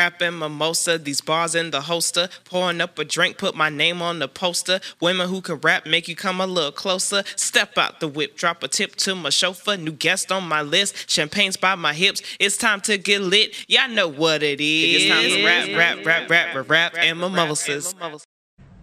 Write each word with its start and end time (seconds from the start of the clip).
Rapping 0.00 0.38
mimosa, 0.38 0.96
these 0.96 1.20
bars 1.20 1.54
in 1.54 1.72
the 1.72 1.82
holster. 1.82 2.30
Pouring 2.46 2.80
up 2.80 2.98
a 2.98 3.04
drink, 3.04 3.36
put 3.36 3.54
my 3.54 3.68
name 3.68 4.00
on 4.00 4.18
the 4.18 4.28
poster. 4.28 4.80
Women 4.98 5.28
who 5.28 5.42
can 5.42 5.56
rap 5.56 5.84
make 5.84 6.08
you 6.08 6.16
come 6.16 6.40
a 6.40 6.46
little 6.46 6.72
closer. 6.72 7.22
Step 7.36 7.76
out 7.76 8.00
the 8.00 8.08
whip, 8.08 8.34
drop 8.34 8.62
a 8.62 8.68
tip 8.68 8.96
to 8.96 9.14
my 9.14 9.28
chauffeur. 9.28 9.76
New 9.76 9.92
guest 9.92 10.32
on 10.32 10.48
my 10.48 10.62
list, 10.62 11.06
champagne's 11.06 11.58
by 11.58 11.74
my 11.74 11.92
hips. 11.92 12.22
It's 12.38 12.56
time 12.56 12.80
to 12.82 12.96
get 12.96 13.20
lit. 13.20 13.54
Y'all 13.68 13.90
know 13.90 14.08
what 14.08 14.42
it 14.42 14.58
is. 14.58 15.02
It's 15.02 15.10
time 15.10 15.22
to 15.22 15.44
rap, 15.44 15.68
rap, 15.76 16.06
rap, 16.06 16.30
rap, 16.30 16.54
rap, 16.54 16.70
rap, 16.70 16.94
and 16.96 17.20
mimosas. 17.20 17.94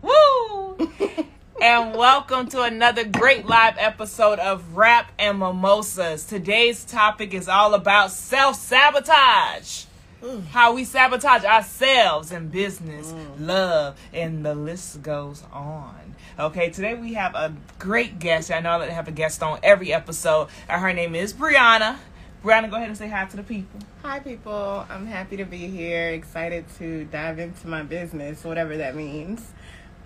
Woo! 0.04 0.92
and 1.60 1.96
welcome 1.96 2.48
to 2.50 2.62
another 2.62 3.04
great 3.04 3.48
live 3.48 3.74
episode 3.80 4.38
of 4.38 4.78
Rap 4.78 5.12
and 5.18 5.40
Mimosas. 5.40 6.26
Today's 6.26 6.86
topic 6.86 7.34
is 7.34 7.48
all 7.50 7.74
about 7.74 8.12
self 8.12 8.56
sabotage. 8.56 9.87
How 10.50 10.74
we 10.74 10.84
sabotage 10.84 11.44
ourselves 11.44 12.32
in 12.32 12.50
business, 12.50 13.12
mm. 13.12 13.48
love, 13.48 14.00
and 14.12 14.44
the 14.44 14.56
list 14.56 15.04
goes 15.04 15.44
on. 15.54 16.16
Okay, 16.40 16.72
today 16.72 16.96
we 16.96 17.14
have 17.14 17.36
a 17.36 17.54
great 17.78 18.18
guest. 18.20 18.52
I 18.52 18.60
know 18.60 18.72
I 18.72 18.88
have 18.90 19.08
a 19.08 19.12
guest 19.12 19.44
on 19.44 19.60
every 19.62 19.94
episode. 19.94 20.50
And 20.68 20.82
her 20.82 20.92
name 20.92 21.14
is 21.14 21.34
Brianna. 21.34 21.98
Brianna, 22.44 22.70
go 22.70 22.78
ahead 22.78 22.90
and 22.90 22.98
say 22.98 23.10
hi 23.10 23.26
to 23.26 23.38
the 23.38 23.44
people. 23.44 23.80
Hi, 24.04 24.20
people. 24.20 24.86
I'm 24.90 25.06
happy 25.06 25.38
to 25.38 25.46
be 25.46 25.68
here. 25.68 26.10
Excited 26.10 26.66
to 26.78 27.06
dive 27.06 27.40
into 27.40 27.68
my 27.68 27.84
business, 27.84 28.44
whatever 28.44 28.78
that 28.78 28.96
means. 28.96 29.52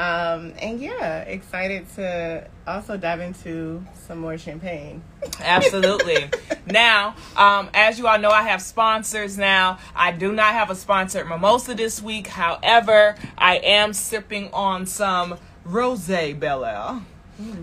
Um, 0.02 0.54
and 0.60 0.82
yeah, 0.82 1.20
excited 1.20 1.86
to 1.94 2.48
also 2.66 2.98
dive 2.98 3.20
into 3.20 3.86
some 4.08 4.18
more 4.18 4.36
champagne. 4.36 5.04
Absolutely. 5.40 6.32
now, 6.66 7.16
um, 7.38 7.70
as 7.76 8.00
you 8.00 8.08
all 8.08 8.18
know, 8.18 8.32
I 8.32 8.41
have 8.41 8.64
sponsors 8.64 9.38
now. 9.38 9.77
I 9.96 10.12
do 10.12 10.32
not 10.34 10.54
have 10.54 10.72
a 10.72 10.76
sponsored 10.76 11.30
mimosa 11.30 11.76
this 11.76 12.02
week. 12.02 12.26
However, 12.26 13.16
I 13.38 13.58
am 13.58 13.94
sipping 13.94 14.50
on 14.54 14.88
some 14.88 15.38
Rose 15.66 16.07
Belaire. 16.07 17.04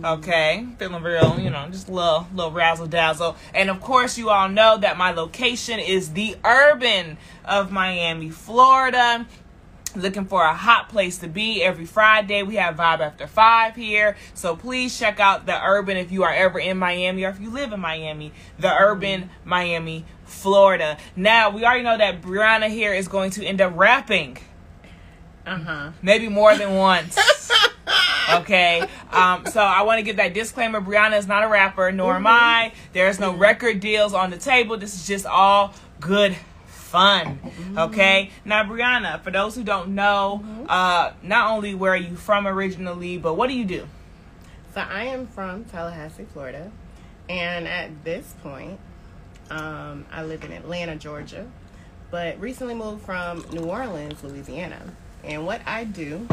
Okay, 0.04 0.66
feeling 0.78 1.02
real, 1.02 1.38
you 1.38 1.50
know, 1.50 1.68
just 1.70 1.88
a 1.88 1.92
little, 1.92 2.28
little 2.34 2.52
razzle 2.52 2.86
dazzle. 2.86 3.36
And 3.52 3.68
of 3.68 3.80
course, 3.80 4.16
you 4.16 4.30
all 4.30 4.48
know 4.48 4.76
that 4.78 4.96
my 4.96 5.10
location 5.10 5.80
is 5.80 6.12
the 6.12 6.36
urban 6.44 7.16
of 7.44 7.72
Miami, 7.72 8.30
Florida 8.30 9.26
looking 9.96 10.24
for 10.24 10.42
a 10.42 10.54
hot 10.54 10.88
place 10.88 11.18
to 11.18 11.28
be 11.28 11.62
every 11.62 11.86
Friday. 11.86 12.42
We 12.42 12.56
have 12.56 12.76
Vibe 12.76 13.00
After 13.00 13.26
Five 13.26 13.76
here. 13.76 14.16
So 14.34 14.56
please 14.56 14.98
check 14.98 15.20
out 15.20 15.46
the 15.46 15.60
Urban 15.62 15.96
if 15.96 16.12
you 16.12 16.22
are 16.24 16.32
ever 16.32 16.58
in 16.58 16.78
Miami 16.78 17.24
or 17.24 17.30
if 17.30 17.40
you 17.40 17.50
live 17.50 17.72
in 17.72 17.80
Miami. 17.80 18.32
The 18.58 18.74
Urban 18.74 19.30
Miami, 19.44 20.04
Florida. 20.24 20.98
Now, 21.16 21.50
we 21.50 21.64
already 21.64 21.82
know 21.84 21.98
that 21.98 22.22
Brianna 22.22 22.68
here 22.68 22.92
is 22.92 23.08
going 23.08 23.30
to 23.32 23.44
end 23.44 23.60
up 23.60 23.72
rapping. 23.76 24.38
Uh 25.46 25.58
huh. 25.58 25.90
Maybe 26.02 26.28
more 26.28 26.56
than 26.56 26.74
once. 26.74 27.18
Okay, 28.30 28.82
um, 29.10 29.46
so 29.46 29.60
I 29.60 29.82
want 29.82 30.00
to 30.00 30.02
give 30.02 30.16
that 30.16 30.34
disclaimer. 30.34 30.82
Brianna 30.82 31.16
is 31.16 31.26
not 31.26 31.44
a 31.44 31.48
rapper, 31.48 31.90
nor 31.90 32.16
am 32.16 32.26
I. 32.26 32.72
There's 32.92 33.18
no 33.18 33.32
record 33.34 33.80
deals 33.80 34.12
on 34.12 34.28
the 34.28 34.36
table. 34.36 34.76
This 34.76 34.94
is 34.94 35.06
just 35.06 35.24
all 35.24 35.72
good 35.98 36.36
fun. 36.88 37.38
Okay. 37.76 38.30
Now, 38.44 38.64
Brianna, 38.64 39.22
for 39.22 39.30
those 39.30 39.54
who 39.54 39.62
don't 39.62 39.94
know, 39.94 40.42
uh, 40.68 41.12
not 41.22 41.50
only 41.50 41.74
where 41.74 41.92
are 41.92 41.96
you 41.96 42.16
from 42.16 42.46
originally, 42.46 43.18
but 43.18 43.34
what 43.34 43.48
do 43.48 43.54
you 43.54 43.64
do? 43.64 43.86
So 44.74 44.80
I 44.80 45.04
am 45.04 45.26
from 45.26 45.64
Tallahassee, 45.64 46.26
Florida, 46.32 46.70
and 47.28 47.66
at 47.66 48.04
this 48.04 48.34
point, 48.42 48.78
um, 49.50 50.06
I 50.10 50.24
live 50.24 50.44
in 50.44 50.52
Atlanta, 50.52 50.96
Georgia, 50.96 51.46
but 52.10 52.38
recently 52.40 52.74
moved 52.74 53.04
from 53.04 53.44
New 53.52 53.64
Orleans, 53.64 54.22
Louisiana. 54.22 54.80
And 55.24 55.46
what 55.46 55.60
I 55.66 55.84
do 55.84 56.26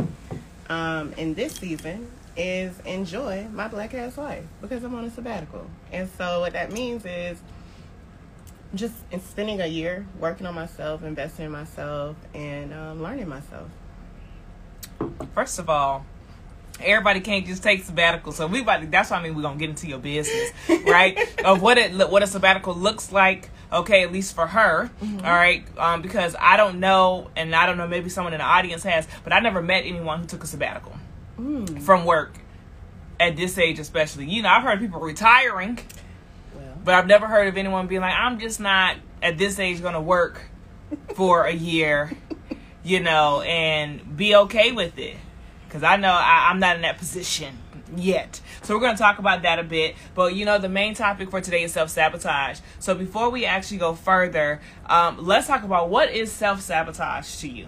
um, 0.69 1.13
in 1.13 1.33
this 1.33 1.53
season 1.53 2.11
is 2.37 2.79
enjoy 2.81 3.47
my 3.53 3.67
black 3.67 3.93
ass 3.93 4.17
life 4.17 4.43
because 4.61 4.83
I'm 4.83 4.93
on 4.95 5.05
a 5.05 5.11
sabbatical. 5.11 5.65
And 5.91 6.09
so 6.17 6.41
what 6.41 6.53
that 6.53 6.71
means 6.71 7.05
is 7.05 7.39
just 8.75 8.95
in 9.11 9.21
spending 9.21 9.61
a 9.61 9.67
year 9.67 10.05
working 10.19 10.45
on 10.45 10.53
myself, 10.53 11.03
investing 11.03 11.45
in 11.45 11.51
myself, 11.51 12.15
and 12.33 12.73
um, 12.73 13.01
learning 13.01 13.27
myself. 13.27 13.69
First 15.33 15.59
of 15.59 15.69
all, 15.69 16.05
everybody 16.79 17.19
can't 17.19 17.45
just 17.45 17.63
take 17.63 17.83
sabbatical. 17.83 18.31
So 18.31 18.47
we 18.47 18.61
about 18.61 18.81
to, 18.81 18.87
that's 18.87 19.11
why 19.11 19.17
I 19.17 19.23
mean 19.23 19.35
we're 19.35 19.41
gonna 19.41 19.57
get 19.57 19.69
into 19.69 19.87
your 19.87 19.99
business, 19.99 20.51
right? 20.85 21.17
of 21.43 21.61
what 21.61 21.77
it 21.77 21.93
what 22.09 22.23
a 22.23 22.27
sabbatical 22.27 22.75
looks 22.75 23.11
like. 23.11 23.49
Okay, 23.73 24.03
at 24.03 24.11
least 24.11 24.35
for 24.35 24.45
her, 24.45 24.89
all 25.01 25.33
right. 25.33 25.65
Um, 25.77 26.01
because 26.01 26.35
I 26.39 26.55
don't 26.55 26.79
know, 26.79 27.31
and 27.35 27.53
I 27.55 27.65
don't 27.65 27.77
know, 27.77 27.87
maybe 27.87 28.09
someone 28.09 28.33
in 28.33 28.39
the 28.39 28.45
audience 28.45 28.83
has, 28.83 29.07
but 29.23 29.33
I 29.33 29.39
never 29.39 29.61
met 29.61 29.85
anyone 29.85 30.19
who 30.19 30.27
took 30.27 30.43
a 30.43 30.47
sabbatical 30.47 30.93
from 31.81 32.05
work 32.05 32.37
at 33.19 33.35
this 33.35 33.57
age, 33.57 33.79
especially. 33.79 34.29
You 34.29 34.43
know, 34.43 34.49
I've 34.49 34.63
heard 34.63 34.79
people 34.79 35.01
retiring, 35.01 35.79
but 36.85 36.93
I've 36.93 37.07
never 37.07 37.27
heard 37.27 37.47
of 37.47 37.57
anyone 37.57 37.87
being 37.87 38.01
like, 38.01 38.15
I'm 38.15 38.39
just 38.39 38.59
not 38.59 38.95
at 39.21 39.37
this 39.37 39.59
age 39.59 39.81
gonna 39.81 40.01
work 40.01 40.41
for 41.15 41.43
a 41.45 41.53
year, 41.53 42.11
you 42.83 43.01
know, 43.01 43.41
and 43.41 44.15
be 44.15 44.35
okay 44.35 44.71
with 44.71 44.97
it. 44.97 45.17
Because 45.67 45.83
I 45.83 45.97
know 45.97 46.11
I, 46.11 46.47
I'm 46.49 46.59
not 46.59 46.77
in 46.77 46.83
that 46.83 46.97
position 46.97 47.57
yet. 47.95 48.39
So 48.61 48.73
we're 48.73 48.79
going 48.79 48.95
to 48.95 49.01
talk 49.01 49.19
about 49.19 49.43
that 49.43 49.59
a 49.59 49.63
bit. 49.63 49.95
But 50.13 50.35
you 50.35 50.45
know, 50.45 50.57
the 50.57 50.69
main 50.69 50.93
topic 50.93 51.29
for 51.29 51.41
today 51.41 51.63
is 51.63 51.73
self 51.73 51.89
sabotage. 51.89 52.59
So 52.79 52.95
before 52.95 53.29
we 53.29 53.45
actually 53.45 53.77
go 53.77 53.93
further, 53.93 54.61
um, 54.85 55.17
let's 55.25 55.47
talk 55.47 55.63
about 55.63 55.89
what 55.89 56.11
is 56.11 56.31
self 56.31 56.61
sabotage 56.61 57.37
to 57.41 57.49
you. 57.49 57.67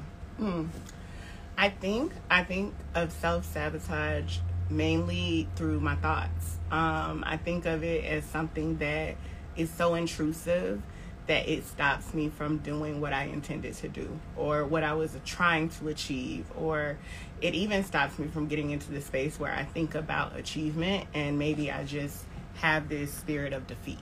I 1.57 1.69
think 1.69 2.13
I 2.29 2.43
think 2.43 2.73
of 2.95 3.11
self 3.11 3.45
sabotage 3.45 4.39
mainly 4.69 5.47
through 5.55 5.79
my 5.79 5.95
thoughts. 5.95 6.36
Um, 6.71 7.23
I 7.25 7.37
think 7.37 7.65
of 7.65 7.83
it 7.83 8.03
as 8.05 8.25
something 8.25 8.77
that 8.77 9.15
is 9.55 9.69
so 9.69 9.95
intrusive 9.95 10.81
that 11.27 11.47
it 11.47 11.65
stops 11.65 12.13
me 12.13 12.29
from 12.29 12.57
doing 12.57 13.01
what 13.01 13.13
I 13.13 13.23
intended 13.23 13.73
to 13.75 13.89
do 13.89 14.19
or 14.35 14.65
what 14.65 14.83
I 14.83 14.93
was 14.93 15.15
trying 15.25 15.69
to 15.69 15.89
achieve, 15.89 16.45
or 16.55 16.97
it 17.41 17.53
even 17.53 17.83
stops 17.83 18.17
me 18.17 18.27
from 18.27 18.47
getting 18.47 18.71
into 18.71 18.91
the 18.91 19.01
space 19.01 19.39
where 19.39 19.51
I 19.51 19.63
think 19.63 19.95
about 19.95 20.37
achievement 20.37 21.07
and 21.13 21.37
maybe 21.37 21.71
I 21.71 21.83
just 21.83 22.23
have 22.55 22.89
this 22.89 23.13
spirit 23.13 23.53
of 23.53 23.67
defeat. 23.67 23.99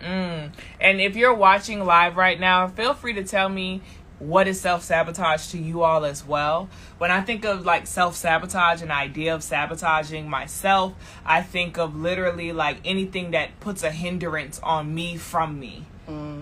Mm. 0.00 0.52
And 0.80 1.00
if 1.00 1.16
you're 1.16 1.34
watching 1.34 1.84
live 1.84 2.16
right 2.16 2.38
now, 2.38 2.68
feel 2.68 2.94
free 2.94 3.14
to 3.14 3.24
tell 3.24 3.48
me 3.48 3.82
what 4.20 4.46
is 4.46 4.60
self 4.60 4.84
sabotage 4.84 5.48
to 5.48 5.58
you 5.58 5.82
all 5.82 6.04
as 6.04 6.24
well. 6.24 6.68
When 6.98 7.10
I 7.10 7.22
think 7.22 7.44
of 7.44 7.64
like 7.64 7.86
self 7.86 8.14
sabotage 8.14 8.82
and 8.82 8.92
idea 8.92 9.34
of 9.34 9.42
sabotaging 9.42 10.28
myself, 10.28 10.94
I 11.24 11.42
think 11.42 11.78
of 11.78 11.96
literally 11.96 12.52
like 12.52 12.78
anything 12.84 13.32
that 13.32 13.58
puts 13.58 13.82
a 13.82 13.90
hindrance 13.90 14.60
on 14.62 14.94
me 14.94 15.16
from 15.16 15.58
me. 15.58 15.86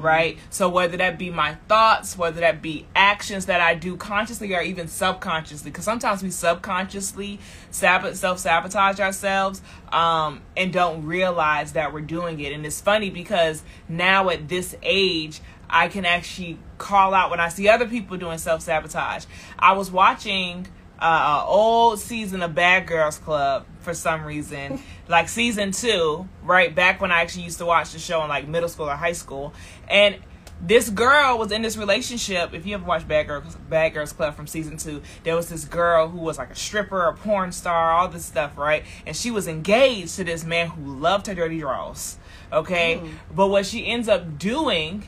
Right? 0.01 0.39
So 0.49 0.69
whether 0.71 0.97
that 0.97 1.19
be 1.19 1.29
my 1.29 1.57
thoughts, 1.69 2.17
whether 2.17 2.41
that 2.41 2.63
be 2.63 2.87
actions 2.97 3.47
that 3.47 3.61
I 3.61 3.75
do 3.75 3.99
consciously 3.99 4.55
or 4.55 4.63
even 4.63 4.89
subconsciously, 4.89 5.71
because 5.71 5.85
sometimes 5.85 6.23
we 6.23 6.31
subconsciously 6.31 7.39
sab- 7.71 8.15
self 8.17 8.39
sabotage 8.39 8.99
ourselves 8.99 9.61
um, 9.93 10.41
and 10.57 10.73
don't 10.73 11.05
realize 11.05 11.73
that 11.73 11.93
we're 11.93 12.01
doing 12.01 12.41
it. 12.41 12.53
And 12.53 12.65
it's 12.65 12.81
funny 12.81 13.11
because 13.11 13.63
now 13.91 14.31
at 14.31 14.49
this 14.49 14.75
age, 14.83 15.43
I 15.71 15.89
can 15.89 16.05
actually 16.05 16.59
call 16.79 17.15
out 17.15 17.31
when 17.31 17.41
I 17.41 17.49
see 17.49 17.69
other 17.69 17.87
people 17.87 18.17
doing 18.17 18.39
self 18.39 18.63
sabotage. 18.63 19.25
I 19.59 19.73
was 19.73 19.91
watching 19.91 20.67
uh, 20.99 21.41
an 21.43 21.45
old 21.47 21.99
season 21.99 22.43
of 22.43 22.55
Bad 22.55 22.87
Girls 22.87 23.19
Club 23.19 23.67
for 23.81 23.95
some 23.95 24.25
reason, 24.25 24.81
like 25.09 25.29
season 25.29 25.73
two, 25.73 26.29
right 26.43 26.75
back 26.75 27.01
when 27.01 27.13
I 27.13 27.23
actually 27.23 27.45
used 27.45 27.59
to 27.59 27.67
watch 27.67 27.93
the 27.93 27.99
show 27.99 28.23
in 28.23 28.29
like 28.29 28.49
middle 28.49 28.69
school 28.69 28.89
or 28.89 28.97
high 28.97 29.13
school, 29.13 29.53
and 29.89 30.17
this 30.61 30.91
girl 30.91 31.39
was 31.39 31.53
in 31.53 31.63
this 31.63 31.77
relationship. 31.77 32.53
If 32.53 32.67
you 32.67 32.75
ever 32.75 32.85
watched 32.85 33.07
Bad 33.07 33.29
Girls, 33.29 33.55
Bad 33.69 33.95
Girls 33.95 34.13
Club 34.13 34.35
from 34.35 34.47
season 34.47 34.77
two, 34.77 35.03
there 35.23 35.37
was 35.37 35.49
this 35.49 35.65
girl 35.65 36.09
who 36.09 36.19
was 36.19 36.37
like 36.37 36.51
a 36.51 36.57
stripper, 36.57 37.05
a 37.05 37.15
porn 37.15 37.53
star, 37.53 37.93
all 37.93 38.09
this 38.09 38.25
stuff, 38.25 38.59
right? 38.59 38.85
And 39.07 39.15
she 39.15 39.31
was 39.31 39.47
engaged 39.47 40.17
to 40.17 40.25
this 40.25 40.45
man 40.45 40.69
who 40.69 40.97
loved 40.97 41.29
her 41.29 41.35
dirty 41.35 41.61
draws. 41.61 42.19
Okay, 42.53 43.01
but 43.33 43.49
what 43.49 43.67
she 43.67 43.87
ends 43.87 44.09
up 44.09 44.39
doing 44.39 45.05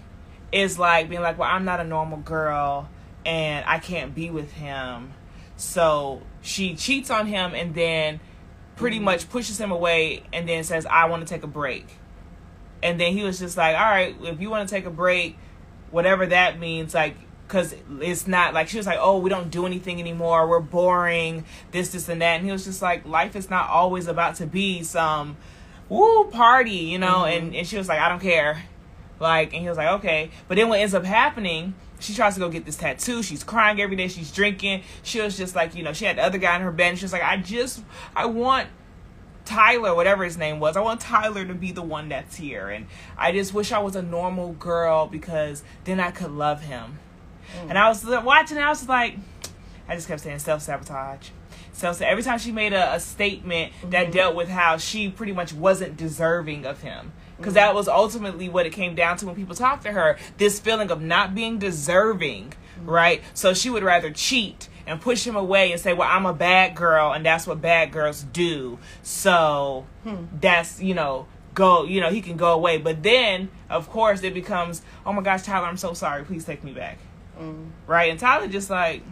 is 0.52 0.79
like 0.79 1.08
being 1.08 1.23
like, 1.23 1.38
well, 1.38 1.50
I'm 1.50 1.64
not 1.64 1.81
a 1.81 1.85
normal 1.85 2.19
girl, 2.19 2.88
and 3.25 3.64
I 3.67 3.79
can't 3.79 4.14
be 4.14 4.31
with 4.31 4.52
him. 4.52 5.12
So 5.56 6.23
she 6.41 6.75
cheats 6.75 7.11
on 7.11 7.26
him, 7.26 7.55
and 7.55 7.75
then 7.75 8.20
pretty 8.76 8.97
mm-hmm. 8.97 9.05
much 9.06 9.29
pushes 9.29 9.61
him 9.61 9.70
away, 9.70 10.23
and 10.32 10.49
then 10.49 10.64
says, 10.64 10.87
I 10.87 11.06
want 11.06 11.26
to 11.26 11.32
take 11.32 11.43
a 11.43 11.49
break. 11.49 11.87
And 12.82 12.99
then 12.99 13.12
he 13.12 13.23
was 13.23 13.38
just 13.38 13.56
like, 13.56 13.76
all 13.76 13.82
right, 13.82 14.17
if 14.23 14.41
you 14.41 14.49
want 14.49 14.69
to 14.69 14.75
take 14.75 14.87
a 14.87 14.91
break, 14.91 15.37
whatever 15.91 16.26
that 16.26 16.58
means, 16.58 16.94
like, 16.94 17.14
because 17.47 17.75
it's 18.00 18.26
not 18.26 18.55
like 18.55 18.69
she 18.69 18.76
was 18.76 18.87
like, 18.87 18.99
oh, 19.00 19.19
we 19.19 19.29
don't 19.29 19.50
do 19.50 19.67
anything 19.67 20.00
anymore. 20.00 20.49
We're 20.49 20.61
boring, 20.61 21.44
this, 21.73 21.91
this, 21.91 22.08
and 22.08 22.23
that. 22.23 22.37
And 22.37 22.47
he 22.47 22.52
was 22.52 22.64
just 22.64 22.81
like, 22.81 23.05
life 23.05 23.35
is 23.35 23.50
not 23.50 23.69
always 23.69 24.06
about 24.06 24.37
to 24.37 24.47
be 24.47 24.85
some 24.85 25.37
woo 25.88 26.31
party, 26.31 26.70
you 26.70 26.99
know. 26.99 27.25
Mm-hmm. 27.25 27.47
And, 27.47 27.56
and 27.56 27.67
she 27.67 27.76
was 27.76 27.88
like, 27.88 27.99
I 27.99 28.08
don't 28.08 28.20
care. 28.20 28.62
Like, 29.21 29.53
and 29.53 29.63
he 29.63 29.69
was 29.69 29.79
like, 29.79 30.01
okay. 30.01 30.31
But 30.49 30.57
then 30.57 30.69
what 30.69 30.81
ends 30.81 30.95
up 30.95 31.05
happening 31.05 31.75
she 32.01 32.15
tries 32.15 32.35
to 32.35 32.41
go 32.41 32.49
get 32.49 32.65
this 32.65 32.77
tattoo. 32.77 33.23
She's 33.23 33.45
crying 33.45 33.81
every 33.81 33.95
day. 33.95 34.09
She's 34.09 34.33
drinking. 34.33 34.83
She 35.03 35.21
was 35.21 35.37
just 35.37 35.55
like, 35.55 35.75
you 35.75 35.83
know, 35.83 35.93
she 35.93 36.07
had 36.07 36.17
the 36.17 36.25
other 36.25 36.39
guy 36.39 36.57
in 36.57 36.63
her 36.63 36.73
bed. 36.73 36.91
And 36.91 36.99
she 36.99 37.05
was 37.05 37.13
like, 37.13 37.23
I 37.23 37.37
just, 37.37 37.83
I 38.17 38.27
want 38.27 38.69
Tyler, 39.45 39.95
whatever 39.95 40.25
his 40.25 40.39
name 40.39 40.61
was. 40.61 40.77
I 40.77 40.81
want 40.81 41.01
Tyler 41.01 41.45
to 41.45 41.55
be 41.55 41.73
the 41.73 41.83
one 41.83 42.09
that's 42.09 42.37
here. 42.37 42.69
And 42.69 42.87
I 43.17 43.33
just 43.33 43.53
wish 43.53 43.71
I 43.71 43.79
was 43.79 43.97
a 43.97 44.03
normal 44.03 44.53
girl 44.53 45.07
because 45.07 45.63
then 45.85 46.01
I 46.01 46.11
could 46.11 46.31
love 46.31 46.63
him. 46.63 46.99
Mm. 47.59 47.71
And 47.71 47.79
I 47.79 47.89
was 47.89 48.05
watching, 48.05 48.59
I 48.59 48.69
was 48.69 48.89
like, 48.89 49.17
I 49.89 49.95
just 49.95 50.09
kept 50.09 50.23
saying 50.23 50.39
self 50.39 50.63
sabotage. 50.63 51.29
So, 51.73 51.93
so 51.93 52.05
every 52.05 52.23
time 52.23 52.39
she 52.39 52.53
made 52.53 52.73
a, 52.73 52.95
a 52.95 53.01
statement 53.01 53.73
mm-hmm. 53.73 53.91
that 53.91 54.13
dealt 54.13 54.35
with 54.35 54.49
how 54.49 54.77
she 54.77 55.09
pretty 55.09 55.33
much 55.33 55.53
wasn't 55.53 55.97
deserving 55.97 56.65
of 56.65 56.83
him, 56.83 57.13
because 57.41 57.55
that 57.55 57.75
was 57.75 57.89
ultimately 57.89 58.49
what 58.49 58.67
it 58.67 58.71
came 58.71 58.95
down 58.95 59.17
to 59.17 59.27
when 59.27 59.35
people 59.35 59.55
talked 59.55 59.83
to 59.85 59.93
her 59.93 60.19
this 60.37 60.61
feeling 60.61 60.91
of 60.91 61.01
not 61.01 61.35
being 61.35 61.59
deserving, 61.59 62.51
mm-hmm. 62.51 62.91
right? 62.91 63.23
So 63.33 63.55
she 63.55 63.71
would 63.71 63.83
rather 63.83 64.11
cheat 64.11 64.69
and 64.87 65.01
push 65.01 65.27
him 65.27 65.37
away 65.37 65.73
and 65.73 65.81
say, 65.81 65.93
Well, 65.93 66.09
I'm 66.11 66.27
a 66.27 66.35
bad 66.35 66.75
girl, 66.75 67.13
and 67.13 67.25
that's 67.25 67.47
what 67.47 67.63
bad 67.63 67.93
girls 67.93 68.25
do. 68.25 68.79
So 69.03 69.87
hmm. 70.05 70.25
that's, 70.41 70.83
you 70.83 70.95
know, 70.95 71.27
go, 71.55 71.85
you 71.85 72.01
know, 72.01 72.11
he 72.11 72.21
can 72.21 72.37
go 72.37 72.53
away. 72.53 72.79
But 72.79 73.03
then, 73.03 73.51
of 73.69 73.89
course, 73.89 74.23
it 74.23 74.35
becomes, 74.35 74.83
Oh 75.07 75.13
my 75.13 75.23
gosh, 75.23 75.43
Tyler, 75.43 75.67
I'm 75.67 75.77
so 75.77 75.95
sorry. 75.95 76.25
Please 76.25 76.45
take 76.45 76.63
me 76.65 76.73
back. 76.73 76.99
Mm. 77.39 77.71
Right? 77.87 78.11
And 78.11 78.21
Tyler 78.21 78.49
just 78.49 78.69
like, 78.69 79.03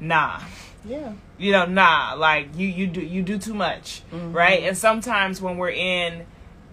Nah. 0.00 0.40
Yeah. 0.84 1.12
You 1.38 1.52
know, 1.52 1.66
nah, 1.66 2.14
like 2.14 2.56
you 2.56 2.68
you 2.68 2.86
do 2.86 3.00
you 3.00 3.22
do 3.22 3.38
too 3.38 3.54
much, 3.54 4.02
mm-hmm. 4.12 4.32
right? 4.32 4.62
And 4.62 4.78
sometimes 4.78 5.40
when 5.40 5.58
we're 5.58 5.70
in 5.70 6.26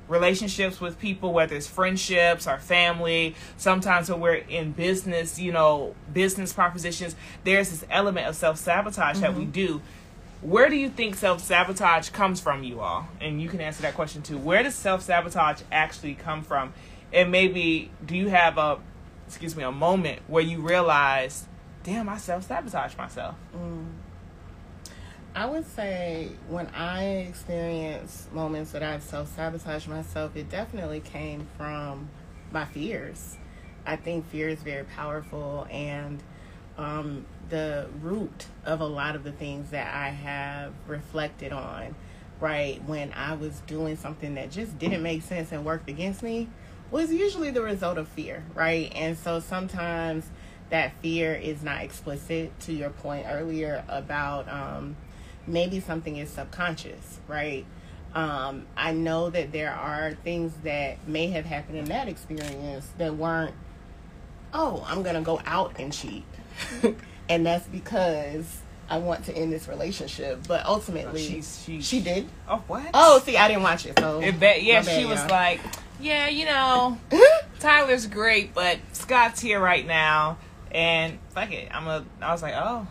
relationships 0.07 0.81
with 0.81 0.99
people, 0.99 1.33
whether 1.33 1.55
it's 1.55 1.67
friendships 1.67 2.47
or 2.47 2.57
family, 2.57 3.35
sometimes 3.57 4.09
when 4.09 4.19
we're 4.19 4.35
in 4.35 4.71
business, 4.71 5.39
you 5.39 5.51
know, 5.51 5.95
business 6.11 6.53
propositions, 6.53 7.15
there's 7.43 7.69
this 7.69 7.85
element 7.89 8.27
of 8.27 8.35
self 8.35 8.57
sabotage 8.57 9.15
mm-hmm. 9.15 9.21
that 9.21 9.35
we 9.35 9.43
mm-hmm. 9.43 9.51
do. 9.51 9.81
Where 10.41 10.69
do 10.69 10.75
you 10.75 10.89
think 10.89 11.15
self 11.15 11.41
sabotage 11.41 12.09
comes 12.09 12.41
from, 12.41 12.63
you 12.63 12.81
all? 12.81 13.07
And 13.21 13.41
you 13.41 13.47
can 13.47 13.61
answer 13.61 13.81
that 13.83 13.95
question 13.95 14.21
too. 14.21 14.37
Where 14.37 14.61
does 14.63 14.75
self 14.75 15.01
sabotage 15.01 15.61
actually 15.71 16.15
come 16.15 16.43
from? 16.43 16.73
And 17.13 17.31
maybe 17.31 17.91
do 18.05 18.17
you 18.17 18.29
have 18.29 18.57
a, 18.57 18.79
excuse 19.27 19.55
me, 19.55 19.63
a 19.63 19.71
moment 19.71 20.21
where 20.27 20.43
you 20.43 20.59
realize, 20.59 21.47
damn, 21.83 22.09
I 22.09 22.17
self 22.17 22.43
sabotage 22.43 22.97
myself? 22.97 23.35
Mm. 23.55 23.85
I 25.35 25.47
would 25.47 25.65
say 25.67 26.29
when 26.47 26.67
I 26.67 27.05
experience 27.27 28.27
moments 28.31 28.71
that 28.71 28.83
I've 28.83 29.01
self 29.01 29.35
sabotaged 29.35 29.87
myself, 29.87 30.35
it 30.35 30.49
definitely 30.49 30.99
came 30.99 31.47
from 31.57 32.09
my 32.51 32.65
fears. 32.65 33.37
I 33.85 33.95
think 33.95 34.29
fear 34.29 34.47
is 34.47 34.59
very 34.59 34.83
powerful 34.83 35.67
and 35.71 36.21
um, 36.77 37.25
the 37.49 37.87
root 38.01 38.45
of 38.63 38.79
a 38.79 38.85
lot 38.85 39.15
of 39.15 39.23
the 39.23 39.31
things 39.31 39.71
that 39.71 39.93
I 39.93 40.09
have 40.09 40.71
reflected 40.87 41.51
on, 41.51 41.95
right, 42.39 42.83
when 42.85 43.11
I 43.13 43.33
was 43.33 43.59
doing 43.65 43.97
something 43.97 44.35
that 44.35 44.51
just 44.51 44.77
didn't 44.77 45.01
make 45.01 45.23
sense 45.23 45.51
and 45.51 45.65
worked 45.65 45.89
against 45.89 46.21
me, 46.21 46.47
was 46.91 47.11
usually 47.11 47.49
the 47.49 47.61
result 47.63 47.97
of 47.97 48.07
fear, 48.07 48.43
right? 48.53 48.91
And 48.95 49.17
so 49.17 49.39
sometimes 49.39 50.25
that 50.69 50.93
fear 51.01 51.33
is 51.33 51.63
not 51.63 51.81
explicit 51.81 52.57
to 52.61 52.73
your 52.73 52.91
point 52.91 53.25
earlier 53.27 53.83
about 53.87 54.47
um, 54.47 54.95
maybe 55.47 55.79
something 55.79 56.17
is 56.17 56.29
subconscious, 56.29 57.19
right? 57.27 57.65
Um, 58.15 58.67
I 58.77 58.93
know 58.93 59.29
that 59.29 59.51
there 59.51 59.71
are 59.71 60.13
things 60.23 60.53
that 60.63 61.07
may 61.07 61.27
have 61.27 61.45
happened 61.45 61.79
in 61.79 61.85
that 61.85 62.07
experience 62.07 62.87
that 62.97 63.15
weren't, 63.15 63.55
oh, 64.53 64.85
I'm 64.87 65.01
going 65.01 65.15
to 65.15 65.21
go 65.21 65.41
out 65.45 65.79
and 65.79 65.91
cheat. 65.91 66.23
and 67.29 67.45
that's 67.45 67.67
because 67.67 68.59
I 68.87 68.99
want 68.99 69.25
to 69.25 69.35
end 69.35 69.51
this 69.51 69.67
relationship. 69.67 70.47
But 70.47 70.65
ultimately, 70.65 71.25
she's, 71.25 71.63
she's, 71.65 71.87
she 71.87 72.01
did. 72.01 72.27
Oh, 72.47 72.63
what? 72.67 72.85
Oh, 72.93 73.19
see, 73.19 73.35
I 73.35 73.47
didn't 73.47 73.63
watch 73.63 73.85
it. 73.87 73.97
So, 73.97 74.21
it 74.21 74.39
be- 74.39 74.59
yeah, 74.61 74.83
bad, 74.83 74.99
she 74.99 75.05
was 75.05 75.19
y'all. 75.19 75.29
like, 75.29 75.59
yeah, 75.99 76.27
you 76.27 76.45
know, 76.45 76.99
Tyler's 77.59 78.05
great, 78.05 78.53
but 78.53 78.77
Scott's 78.91 79.41
here 79.41 79.59
right 79.59 79.85
now. 79.85 80.37
And 80.71 81.19
fuck 81.29 81.51
it. 81.51 81.69
I'm 81.71 81.87
a, 81.87 82.05
I 82.21 82.31
was 82.31 82.41
like, 82.41 82.55
oh. 82.55 82.87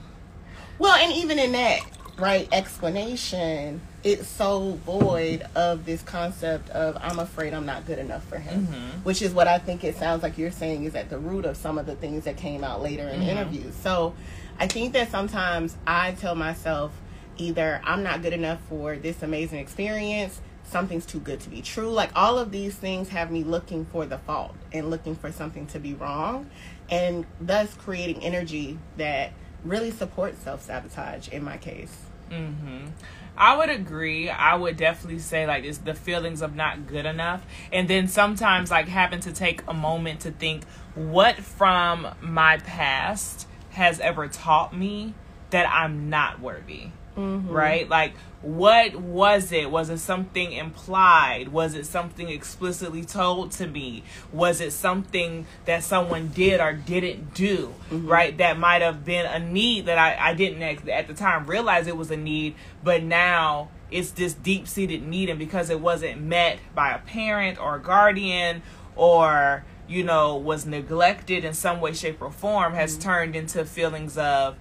Well, 0.78 0.94
and 0.94 1.12
even 1.12 1.38
in 1.38 1.52
that, 1.52 1.80
right 2.18 2.48
explanation, 2.52 3.80
it's 4.04 4.28
so 4.28 4.78
void 4.84 5.46
of 5.54 5.84
this 5.84 6.02
concept 6.02 6.68
of 6.70 6.96
I'm 7.00 7.18
afraid 7.18 7.54
I'm 7.54 7.66
not 7.66 7.86
good 7.86 7.98
enough 7.98 8.24
for 8.24 8.38
him, 8.38 8.66
mm-hmm. 8.66 8.98
which 9.02 9.22
is 9.22 9.32
what 9.32 9.48
I 9.48 9.58
think 9.58 9.84
it 9.84 9.96
sounds 9.96 10.22
like 10.22 10.38
you're 10.38 10.50
saying 10.50 10.84
is 10.84 10.94
at 10.94 11.10
the 11.10 11.18
root 11.18 11.44
of 11.44 11.56
some 11.56 11.78
of 11.78 11.86
the 11.86 11.96
things 11.96 12.24
that 12.24 12.36
came 12.36 12.64
out 12.64 12.82
later 12.82 13.08
in 13.08 13.20
mm-hmm. 13.20 13.30
interviews. 13.30 13.74
So 13.74 14.14
I 14.58 14.66
think 14.66 14.92
that 14.92 15.10
sometimes 15.10 15.76
I 15.86 16.12
tell 16.12 16.34
myself 16.34 16.92
either 17.38 17.80
I'm 17.84 18.02
not 18.02 18.22
good 18.22 18.32
enough 18.32 18.60
for 18.68 18.96
this 18.96 19.22
amazing 19.22 19.58
experience, 19.58 20.40
something's 20.64 21.06
too 21.06 21.20
good 21.20 21.40
to 21.40 21.50
be 21.50 21.62
true. 21.62 21.90
Like 21.90 22.10
all 22.14 22.38
of 22.38 22.50
these 22.50 22.74
things 22.74 23.08
have 23.10 23.30
me 23.30 23.44
looking 23.44 23.84
for 23.86 24.06
the 24.06 24.18
fault 24.18 24.54
and 24.72 24.90
looking 24.90 25.14
for 25.14 25.32
something 25.32 25.66
to 25.68 25.78
be 25.78 25.94
wrong, 25.94 26.50
and 26.90 27.26
thus 27.40 27.74
creating 27.74 28.22
energy 28.22 28.78
that 28.96 29.32
really 29.64 29.90
supports 29.90 30.38
self 30.40 30.62
sabotage 30.62 31.28
in 31.28 31.44
my 31.44 31.56
case. 31.56 32.01
Mm-hmm. 32.32 32.88
I 33.36 33.56
would 33.56 33.70
agree. 33.70 34.28
I 34.28 34.54
would 34.54 34.76
definitely 34.76 35.18
say 35.18 35.46
like 35.46 35.64
it's 35.64 35.78
the 35.78 35.94
feelings 35.94 36.42
of 36.42 36.54
not 36.54 36.86
good 36.86 37.06
enough, 37.06 37.44
and 37.72 37.88
then 37.88 38.08
sometimes 38.08 38.70
like 38.70 38.88
having 38.88 39.20
to 39.20 39.32
take 39.32 39.62
a 39.66 39.74
moment 39.74 40.20
to 40.20 40.30
think 40.30 40.64
what 40.94 41.36
from 41.36 42.08
my 42.20 42.58
past 42.58 43.48
has 43.70 44.00
ever 44.00 44.28
taught 44.28 44.76
me 44.76 45.14
that 45.50 45.66
I'm 45.72 46.10
not 46.10 46.40
worthy. 46.40 46.88
Mm-hmm. 47.16 47.48
Right? 47.48 47.88
Like 47.88 48.14
what 48.42 48.96
was 48.96 49.52
it? 49.52 49.70
Was 49.70 49.88
it 49.88 49.98
something 49.98 50.52
implied? 50.52 51.48
Was 51.48 51.74
it 51.74 51.86
something 51.86 52.28
explicitly 52.28 53.04
told 53.04 53.52
to 53.52 53.68
me? 53.68 54.02
Was 54.32 54.60
it 54.60 54.72
something 54.72 55.46
that 55.64 55.84
someone 55.84 56.28
did 56.28 56.60
or 56.60 56.72
didn't 56.72 57.34
do? 57.34 57.74
Mm-hmm. 57.90 58.08
Right? 58.08 58.36
That 58.36 58.58
might 58.58 58.82
have 58.82 59.04
been 59.04 59.26
a 59.26 59.38
need 59.38 59.86
that 59.86 59.98
I, 59.98 60.30
I 60.30 60.34
didn't 60.34 60.88
at 60.88 61.06
the 61.06 61.14
time 61.14 61.46
realize 61.46 61.86
it 61.86 61.96
was 61.96 62.10
a 62.10 62.16
need, 62.16 62.56
but 62.82 63.02
now 63.02 63.68
it's 63.92 64.10
this 64.10 64.34
deep 64.34 64.66
seated 64.66 65.06
need, 65.06 65.28
and 65.28 65.38
because 65.38 65.70
it 65.70 65.80
wasn't 65.80 66.20
met 66.22 66.58
by 66.74 66.92
a 66.92 66.98
parent 66.98 67.60
or 67.60 67.76
a 67.76 67.80
guardian 67.80 68.62
or 68.96 69.64
you 69.88 70.02
know 70.02 70.36
was 70.36 70.64
neglected 70.66 71.44
in 71.44 71.52
some 71.52 71.80
way 71.80 71.92
shape 71.92 72.20
or 72.22 72.30
form 72.30 72.74
has 72.74 72.92
mm-hmm. 72.92 73.02
turned 73.02 73.36
into 73.36 73.64
feelings 73.64 74.16
of 74.16 74.56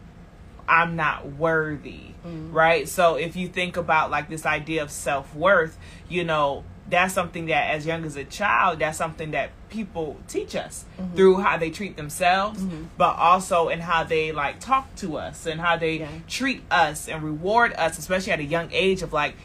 I'm 0.67 0.95
not 0.95 1.33
worthy, 1.33 2.13
mm-hmm. 2.25 2.51
right? 2.51 2.87
So 2.87 3.15
if 3.15 3.35
you 3.35 3.47
think 3.47 3.77
about 3.77 4.11
like 4.11 4.29
this 4.29 4.45
idea 4.45 4.83
of 4.83 4.91
self 4.91 5.35
worth, 5.35 5.77
you 6.09 6.23
know, 6.23 6.63
that's 6.89 7.13
something 7.13 7.45
that 7.47 7.71
as 7.71 7.85
young 7.85 8.05
as 8.05 8.15
a 8.15 8.23
child, 8.23 8.79
that's 8.79 8.97
something 8.97 9.31
that 9.31 9.51
people 9.69 10.17
teach 10.27 10.55
us 10.55 10.85
mm-hmm. 10.99 11.15
through 11.15 11.37
how 11.37 11.57
they 11.57 11.69
treat 11.69 11.97
themselves, 11.97 12.61
mm-hmm. 12.61 12.85
but 12.97 13.15
also 13.15 13.69
in 13.69 13.79
how 13.79 14.03
they 14.03 14.31
like 14.31 14.59
talk 14.59 14.93
to 14.95 15.17
us 15.17 15.45
and 15.45 15.61
how 15.61 15.77
they 15.77 15.99
yeah. 15.99 16.09
treat 16.27 16.61
us 16.69 17.07
and 17.07 17.23
reward 17.23 17.73
us, 17.73 17.97
especially 17.97 18.33
at 18.33 18.39
a 18.39 18.43
young 18.43 18.69
age 18.71 19.01
of 19.01 19.13
like, 19.13 19.35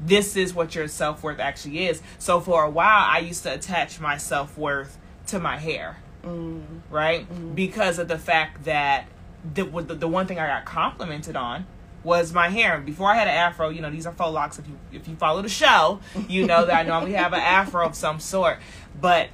this 0.00 0.36
is 0.36 0.54
what 0.54 0.74
your 0.74 0.88
self 0.88 1.22
worth 1.22 1.40
actually 1.40 1.86
is. 1.86 2.02
So 2.18 2.40
for 2.40 2.64
a 2.64 2.70
while, 2.70 3.04
I 3.06 3.18
used 3.18 3.42
to 3.42 3.52
attach 3.52 4.00
my 4.00 4.16
self 4.16 4.56
worth 4.56 4.98
to 5.28 5.38
my 5.38 5.58
hair, 5.58 5.98
mm. 6.22 6.62
right? 6.90 7.30
Mm. 7.30 7.54
Because 7.54 7.98
of 7.98 8.08
the 8.08 8.18
fact 8.18 8.64
that 8.64 9.06
the, 9.54 9.64
the, 9.64 9.94
the 9.94 10.08
one 10.08 10.26
thing 10.26 10.38
I 10.38 10.46
got 10.46 10.64
complimented 10.64 11.36
on 11.36 11.66
was 12.04 12.32
my 12.32 12.48
hair. 12.48 12.78
Before 12.80 13.10
I 13.10 13.14
had 13.14 13.28
an 13.28 13.34
afro, 13.34 13.68
you 13.68 13.80
know, 13.80 13.90
these 13.90 14.06
are 14.06 14.12
faux 14.12 14.32
locks. 14.32 14.58
If 14.58 14.68
you 14.68 14.78
if 14.92 15.08
you 15.08 15.16
follow 15.16 15.42
the 15.42 15.48
show, 15.48 16.00
you 16.28 16.46
know 16.46 16.64
that 16.64 16.74
I 16.74 16.82
normally 16.82 17.12
have 17.12 17.32
an 17.32 17.40
afro 17.40 17.86
of 17.86 17.94
some 17.94 18.20
sort. 18.20 18.58
But 19.00 19.28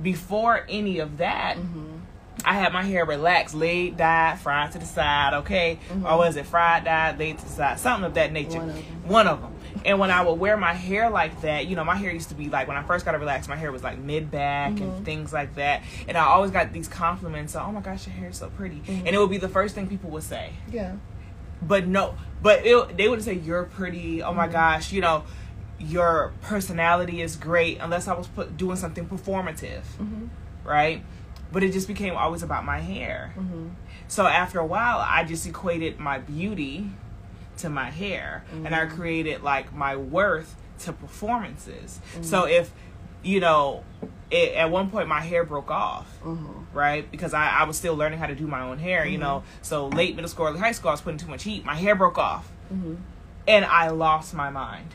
before 0.00 0.66
any 0.68 0.98
of 0.98 1.18
that, 1.18 1.56
mm-hmm. 1.56 1.93
I 2.44 2.54
had 2.54 2.72
my 2.72 2.82
hair 2.82 3.04
relaxed, 3.04 3.54
laid, 3.54 3.96
dyed, 3.96 4.38
fried 4.38 4.72
to 4.72 4.78
the 4.78 4.86
side. 4.86 5.34
Okay, 5.34 5.78
mm-hmm. 5.88 6.06
or 6.06 6.18
was 6.18 6.36
it 6.36 6.46
fried, 6.46 6.84
dyed, 6.84 7.18
laid 7.18 7.38
to 7.38 7.44
the 7.44 7.50
side, 7.50 7.78
something 7.78 8.04
of 8.04 8.14
that 8.14 8.32
nature. 8.32 8.58
One 8.58 8.68
of 8.68 8.74
them. 8.74 8.84
One 9.06 9.28
of 9.28 9.40
them. 9.40 9.54
And 9.84 9.98
when 9.98 10.10
I 10.10 10.22
would 10.22 10.34
wear 10.34 10.56
my 10.56 10.72
hair 10.72 11.10
like 11.10 11.42
that, 11.42 11.66
you 11.66 11.76
know, 11.76 11.84
my 11.84 11.96
hair 11.96 12.10
used 12.10 12.30
to 12.30 12.34
be 12.34 12.48
like 12.48 12.68
when 12.68 12.76
I 12.76 12.82
first 12.82 13.04
got 13.04 13.14
it 13.14 13.18
relaxed, 13.18 13.48
my 13.48 13.56
hair 13.56 13.70
was 13.70 13.82
like 13.82 13.98
mid 13.98 14.30
back 14.30 14.72
mm-hmm. 14.72 14.82
and 14.82 15.04
things 15.04 15.32
like 15.32 15.56
that. 15.56 15.82
And 16.08 16.16
I 16.16 16.24
always 16.24 16.50
got 16.50 16.72
these 16.72 16.88
compliments. 16.88 17.54
oh 17.54 17.70
my 17.70 17.80
gosh, 17.80 18.06
your 18.06 18.16
hair 18.16 18.30
is 18.30 18.38
so 18.38 18.48
pretty. 18.50 18.76
Mm-hmm. 18.76 19.06
And 19.06 19.08
it 19.08 19.18
would 19.18 19.30
be 19.30 19.38
the 19.38 19.48
first 19.48 19.74
thing 19.74 19.86
people 19.86 20.10
would 20.10 20.22
say. 20.22 20.52
Yeah. 20.70 20.96
But 21.60 21.86
no, 21.86 22.16
but 22.42 22.64
it, 22.64 22.96
they 22.96 23.08
would 23.08 23.22
say 23.22 23.34
you're 23.34 23.64
pretty. 23.64 24.22
Oh 24.22 24.32
my 24.32 24.44
mm-hmm. 24.44 24.52
gosh, 24.52 24.92
you 24.92 25.00
know, 25.00 25.24
your 25.78 26.32
personality 26.42 27.20
is 27.20 27.36
great. 27.36 27.78
Unless 27.80 28.08
I 28.08 28.14
was 28.14 28.26
put, 28.28 28.56
doing 28.56 28.76
something 28.76 29.06
performative, 29.06 29.82
mm-hmm. 29.98 30.26
right? 30.64 31.04
But 31.54 31.62
it 31.62 31.72
just 31.72 31.88
became 31.88 32.14
always 32.16 32.42
about 32.42 32.64
my 32.64 32.80
hair. 32.80 33.32
Mm-hmm. 33.38 33.68
So 34.08 34.26
after 34.26 34.58
a 34.58 34.66
while, 34.66 34.98
I 34.98 35.24
just 35.24 35.46
equated 35.46 35.98
my 35.98 36.18
beauty 36.18 36.90
to 37.58 37.70
my 37.70 37.90
hair 37.90 38.44
mm-hmm. 38.48 38.66
and 38.66 38.74
I 38.74 38.86
created 38.86 39.42
like 39.42 39.72
my 39.72 39.96
worth 39.96 40.56
to 40.80 40.92
performances. 40.92 42.00
Mm-hmm. 42.12 42.22
So 42.24 42.44
if 42.46 42.72
you 43.22 43.40
know 43.40 43.84
it, 44.30 44.54
at 44.54 44.70
one 44.70 44.90
point 44.90 45.08
my 45.08 45.20
hair 45.20 45.44
broke 45.44 45.70
off, 45.70 46.06
right? 46.72 47.08
Because 47.10 47.32
I, 47.32 47.48
I 47.48 47.64
was 47.64 47.76
still 47.76 47.94
learning 47.94 48.18
how 48.18 48.26
to 48.26 48.34
do 48.34 48.46
my 48.46 48.60
own 48.62 48.78
hair, 48.78 49.06
you 49.06 49.18
know. 49.18 49.44
So 49.62 49.88
late 49.88 50.16
middle 50.16 50.28
school, 50.28 50.46
early 50.46 50.58
high 50.58 50.72
school, 50.72 50.88
I 50.88 50.92
was 50.92 51.00
putting 51.00 51.18
too 51.18 51.28
much 51.28 51.44
heat. 51.44 51.64
My 51.64 51.74
hair 51.74 51.94
broke 51.94 52.18
off, 52.18 52.50
and 53.46 53.64
I 53.64 53.90
lost 53.90 54.34
my 54.34 54.50
mind. 54.50 54.88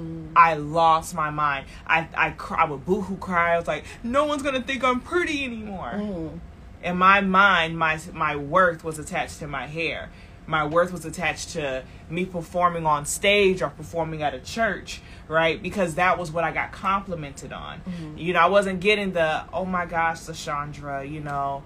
Mm. 0.00 0.32
I 0.34 0.54
lost 0.54 1.14
my 1.14 1.30
mind. 1.30 1.66
I 1.86 2.08
I, 2.16 2.30
cry, 2.30 2.62
I 2.62 2.64
would 2.64 2.84
boohoo 2.84 3.16
cry. 3.16 3.54
I 3.54 3.58
was 3.58 3.66
like, 3.66 3.84
no 4.02 4.24
one's 4.24 4.42
gonna 4.42 4.62
think 4.62 4.84
I'm 4.84 5.00
pretty 5.00 5.44
anymore. 5.44 5.92
Mm. 5.94 6.40
In 6.82 6.96
my 6.96 7.20
mind, 7.20 7.78
my 7.78 7.98
my 8.12 8.36
worth 8.36 8.84
was 8.84 8.98
attached 8.98 9.38
to 9.40 9.46
my 9.46 9.66
hair. 9.66 10.10
My 10.46 10.66
worth 10.66 10.92
was 10.92 11.04
attached 11.04 11.50
to 11.50 11.84
me 12.10 12.24
performing 12.26 12.84
on 12.84 13.06
stage 13.06 13.62
or 13.62 13.70
performing 13.70 14.22
at 14.22 14.34
a 14.34 14.40
church, 14.40 15.00
right? 15.28 15.62
Because 15.62 15.94
that 15.94 16.18
was 16.18 16.32
what 16.32 16.42
I 16.42 16.50
got 16.50 16.72
complimented 16.72 17.52
on. 17.52 17.80
Mm-hmm. 17.80 18.18
You 18.18 18.32
know, 18.32 18.40
I 18.40 18.46
wasn't 18.46 18.80
getting 18.80 19.12
the 19.12 19.44
oh 19.52 19.64
my 19.64 19.86
gosh, 19.86 20.20
Lashandra, 20.20 21.08
you 21.08 21.20
know, 21.20 21.62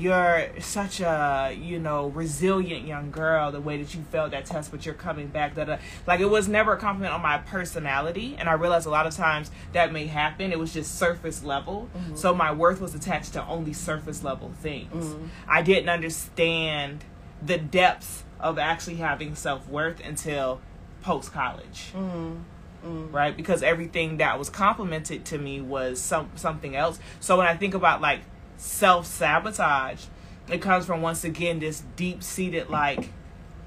you're 0.00 0.48
such 0.60 1.00
a 1.00 1.56
you 1.58 1.78
know 1.78 2.08
resilient 2.08 2.86
young 2.86 3.10
girl 3.10 3.52
the 3.52 3.60
way 3.60 3.80
that 3.82 3.94
you 3.94 4.02
failed 4.10 4.30
that 4.30 4.46
test 4.46 4.70
but 4.70 4.84
you're 4.84 4.94
coming 4.94 5.26
back 5.26 5.54
that 5.54 5.80
like 6.06 6.20
it 6.20 6.30
was 6.30 6.48
never 6.48 6.72
a 6.72 6.78
compliment 6.78 7.12
on 7.12 7.20
my 7.20 7.38
personality 7.38 8.36
and 8.38 8.48
i 8.48 8.52
realized 8.52 8.86
a 8.86 8.90
lot 8.90 9.06
of 9.06 9.14
times 9.14 9.50
that 9.72 9.92
may 9.92 10.06
happen. 10.06 10.52
It 10.52 10.58
was 10.58 10.72
just 10.72 10.98
surface 10.98 11.42
level. 11.42 11.88
Mm-hmm. 11.96 12.16
So 12.16 12.34
my 12.34 12.52
worth 12.52 12.80
was 12.80 12.94
attached 12.94 13.32
to 13.34 13.46
only 13.46 13.72
surface 13.72 14.22
level 14.22 14.52
things. 14.60 15.06
Mm-hmm. 15.06 15.26
I 15.48 15.62
didn't 15.62 15.88
understand 15.88 17.04
the 17.42 17.58
depths 17.58 18.24
of 18.38 18.58
actually 18.58 18.96
having 18.96 19.34
self-worth 19.34 20.00
until 20.04 20.60
post 21.02 21.32
college 21.32 21.92
mm-hmm. 21.94 23.10
right? 23.10 23.36
Because 23.36 23.62
everything 23.62 24.18
that 24.18 24.38
was 24.38 24.50
complimented 24.50 25.24
to 25.26 25.38
me 25.38 25.60
was 25.60 26.00
some 26.00 26.30
something 26.36 26.76
else. 26.76 26.98
So 27.20 27.38
when 27.38 27.46
i 27.46 27.56
think 27.56 27.74
about 27.74 28.00
like 28.00 28.20
self 28.60 29.06
sabotage, 29.06 30.04
it 30.50 30.60
comes 30.60 30.84
from 30.86 31.02
once 31.02 31.24
again 31.24 31.58
this 31.58 31.82
deep 31.96 32.22
seated 32.22 32.68
like 32.68 33.10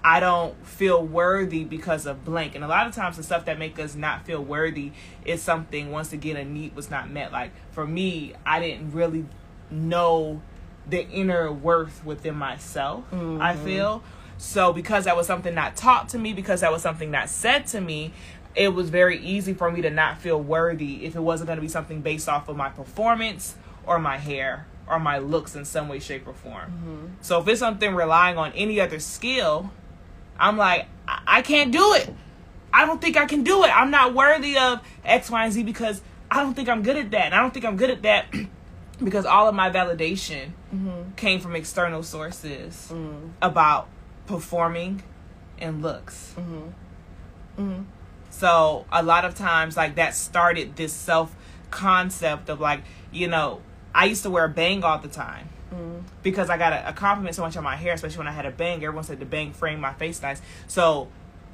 I 0.05 0.19
don't 0.19 0.65
feel 0.67 1.03
worthy 1.03 1.63
because 1.63 2.05
of 2.05 2.25
blank. 2.25 2.55
And 2.55 2.63
a 2.63 2.67
lot 2.67 2.87
of 2.87 2.93
times 2.93 3.17
the 3.17 3.23
stuff 3.23 3.45
that 3.45 3.57
make 3.57 3.79
us 3.79 3.95
not 3.95 4.25
feel 4.25 4.43
worthy 4.43 4.91
is 5.25 5.41
something 5.41 5.91
once 5.91 6.11
again 6.11 6.35
a 6.35 6.43
need 6.43 6.75
was 6.75 6.91
not 6.91 7.09
met. 7.09 7.31
Like 7.31 7.51
for 7.71 7.87
me, 7.87 8.33
I 8.45 8.59
didn't 8.59 8.91
really 8.91 9.25
know 9.71 10.41
the 10.87 11.07
inner 11.07 11.51
worth 11.51 12.03
within 12.05 12.35
myself, 12.35 13.05
I 13.11 13.15
mm-hmm. 13.15 13.65
feel. 13.65 14.03
So 14.37 14.73
because 14.73 15.05
that 15.05 15.15
was 15.15 15.25
something 15.25 15.55
not 15.55 15.77
taught 15.77 16.09
to 16.09 16.19
me, 16.19 16.33
because 16.33 16.61
that 16.61 16.71
was 16.71 16.81
something 16.81 17.09
not 17.09 17.29
said 17.29 17.65
to 17.67 17.79
me, 17.79 18.11
it 18.55 18.69
was 18.69 18.89
very 18.89 19.19
easy 19.19 19.53
for 19.53 19.71
me 19.71 19.81
to 19.81 19.89
not 19.89 20.19
feel 20.19 20.39
worthy 20.39 21.05
if 21.05 21.15
it 21.15 21.21
wasn't 21.21 21.47
going 21.47 21.57
to 21.57 21.61
be 21.61 21.69
something 21.69 22.01
based 22.01 22.27
off 22.27 22.49
of 22.49 22.57
my 22.57 22.69
performance 22.69 23.55
or 23.85 23.99
my 23.99 24.17
hair 24.17 24.67
or 24.87 24.99
my 24.99 25.17
looks 25.17 25.55
in 25.55 25.65
some 25.65 25.87
way, 25.87 25.99
shape, 25.99 26.27
or 26.27 26.33
form. 26.33 26.71
Mm-hmm. 26.71 27.05
So 27.21 27.39
if 27.41 27.47
it's 27.47 27.59
something 27.59 27.95
relying 27.95 28.37
on 28.37 28.51
any 28.53 28.79
other 28.79 28.99
skill, 28.99 29.71
I'm 30.39 30.57
like, 30.57 30.87
I, 31.07 31.21
I 31.25 31.41
can't 31.41 31.71
do 31.71 31.93
it. 31.93 32.13
I 32.73 32.85
don't 32.85 33.01
think 33.01 33.17
I 33.17 33.25
can 33.25 33.43
do 33.43 33.63
it. 33.63 33.75
I'm 33.75 33.91
not 33.91 34.13
worthy 34.13 34.57
of 34.57 34.81
X, 35.05 35.29
Y, 35.29 35.43
and 35.43 35.53
Z 35.53 35.63
because 35.63 36.01
I 36.29 36.41
don't 36.41 36.55
think 36.55 36.69
I'm 36.69 36.81
good 36.81 36.97
at 36.97 37.11
that. 37.11 37.25
And 37.27 37.35
I 37.35 37.41
don't 37.41 37.53
think 37.53 37.65
I'm 37.65 37.77
good 37.77 37.91
at 37.91 38.01
that 38.01 38.33
because 39.03 39.25
all 39.25 39.47
of 39.47 39.55
my 39.55 39.69
validation 39.69 40.51
mm-hmm. 40.73 41.11
came 41.15 41.39
from 41.39 41.55
external 41.55 42.03
sources 42.03 42.89
mm-hmm. 42.91 43.27
about 43.41 43.87
performing 44.25 45.03
and 45.59 45.81
looks. 45.81 46.33
So 48.31 48.85
a 48.91 49.03
lot 49.03 49.25
of 49.25 49.35
times, 49.35 49.77
like 49.77 49.95
that 49.95 50.15
started 50.15 50.75
this 50.75 50.91
self 50.91 51.35
concept 51.69 52.49
of 52.49 52.59
like, 52.59 52.81
you 53.11 53.27
know, 53.27 53.61
I 53.95 54.05
used 54.05 54.23
to 54.23 54.29
wear 54.29 54.45
a 54.45 54.49
bang 54.49 54.83
all 54.83 54.97
the 54.99 55.07
time 55.07 55.49
because 56.21 56.49
I 56.49 56.57
got 56.57 56.73
a, 56.73 56.89
a 56.89 56.93
compliment 56.93 57.35
so 57.35 57.41
much 57.41 57.57
on 57.57 57.63
my 57.63 57.75
hair, 57.75 57.93
especially 57.93 58.19
when 58.19 58.27
I 58.27 58.31
had 58.31 58.45
a 58.45 58.51
bang. 58.51 58.83
Everyone 58.83 59.03
said 59.03 59.19
the 59.19 59.25
bang 59.25 59.53
framed 59.53 59.81
my 59.81 59.93
face 59.93 60.21
nice. 60.21 60.41
So 60.67 61.07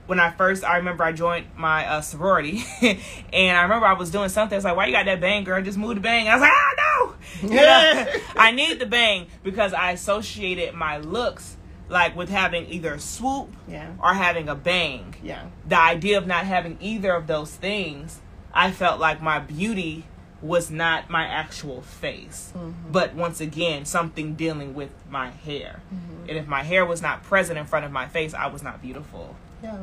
when 0.08 0.20
I 0.20 0.32
first, 0.32 0.64
I 0.64 0.78
remember 0.78 1.04
I 1.04 1.12
joined 1.12 1.46
my 1.56 1.86
uh, 1.88 2.02
sorority, 2.02 2.64
and 2.82 3.58
I 3.58 3.62
remember 3.64 3.86
I 3.86 3.94
was 3.94 4.10
doing 4.12 4.30
something. 4.30 4.56
It's 4.56 4.66
like, 4.66 4.76
why 4.76 4.88
you 4.88 4.92
got 4.92 5.06
that 5.06 5.22
bang, 5.22 5.44
girl? 5.44 5.62
Just 5.62 5.78
move 5.78 5.96
the 5.96 6.02
bang. 6.02 6.28
I 6.28 6.34
was 6.36 6.42
like, 6.42 6.52
ah, 6.54 6.74
no. 6.78 7.50
Know? 7.50 8.06
I 8.36 8.52
need 8.52 8.80
the 8.80 8.86
bang 8.86 9.28
because 9.44 9.72
I 9.74 9.92
associated 9.92 10.74
my 10.74 10.98
looks 10.98 11.58
like 11.88 12.16
with 12.16 12.30
having 12.30 12.66
either 12.72 12.94
a 12.96 13.00
swoop 13.00 13.50
Yeah. 13.68 13.92
or 14.02 14.14
having 14.14 14.48
a 14.50 14.56
bang 14.56 15.16
Yeah. 15.24 15.46
the 15.68 15.80
idea 15.80 16.18
of 16.18 16.28
not 16.28 16.46
having 16.46 16.78
either 16.82 17.14
of 17.14 17.28
those 17.28 17.52
things, 17.56 18.20
I 18.54 18.72
felt 18.72 19.00
like 19.00 19.22
my 19.22 19.40
beauty 19.40 20.06
was 20.42 20.72
not 20.72 21.10
my 21.10 21.26
actual 21.26 21.82
face, 21.82 22.54
but 22.92 23.14
once 23.14 23.42
again, 23.42 23.86
something 23.86 24.36
dealing 24.36 24.74
with 24.74 24.92
my 25.10 25.30
hair. 25.32 25.82
And 26.28 26.38
if 26.38 26.48
my 26.48 26.64
hair 26.64 26.86
was 26.86 27.02
not 27.02 27.24
present 27.24 27.58
in 27.60 27.66
front 27.66 27.86
of 27.86 27.92
my 27.92 28.08
face, 28.08 28.34
I 28.34 28.48
was 28.48 28.64
not 28.64 28.82
beautiful. 28.82 29.36
Yeah. 29.62 29.80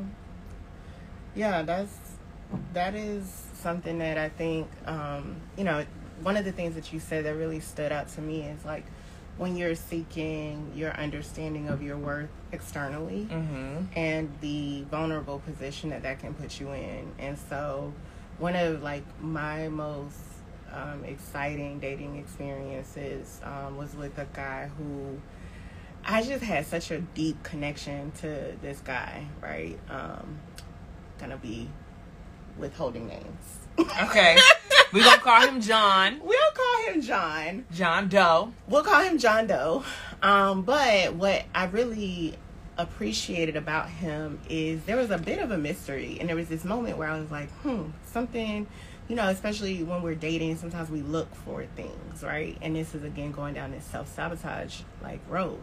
Yeah, 1.34 1.62
that's 1.62 1.94
that 2.72 2.94
is 2.94 3.42
something 3.54 3.98
that 3.98 4.16
I 4.16 4.28
think 4.28 4.68
um, 4.86 5.36
you 5.56 5.64
know, 5.64 5.84
one 6.22 6.36
of 6.36 6.44
the 6.44 6.52
things 6.52 6.74
that 6.76 6.92
you 6.92 7.00
said 7.00 7.24
that 7.26 7.34
really 7.34 7.60
stood 7.60 7.92
out 7.92 8.08
to 8.10 8.20
me 8.22 8.42
is 8.42 8.64
like 8.64 8.84
when 9.36 9.54
you're 9.56 9.74
seeking 9.74 10.72
your 10.74 10.92
understanding 10.92 11.68
of 11.68 11.82
your 11.82 11.98
worth 11.98 12.30
externally 12.52 13.28
Mm-hmm. 13.30 13.84
and 13.94 14.32
the 14.40 14.82
vulnerable 14.90 15.40
position 15.40 15.90
that 15.90 16.02
that 16.04 16.20
can 16.20 16.32
put 16.32 16.58
you 16.58 16.70
in. 16.72 17.12
And 17.18 17.36
so 17.50 17.92
one 18.38 18.56
of 18.56 18.82
like 18.82 19.02
my 19.20 19.68
most 19.68 20.14
um, 20.72 21.04
exciting 21.04 21.78
dating 21.78 22.16
experiences 22.16 23.40
um, 23.44 23.76
was 23.76 23.94
with 23.94 24.18
a 24.18 24.26
guy 24.32 24.70
who 24.78 25.20
I 26.04 26.22
just 26.22 26.44
had 26.44 26.66
such 26.66 26.90
a 26.90 27.00
deep 27.00 27.42
connection 27.42 28.12
to 28.20 28.54
this 28.62 28.80
guy, 28.80 29.26
right? 29.40 29.78
Um, 29.90 30.38
gonna 31.18 31.36
be 31.36 31.68
withholding 32.58 33.08
names. 33.08 33.58
Okay. 33.78 34.36
We're 34.92 35.04
going 35.04 35.16
to 35.16 35.22
call 35.22 35.40
him 35.42 35.60
John. 35.60 36.20
We'll 36.24 36.50
call 36.54 36.92
him 36.92 37.02
John. 37.02 37.66
John 37.72 38.08
Doe. 38.08 38.52
We'll 38.68 38.82
call 38.82 39.02
him 39.02 39.18
John 39.18 39.46
Doe. 39.46 39.84
Um, 40.22 40.62
but 40.62 41.14
what 41.14 41.44
I 41.54 41.66
really 41.66 42.34
appreciated 42.78 43.56
about 43.56 43.88
him 43.88 44.40
is 44.48 44.84
there 44.84 44.96
was 44.96 45.10
a 45.10 45.18
bit 45.18 45.38
of 45.38 45.50
a 45.50 45.58
mystery, 45.58 46.16
and 46.20 46.28
there 46.28 46.36
was 46.36 46.48
this 46.48 46.64
moment 46.64 46.98
where 46.98 47.08
I 47.08 47.18
was 47.18 47.30
like, 47.30 47.50
hmm, 47.62 47.90
something. 48.06 48.66
You 49.08 49.14
know, 49.14 49.28
especially 49.28 49.84
when 49.84 50.02
we're 50.02 50.16
dating, 50.16 50.56
sometimes 50.56 50.90
we 50.90 51.00
look 51.00 51.32
for 51.34 51.64
things, 51.76 52.22
right? 52.22 52.58
And 52.60 52.74
this 52.74 52.94
is 52.94 53.04
again 53.04 53.30
going 53.30 53.54
down 53.54 53.70
this 53.70 53.84
self 53.84 54.12
sabotage 54.12 54.80
like 55.02 55.20
road. 55.28 55.60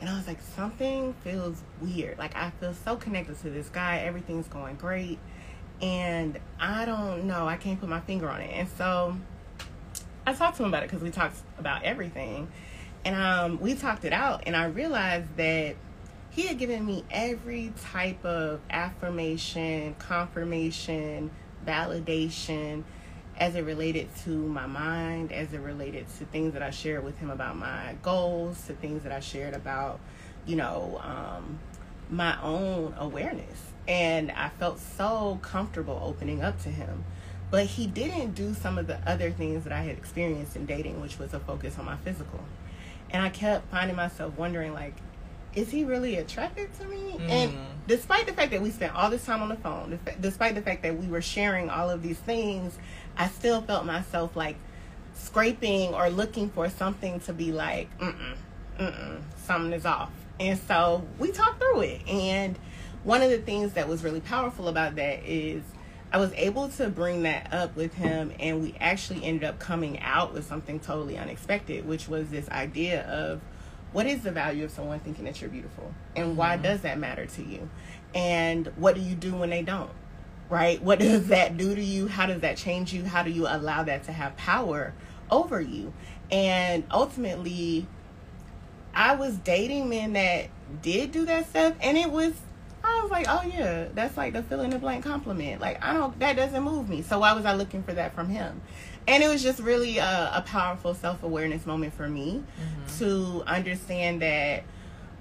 And 0.00 0.10
I 0.10 0.16
was 0.16 0.26
like, 0.26 0.40
something 0.40 1.14
feels 1.22 1.62
weird. 1.80 2.18
Like 2.18 2.36
I 2.36 2.50
feel 2.50 2.74
so 2.74 2.96
connected 2.96 3.40
to 3.42 3.50
this 3.50 3.68
guy. 3.68 3.98
Everything's 3.98 4.48
going 4.48 4.74
great. 4.76 5.18
And 5.80 6.38
I 6.58 6.84
don't 6.84 7.24
know. 7.24 7.46
I 7.46 7.56
can't 7.56 7.78
put 7.78 7.88
my 7.88 8.00
finger 8.00 8.28
on 8.28 8.40
it. 8.40 8.50
And 8.52 8.68
so 8.76 9.16
I 10.26 10.32
talked 10.32 10.56
to 10.56 10.64
him 10.64 10.68
about 10.68 10.82
it 10.82 10.90
because 10.90 11.02
we 11.02 11.10
talked 11.10 11.36
about 11.58 11.84
everything. 11.84 12.48
And 13.04 13.14
um, 13.14 13.60
we 13.60 13.74
talked 13.74 14.04
it 14.04 14.12
out. 14.12 14.44
And 14.46 14.56
I 14.56 14.66
realized 14.66 15.36
that 15.36 15.76
he 16.30 16.48
had 16.48 16.58
given 16.58 16.84
me 16.84 17.04
every 17.10 17.72
type 17.92 18.24
of 18.24 18.60
affirmation, 18.70 19.94
confirmation, 19.98 21.30
validation 21.64 22.84
as 23.36 23.56
it 23.56 23.64
related 23.64 24.08
to 24.24 24.30
my 24.30 24.66
mind, 24.66 25.32
as 25.32 25.52
it 25.52 25.60
related 25.60 26.06
to 26.18 26.24
things 26.26 26.52
that 26.52 26.62
I 26.62 26.70
shared 26.70 27.04
with 27.04 27.18
him 27.18 27.30
about 27.30 27.56
my 27.56 27.96
goals, 28.02 28.66
to 28.66 28.74
things 28.74 29.02
that 29.02 29.12
I 29.12 29.20
shared 29.20 29.54
about, 29.54 29.98
you 30.46 30.56
know, 30.56 31.00
um, 31.02 31.58
my 32.10 32.40
own 32.42 32.94
awareness. 32.98 33.72
And 33.88 34.30
I 34.30 34.50
felt 34.50 34.78
so 34.78 35.38
comfortable 35.42 36.00
opening 36.02 36.42
up 36.42 36.60
to 36.62 36.68
him. 36.68 37.04
But 37.50 37.66
he 37.66 37.86
didn't 37.86 38.34
do 38.34 38.54
some 38.54 38.78
of 38.78 38.86
the 38.86 38.98
other 39.08 39.30
things 39.30 39.64
that 39.64 39.72
I 39.72 39.82
had 39.82 39.96
experienced 39.96 40.56
in 40.56 40.66
dating, 40.66 41.00
which 41.00 41.18
was 41.18 41.34
a 41.34 41.40
focus 41.40 41.78
on 41.78 41.84
my 41.84 41.96
physical. 41.96 42.40
And 43.10 43.22
I 43.22 43.28
kept 43.28 43.70
finding 43.70 43.96
myself 43.96 44.36
wondering, 44.36 44.72
like, 44.72 44.94
is 45.54 45.70
he 45.70 45.84
really 45.84 46.16
attracted 46.16 46.72
to 46.80 46.86
me? 46.86 47.16
And 47.28 47.52
mm. 47.52 47.56
despite 47.86 48.26
the 48.26 48.32
fact 48.32 48.50
that 48.52 48.62
we 48.62 48.70
spent 48.70 48.94
all 48.94 49.10
this 49.10 49.24
time 49.24 49.42
on 49.42 49.48
the 49.48 49.56
phone, 49.56 49.98
despite 50.20 50.54
the 50.54 50.62
fact 50.62 50.82
that 50.82 50.98
we 50.98 51.06
were 51.06 51.22
sharing 51.22 51.70
all 51.70 51.90
of 51.90 52.02
these 52.02 52.18
things, 52.18 52.78
I 53.16 53.28
still 53.28 53.62
felt 53.62 53.86
myself 53.86 54.36
like 54.36 54.56
scraping 55.14 55.94
or 55.94 56.10
looking 56.10 56.50
for 56.50 56.68
something 56.68 57.20
to 57.20 57.32
be 57.32 57.52
like, 57.52 57.96
mm-mm, 57.98 58.36
mm-mm, 58.78 59.20
something 59.36 59.72
is 59.72 59.86
off. 59.86 60.10
And 60.40 60.58
so 60.58 61.06
we 61.18 61.30
talked 61.30 61.60
through 61.60 61.80
it. 61.82 62.08
And 62.08 62.58
one 63.04 63.22
of 63.22 63.30
the 63.30 63.38
things 63.38 63.74
that 63.74 63.88
was 63.88 64.02
really 64.02 64.20
powerful 64.20 64.68
about 64.68 64.96
that 64.96 65.24
is 65.24 65.62
I 66.12 66.18
was 66.18 66.32
able 66.34 66.68
to 66.70 66.88
bring 66.88 67.24
that 67.24 67.52
up 67.52 67.74
with 67.74 67.94
him, 67.94 68.32
and 68.38 68.62
we 68.62 68.76
actually 68.80 69.24
ended 69.24 69.44
up 69.44 69.58
coming 69.58 69.98
out 70.00 70.32
with 70.32 70.46
something 70.46 70.78
totally 70.78 71.18
unexpected, 71.18 71.86
which 71.86 72.08
was 72.08 72.28
this 72.28 72.48
idea 72.50 73.04
of 73.08 73.40
what 73.94 74.06
is 74.06 74.20
the 74.22 74.30
value 74.30 74.64
of 74.64 74.70
someone 74.70 75.00
thinking 75.00 75.24
that 75.24 75.40
you're 75.40 75.48
beautiful, 75.48 75.94
and 76.14 76.36
why 76.36 76.54
mm-hmm. 76.54 76.64
does 76.64 76.82
that 76.82 76.98
matter 76.98 77.24
to 77.24 77.42
you, 77.42 77.70
and 78.14 78.66
what 78.76 78.94
do 78.94 79.00
you 79.00 79.14
do 79.14 79.34
when 79.34 79.48
they 79.48 79.62
don't, 79.62 79.90
right? 80.50 80.82
What 80.82 80.98
does 81.00 81.28
that 81.28 81.56
do 81.56 81.74
to 81.74 81.82
you? 81.82 82.08
How 82.08 82.26
does 82.26 82.42
that 82.42 82.58
change 82.58 82.92
you? 82.92 83.04
How 83.04 83.22
do 83.22 83.30
you 83.30 83.46
allow 83.48 83.84
that 83.84 84.04
to 84.04 84.12
have 84.12 84.36
power 84.36 84.92
over 85.30 85.60
you. 85.60 85.92
And 86.30 86.84
ultimately, 86.90 87.86
I 88.94 89.14
was 89.16 89.36
dating 89.38 89.88
men 89.88 90.14
that 90.14 90.48
did 90.82 91.12
do 91.12 91.26
that 91.26 91.48
stuff, 91.48 91.74
and 91.80 91.96
it 91.98 92.10
was 92.10 92.32
I 92.82 93.00
was 93.00 93.10
like, 93.10 93.26
oh 93.28 93.42
yeah, 93.42 93.86
that's 93.94 94.16
like 94.16 94.34
the 94.34 94.42
fill 94.42 94.60
in 94.60 94.70
the 94.70 94.78
blank 94.78 95.04
compliment. 95.04 95.60
Like 95.60 95.82
I 95.82 95.94
don't, 95.94 96.18
that 96.20 96.36
doesn't 96.36 96.62
move 96.62 96.88
me. 96.88 97.02
So 97.02 97.18
why 97.20 97.32
was 97.32 97.46
I 97.46 97.54
looking 97.54 97.82
for 97.82 97.94
that 97.94 98.14
from 98.14 98.28
him? 98.28 98.60
And 99.06 99.22
it 99.22 99.28
was 99.28 99.42
just 99.42 99.60
really 99.60 99.98
a, 99.98 100.30
a 100.34 100.44
powerful 100.46 100.94
self 100.94 101.22
awareness 101.22 101.66
moment 101.66 101.94
for 101.94 102.08
me 102.08 102.42
mm-hmm. 102.42 102.98
to 102.98 103.42
understand 103.46 104.22
that 104.22 104.64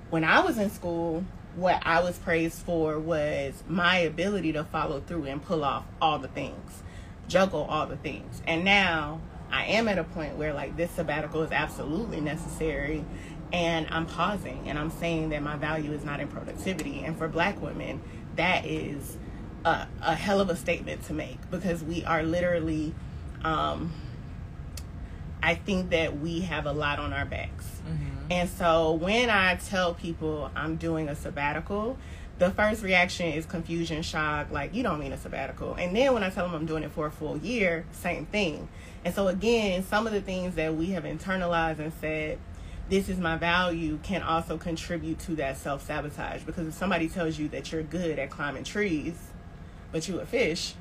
when 0.09 0.23
I 0.23 0.39
was 0.41 0.57
in 0.57 0.69
school, 0.69 1.23
what 1.55 1.81
I 1.85 2.01
was 2.01 2.17
praised 2.17 2.59
for 2.59 2.97
was 2.99 3.63
my 3.67 3.97
ability 3.97 4.53
to 4.53 4.63
follow 4.63 5.01
through 5.01 5.25
and 5.25 5.43
pull 5.43 5.63
off 5.63 5.85
all 6.01 6.19
the 6.19 6.27
things, 6.27 6.83
juggle 7.27 7.63
all 7.63 7.85
the 7.85 7.97
things. 7.97 8.41
And 8.47 8.63
now 8.63 9.21
I 9.51 9.65
am 9.65 9.87
at 9.87 9.99
a 9.99 10.03
point 10.03 10.37
where 10.37 10.53
like 10.53 10.75
this 10.77 10.91
sabbatical 10.91 11.43
is 11.43 11.51
absolutely 11.51 12.21
necessary 12.21 13.05
and 13.51 13.87
I'm 13.91 14.07
pausing 14.07 14.67
and 14.67 14.79
I'm 14.79 14.89
saying 14.89 15.29
that 15.29 15.43
my 15.43 15.55
value 15.55 15.91
is 15.91 16.03
not 16.03 16.19
in 16.19 16.27
productivity. 16.27 17.03
And 17.03 17.15
for 17.15 17.27
black 17.27 17.61
women, 17.61 18.01
that 18.35 18.65
is 18.65 19.17
a, 19.63 19.87
a 20.01 20.15
hell 20.15 20.41
of 20.41 20.49
a 20.49 20.55
statement 20.55 21.03
to 21.03 21.13
make 21.13 21.37
because 21.51 21.83
we 21.83 22.03
are 22.03 22.23
literally, 22.23 22.95
um, 23.43 23.93
I 25.41 25.55
think 25.55 25.89
that 25.89 26.19
we 26.19 26.41
have 26.41 26.65
a 26.65 26.71
lot 26.71 27.00
on 27.00 27.13
our 27.13 27.25
backs. 27.25 27.65
Mm-hmm. 27.88 28.31
And 28.31 28.50
so 28.50 28.93
when 28.93 29.29
I 29.29 29.55
tell 29.55 29.93
people 29.93 30.50
I'm 30.55 30.77
doing 30.77 31.09
a 31.09 31.15
sabbatical, 31.15 31.97
the 32.39 32.50
first 32.50 32.81
reaction 32.81 33.27
is 33.27 33.45
confusion, 33.45 34.01
shock, 34.01 34.51
like, 34.51 34.73
you 34.73 34.83
don't 34.83 35.00
mean 35.00 35.13
a 35.13 35.17
sabbatical. 35.17 35.75
And 35.75 35.95
then 35.95 36.13
when 36.13 36.23
I 36.23 36.29
tell 36.29 36.45
them 36.45 36.55
I'm 36.55 36.65
doing 36.65 36.83
it 36.83 36.91
for 36.91 37.05
a 37.05 37.12
full 37.12 37.38
year, 37.38 37.85
same 37.91 38.25
thing. 38.25 38.67
And 39.05 39.13
so, 39.13 39.27
again, 39.27 39.83
some 39.83 40.07
of 40.07 40.13
the 40.13 40.21
things 40.21 40.55
that 40.55 40.75
we 40.75 40.91
have 40.91 41.03
internalized 41.03 41.79
and 41.79 41.93
said, 42.00 42.39
this 42.89 43.07
is 43.09 43.17
my 43.17 43.38
value 43.38 44.00
can 44.03 44.21
also 44.23 44.57
contribute 44.57 45.19
to 45.19 45.35
that 45.35 45.57
self 45.57 45.85
sabotage 45.85 46.43
because 46.43 46.67
if 46.67 46.73
somebody 46.73 47.07
tells 47.07 47.39
you 47.39 47.47
that 47.50 47.71
you're 47.71 47.83
good 47.83 48.19
at 48.19 48.29
climbing 48.29 48.63
trees, 48.63 49.15
but 49.91 50.07
you 50.07 50.19
a 50.19 50.25
fish, 50.25 50.75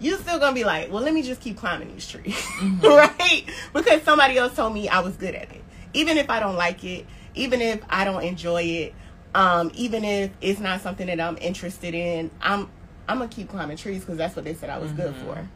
you're 0.00 0.18
still 0.18 0.38
gonna 0.38 0.54
be 0.54 0.64
like, 0.64 0.90
well, 0.92 1.02
let 1.02 1.14
me 1.14 1.22
just 1.22 1.40
keep 1.40 1.56
climbing 1.56 1.92
these 1.92 2.08
trees, 2.08 2.34
mm-hmm. 2.34 2.86
right? 2.86 3.44
Because 3.72 4.02
somebody 4.02 4.36
else 4.36 4.54
told 4.54 4.74
me 4.74 4.88
I 4.88 5.00
was 5.00 5.16
good 5.16 5.34
at 5.34 5.50
it. 5.50 5.62
Even 5.94 6.18
if 6.18 6.28
I 6.28 6.40
don't 6.40 6.56
like 6.56 6.84
it, 6.84 7.06
even 7.34 7.60
if 7.60 7.80
I 7.88 8.04
don't 8.04 8.22
enjoy 8.22 8.62
it, 8.62 8.94
um, 9.34 9.70
even 9.74 10.04
if 10.04 10.30
it's 10.40 10.60
not 10.60 10.80
something 10.80 11.06
that 11.06 11.20
I'm 11.20 11.38
interested 11.38 11.94
in, 11.94 12.30
I'm 12.40 12.70
I'm 13.08 13.18
gonna 13.18 13.28
keep 13.28 13.48
climbing 13.48 13.76
trees 13.76 14.00
because 14.00 14.18
that's 14.18 14.36
what 14.36 14.44
they 14.44 14.54
said 14.54 14.70
I 14.70 14.78
was 14.78 14.90
mm-hmm. 14.90 15.02
good 15.02 15.16
for. 15.16 15.48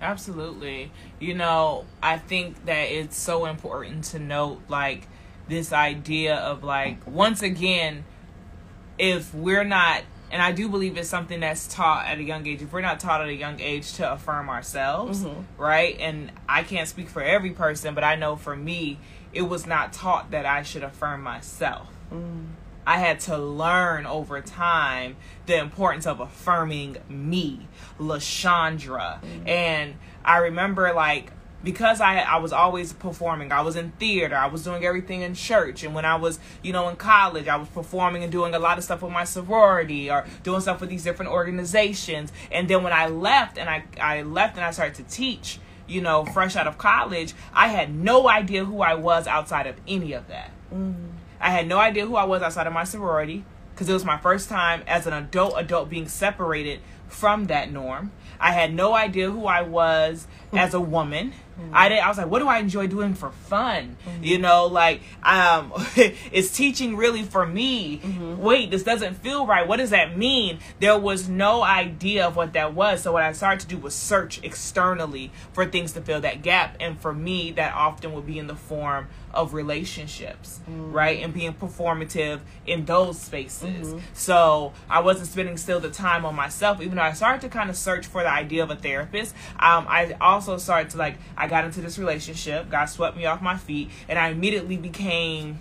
Absolutely. 0.00 0.90
You 1.18 1.34
know, 1.34 1.84
I 2.02 2.16
think 2.16 2.64
that 2.64 2.90
it's 2.90 3.18
so 3.18 3.44
important 3.44 4.04
to 4.04 4.18
note 4.18 4.62
like 4.68 5.06
this 5.48 5.72
idea 5.72 6.36
of 6.36 6.64
like 6.64 7.06
once 7.06 7.42
again 7.42 8.04
if 8.98 9.34
we're 9.34 9.64
not 9.64 10.02
and 10.30 10.40
I 10.40 10.52
do 10.52 10.68
believe 10.68 10.96
it's 10.96 11.08
something 11.08 11.40
that's 11.40 11.66
taught 11.66 12.06
at 12.06 12.18
a 12.18 12.22
young 12.22 12.46
age. 12.46 12.62
If 12.62 12.72
we're 12.72 12.80
not 12.80 13.00
taught 13.00 13.20
at 13.20 13.28
a 13.28 13.34
young 13.34 13.60
age 13.60 13.94
to 13.94 14.12
affirm 14.12 14.48
ourselves, 14.48 15.24
mm-hmm. 15.24 15.60
right? 15.60 15.96
And 15.98 16.32
I 16.48 16.62
can't 16.62 16.88
speak 16.88 17.08
for 17.08 17.22
every 17.22 17.50
person, 17.50 17.94
but 17.94 18.04
I 18.04 18.14
know 18.14 18.36
for 18.36 18.54
me, 18.54 18.98
it 19.32 19.42
was 19.42 19.66
not 19.66 19.92
taught 19.92 20.30
that 20.30 20.46
I 20.46 20.62
should 20.62 20.82
affirm 20.82 21.22
myself. 21.22 21.88
Mm. 22.12 22.46
I 22.86 22.98
had 22.98 23.20
to 23.20 23.38
learn 23.38 24.06
over 24.06 24.40
time 24.40 25.16
the 25.46 25.58
importance 25.58 26.06
of 26.06 26.20
affirming 26.20 26.96
me, 27.08 27.68
LaShondra. 27.98 29.20
Mm-hmm. 29.20 29.48
And 29.48 29.94
I 30.24 30.38
remember 30.38 30.92
like 30.92 31.32
because 31.62 32.00
I 32.00 32.18
I 32.20 32.36
was 32.38 32.52
always 32.52 32.92
performing. 32.92 33.52
I 33.52 33.60
was 33.60 33.76
in 33.76 33.92
theater. 33.92 34.36
I 34.36 34.46
was 34.46 34.64
doing 34.64 34.84
everything 34.84 35.22
in 35.22 35.34
church. 35.34 35.82
And 35.82 35.94
when 35.94 36.04
I 36.04 36.16
was, 36.16 36.38
you 36.62 36.72
know, 36.72 36.88
in 36.88 36.96
college, 36.96 37.48
I 37.48 37.56
was 37.56 37.68
performing 37.68 38.22
and 38.22 38.32
doing 38.32 38.54
a 38.54 38.58
lot 38.58 38.78
of 38.78 38.84
stuff 38.84 39.02
with 39.02 39.12
my 39.12 39.24
sorority 39.24 40.10
or 40.10 40.24
doing 40.42 40.60
stuff 40.60 40.80
with 40.80 40.90
these 40.90 41.04
different 41.04 41.30
organizations. 41.32 42.32
And 42.50 42.68
then 42.68 42.82
when 42.82 42.92
I 42.92 43.08
left 43.08 43.58
and 43.58 43.68
I 43.68 43.84
I 44.00 44.22
left 44.22 44.56
and 44.56 44.64
I 44.64 44.70
started 44.70 44.94
to 44.96 45.02
teach, 45.04 45.58
you 45.86 46.00
know, 46.00 46.24
fresh 46.24 46.56
out 46.56 46.66
of 46.66 46.78
college, 46.78 47.34
I 47.52 47.68
had 47.68 47.94
no 47.94 48.28
idea 48.28 48.64
who 48.64 48.80
I 48.80 48.94
was 48.94 49.26
outside 49.26 49.66
of 49.66 49.76
any 49.86 50.12
of 50.12 50.28
that. 50.28 50.50
Mm-hmm. 50.72 51.10
I 51.40 51.50
had 51.50 51.66
no 51.66 51.78
idea 51.78 52.06
who 52.06 52.16
I 52.16 52.24
was 52.24 52.42
outside 52.42 52.66
of 52.66 52.72
my 52.72 52.84
sorority 52.84 53.44
because 53.74 53.88
it 53.88 53.94
was 53.94 54.04
my 54.04 54.18
first 54.18 54.48
time 54.48 54.82
as 54.86 55.06
an 55.06 55.14
adult 55.14 55.54
adult 55.56 55.88
being 55.88 56.06
separated 56.06 56.80
from 57.08 57.46
that 57.46 57.72
norm. 57.72 58.12
I 58.38 58.52
had 58.52 58.74
no 58.74 58.94
idea 58.94 59.30
who 59.30 59.46
I 59.46 59.62
was 59.62 60.26
as 60.52 60.74
a 60.74 60.80
woman. 60.80 61.32
Mm-hmm. 61.60 61.70
I 61.74 61.88
did. 61.88 61.98
I 61.98 62.08
was 62.08 62.18
like, 62.18 62.28
what 62.28 62.38
do 62.38 62.48
I 62.48 62.58
enjoy 62.58 62.86
doing 62.86 63.14
for 63.14 63.30
fun? 63.30 63.96
Mm-hmm. 64.06 64.24
You 64.24 64.38
know, 64.38 64.66
like 64.66 65.02
um, 65.22 65.72
is 66.32 66.52
teaching 66.52 66.96
really 66.96 67.22
for 67.22 67.46
me? 67.46 67.98
Mm-hmm. 67.98 68.38
Wait, 68.40 68.70
this 68.70 68.82
doesn't 68.82 69.14
feel 69.14 69.46
right. 69.46 69.66
What 69.66 69.76
does 69.76 69.90
that 69.90 70.16
mean? 70.16 70.58
There 70.80 70.98
was 70.98 71.28
no 71.28 71.62
idea 71.62 72.26
of 72.26 72.36
what 72.36 72.52
that 72.54 72.74
was. 72.74 73.02
So 73.02 73.12
what 73.12 73.22
I 73.22 73.32
started 73.32 73.60
to 73.60 73.66
do 73.66 73.78
was 73.78 73.94
search 73.94 74.42
externally 74.42 75.30
for 75.52 75.66
things 75.66 75.92
to 75.92 76.00
fill 76.00 76.20
that 76.20 76.42
gap, 76.42 76.76
and 76.80 76.98
for 76.98 77.12
me, 77.12 77.52
that 77.52 77.74
often 77.74 78.12
would 78.14 78.26
be 78.26 78.38
in 78.38 78.46
the 78.46 78.56
form 78.56 79.08
of 79.32 79.54
relationships, 79.54 80.60
mm-hmm. 80.62 80.92
right? 80.92 81.22
And 81.22 81.32
being 81.32 81.54
performative 81.54 82.40
in 82.66 82.84
those 82.84 83.18
spaces. 83.20 83.88
Mm-hmm. 83.88 83.98
So 84.12 84.72
I 84.88 85.00
wasn't 85.00 85.28
spending 85.28 85.56
still 85.56 85.80
the 85.80 85.90
time 85.90 86.24
on 86.24 86.34
myself, 86.34 86.80
even 86.80 86.96
though 86.96 87.02
I 87.02 87.12
started 87.12 87.40
to 87.42 87.48
kind 87.48 87.70
of 87.70 87.76
search 87.76 88.06
for 88.06 88.22
the 88.22 88.30
idea 88.30 88.62
of 88.62 88.70
a 88.70 88.76
therapist. 88.76 89.34
Um, 89.58 89.86
I 89.88 90.16
also 90.20 90.56
started 90.58 90.90
to 90.90 90.98
like, 90.98 91.18
I 91.36 91.48
got 91.48 91.64
into 91.64 91.80
this 91.80 91.98
relationship, 91.98 92.70
God 92.70 92.86
swept 92.86 93.16
me 93.16 93.26
off 93.26 93.40
my 93.40 93.56
feet, 93.56 93.90
and 94.08 94.18
I 94.18 94.28
immediately 94.28 94.76
became 94.76 95.60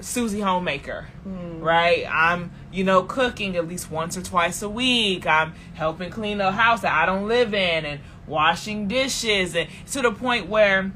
Susie 0.00 0.40
homemaker, 0.40 1.08
mm. 1.26 1.62
right? 1.62 2.04
I'm, 2.10 2.50
you 2.72 2.84
know, 2.84 3.04
cooking 3.04 3.56
at 3.56 3.66
least 3.66 3.90
once 3.90 4.16
or 4.16 4.22
twice 4.22 4.60
a 4.60 4.68
week. 4.68 5.26
I'm 5.26 5.54
helping 5.74 6.10
clean 6.10 6.38
the 6.38 6.52
house 6.52 6.80
that 6.82 6.92
I 6.92 7.06
don't 7.06 7.28
live 7.28 7.54
in 7.54 7.86
and 7.86 8.00
washing 8.26 8.88
dishes 8.88 9.54
and 9.54 9.68
to 9.92 10.00
the 10.00 10.10
point 10.10 10.48
where 10.48 10.90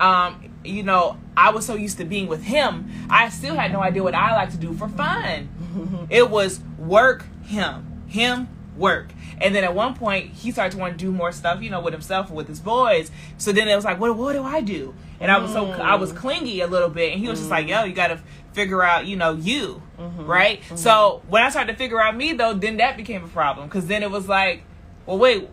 um 0.00 0.47
you 0.68 0.82
know, 0.82 1.16
I 1.36 1.50
was 1.50 1.66
so 1.66 1.74
used 1.74 1.98
to 1.98 2.04
being 2.04 2.26
with 2.28 2.42
him, 2.42 2.90
I 3.10 3.28
still 3.28 3.54
had 3.54 3.72
no 3.72 3.80
idea 3.80 4.02
what 4.02 4.14
I 4.14 4.34
like 4.34 4.50
to 4.50 4.56
do 4.56 4.74
for 4.74 4.88
fun. 4.88 5.48
it 6.10 6.30
was 6.30 6.60
work 6.78 7.26
him, 7.44 8.04
him 8.06 8.48
work. 8.76 9.08
And 9.40 9.54
then 9.54 9.64
at 9.64 9.74
one 9.74 9.94
point, 9.94 10.32
he 10.32 10.50
started 10.50 10.72
to 10.72 10.78
want 10.78 10.98
to 10.98 11.04
do 11.04 11.12
more 11.12 11.32
stuff, 11.32 11.62
you 11.62 11.70
know, 11.70 11.80
with 11.80 11.92
himself 11.92 12.28
and 12.28 12.36
with 12.36 12.48
his 12.48 12.60
boys. 12.60 13.10
So 13.36 13.52
then 13.52 13.68
it 13.68 13.76
was 13.76 13.84
like, 13.84 14.00
what, 14.00 14.16
what 14.16 14.32
do 14.32 14.42
I 14.42 14.60
do? 14.60 14.94
And 15.20 15.30
I 15.30 15.38
was 15.38 15.52
so 15.52 15.70
I 15.70 15.96
was 15.96 16.12
mm. 16.12 16.16
clingy 16.16 16.60
a 16.60 16.66
little 16.66 16.88
bit, 16.88 17.12
and 17.12 17.20
he 17.20 17.28
was 17.28 17.40
just 17.40 17.50
like, 17.50 17.66
yo, 17.66 17.84
you 17.84 17.92
got 17.92 18.08
to 18.08 18.20
figure 18.52 18.82
out, 18.82 19.06
you 19.06 19.16
know, 19.16 19.34
you, 19.34 19.82
mm-hmm. 19.98 20.26
right? 20.26 20.60
Mm-hmm. 20.60 20.76
So 20.76 21.22
when 21.28 21.42
I 21.42 21.50
started 21.50 21.72
to 21.72 21.78
figure 21.78 22.00
out 22.00 22.16
me 22.16 22.32
though, 22.32 22.54
then 22.54 22.76
that 22.78 22.96
became 22.96 23.24
a 23.24 23.28
problem 23.28 23.68
because 23.68 23.86
then 23.86 24.02
it 24.02 24.10
was 24.10 24.28
like, 24.28 24.62
well, 25.06 25.18
wait, 25.18 25.48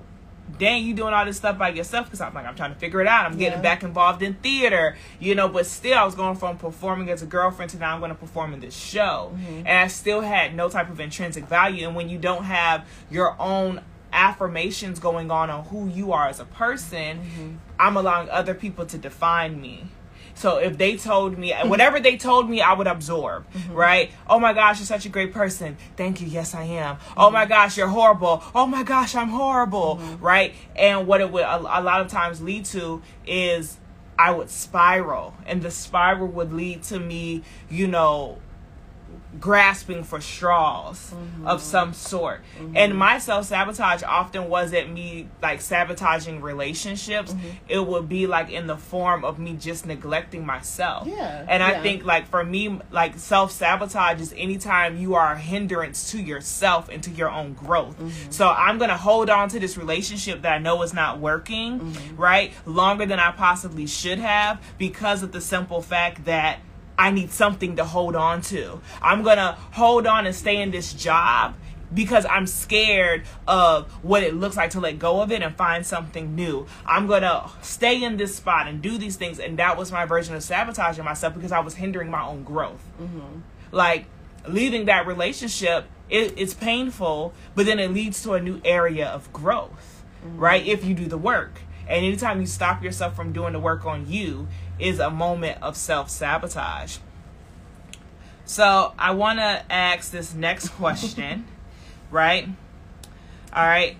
dang, 0.57 0.85
you 0.85 0.93
doing 0.93 1.13
all 1.13 1.25
this 1.25 1.37
stuff 1.37 1.57
by 1.57 1.69
yourself? 1.69 2.05
Because 2.05 2.21
I'm 2.21 2.33
like, 2.33 2.45
I'm 2.45 2.55
trying 2.55 2.73
to 2.73 2.79
figure 2.79 3.01
it 3.01 3.07
out. 3.07 3.25
I'm 3.25 3.37
getting 3.37 3.59
yeah. 3.59 3.63
back 3.63 3.83
involved 3.83 4.21
in 4.21 4.35
theater, 4.35 4.95
you 5.19 5.35
know, 5.35 5.47
but 5.47 5.65
still, 5.65 5.97
I 5.97 6.03
was 6.03 6.15
going 6.15 6.35
from 6.35 6.57
performing 6.57 7.09
as 7.09 7.21
a 7.21 7.25
girlfriend 7.25 7.71
to 7.71 7.77
now 7.77 7.93
I'm 7.93 7.99
going 7.99 8.09
to 8.09 8.15
perform 8.15 8.53
in 8.53 8.59
this 8.59 8.75
show. 8.75 9.31
Mm-hmm. 9.33 9.59
And 9.59 9.69
I 9.69 9.87
still 9.87 10.21
had 10.21 10.55
no 10.55 10.69
type 10.69 10.89
of 10.89 10.99
intrinsic 10.99 11.45
value. 11.45 11.87
And 11.87 11.95
when 11.95 12.09
you 12.09 12.17
don't 12.17 12.43
have 12.43 12.87
your 13.09 13.35
own 13.39 13.81
affirmations 14.13 14.99
going 14.99 15.29
on 15.29 15.49
on 15.49 15.65
who 15.65 15.87
you 15.89 16.13
are 16.13 16.27
as 16.27 16.39
a 16.39 16.45
person, 16.45 17.19
mm-hmm. 17.19 17.55
I'm 17.79 17.97
allowing 17.97 18.29
other 18.29 18.53
people 18.53 18.85
to 18.85 18.97
define 18.97 19.59
me. 19.59 19.85
So 20.35 20.57
if 20.57 20.77
they 20.77 20.97
told 20.97 21.37
me 21.37 21.51
mm-hmm. 21.51 21.69
whatever 21.69 21.99
they 21.99 22.17
told 22.17 22.49
me, 22.49 22.61
I 22.61 22.73
would 22.73 22.87
absorb, 22.87 23.49
mm-hmm. 23.51 23.73
right? 23.73 24.11
Oh 24.27 24.39
my 24.39 24.53
gosh, 24.53 24.79
you're 24.79 24.85
such 24.85 25.05
a 25.05 25.09
great 25.09 25.33
person. 25.33 25.77
Thank 25.95 26.21
you. 26.21 26.27
Yes, 26.27 26.53
I 26.53 26.63
am. 26.63 26.97
Mm-hmm. 26.97 27.13
Oh 27.17 27.31
my 27.31 27.45
gosh, 27.45 27.77
you're 27.77 27.87
horrible. 27.87 28.43
Oh 28.53 28.67
my 28.67 28.83
gosh, 28.83 29.15
I'm 29.15 29.29
horrible, 29.29 29.97
mm-hmm. 29.97 30.23
right? 30.23 30.53
And 30.75 31.07
what 31.07 31.21
it 31.21 31.31
would 31.31 31.43
a, 31.43 31.57
a 31.57 31.81
lot 31.81 32.01
of 32.01 32.09
times 32.09 32.41
lead 32.41 32.65
to 32.65 33.01
is 33.25 33.79
I 34.17 34.31
would 34.31 34.49
spiral, 34.49 35.33
and 35.45 35.61
the 35.61 35.71
spiral 35.71 36.27
would 36.27 36.53
lead 36.53 36.83
to 36.83 36.99
me, 36.99 37.43
you 37.69 37.87
know, 37.87 38.39
grasping 39.39 40.03
for 40.03 40.21
straws 40.21 41.11
mm-hmm. 41.11 41.47
of 41.47 41.61
some 41.61 41.93
sort. 41.93 42.41
Mm-hmm. 42.57 42.77
And 42.77 42.97
my 42.97 43.17
self 43.17 43.45
sabotage 43.45 44.03
often 44.03 44.49
wasn't 44.49 44.91
me 44.91 45.27
like 45.41 45.61
sabotaging 45.61 46.41
relationships. 46.41 47.33
Mm-hmm. 47.33 47.47
It 47.67 47.85
would 47.85 48.07
be 48.07 48.27
like 48.27 48.49
in 48.49 48.67
the 48.67 48.77
form 48.77 49.25
of 49.25 49.39
me 49.39 49.53
just 49.53 49.85
neglecting 49.85 50.45
myself. 50.45 51.07
Yeah. 51.07 51.45
And 51.47 51.61
I 51.61 51.73
yeah. 51.73 51.81
think 51.81 52.05
like 52.05 52.27
for 52.27 52.43
me, 52.43 52.79
like 52.91 53.17
self 53.17 53.51
sabotage 53.51 54.21
is 54.21 54.33
anytime 54.37 54.97
you 54.97 55.15
are 55.15 55.33
a 55.33 55.39
hindrance 55.39 56.11
to 56.11 56.21
yourself 56.21 56.89
and 56.89 57.03
to 57.03 57.11
your 57.11 57.29
own 57.29 57.53
growth. 57.53 57.97
Mm-hmm. 57.99 58.31
So 58.31 58.49
I'm 58.49 58.77
gonna 58.77 58.97
hold 58.97 59.29
on 59.29 59.49
to 59.49 59.59
this 59.59 59.77
relationship 59.77 60.41
that 60.43 60.53
I 60.53 60.57
know 60.59 60.81
is 60.83 60.93
not 60.93 61.19
working, 61.19 61.79
mm-hmm. 61.79 62.15
right? 62.15 62.53
Longer 62.65 63.05
than 63.05 63.19
I 63.19 63.31
possibly 63.31 63.87
should 63.87 64.19
have 64.19 64.61
because 64.77 65.23
of 65.23 65.31
the 65.31 65.41
simple 65.41 65.81
fact 65.81 66.25
that 66.25 66.59
I 66.97 67.11
need 67.11 67.31
something 67.31 67.75
to 67.75 67.85
hold 67.85 68.15
on 68.15 68.41
to. 68.43 68.81
I'm 69.01 69.23
going 69.23 69.37
to 69.37 69.57
hold 69.71 70.07
on 70.07 70.25
and 70.25 70.35
stay 70.35 70.61
in 70.61 70.71
this 70.71 70.93
job 70.93 71.55
because 71.93 72.25
I'm 72.25 72.47
scared 72.47 73.23
of 73.47 73.91
what 74.03 74.23
it 74.23 74.35
looks 74.35 74.57
like 74.57 74.71
to 74.71 74.79
let 74.79 74.99
go 74.99 75.21
of 75.21 75.31
it 75.31 75.41
and 75.41 75.55
find 75.55 75.85
something 75.85 76.35
new. 76.35 76.67
I'm 76.85 77.07
gonna 77.07 77.49
stay 77.61 78.03
in 78.03 78.17
this 78.17 78.35
spot 78.35 78.67
and 78.67 78.81
do 78.81 78.97
these 78.97 79.15
things, 79.15 79.39
and 79.39 79.57
that 79.59 79.77
was 79.77 79.91
my 79.91 80.05
version 80.05 80.35
of 80.35 80.43
sabotaging 80.43 81.05
myself 81.05 81.33
because 81.33 81.51
I 81.51 81.59
was 81.59 81.75
hindering 81.75 82.09
my 82.09 82.23
own 82.23 82.43
growth. 82.43 82.83
Mm-hmm. 82.99 83.39
Like 83.71 84.05
leaving 84.47 84.85
that 84.85 85.07
relationship, 85.07 85.85
it, 86.09 86.33
it's 86.37 86.53
painful, 86.53 87.33
but 87.55 87.65
then 87.65 87.79
it 87.79 87.91
leads 87.91 88.21
to 88.23 88.33
a 88.33 88.41
new 88.41 88.61
area 88.63 89.07
of 89.07 89.31
growth, 89.31 90.03
mm-hmm. 90.25 90.37
right? 90.37 90.65
If 90.65 90.85
you 90.85 90.93
do 90.93 91.05
the 91.05 91.17
work. 91.17 91.61
And 91.87 92.03
anytime 92.03 92.41
you 92.41 92.47
stop 92.47 92.83
yourself 92.83 93.15
from 93.15 93.31
doing 93.31 93.53
the 93.53 93.59
work 93.59 93.85
on 93.85 94.09
you 94.09 94.47
is 94.79 94.99
a 94.99 95.09
moment 95.09 95.61
of 95.61 95.75
self 95.75 96.09
sabotage. 96.09 96.97
So 98.45 98.93
I 98.97 99.11
want 99.11 99.39
to 99.39 99.63
ask 99.71 100.11
this 100.11 100.33
next 100.33 100.69
question, 100.77 101.45
right? 102.11 102.47
All 103.53 103.65
right. 103.65 103.97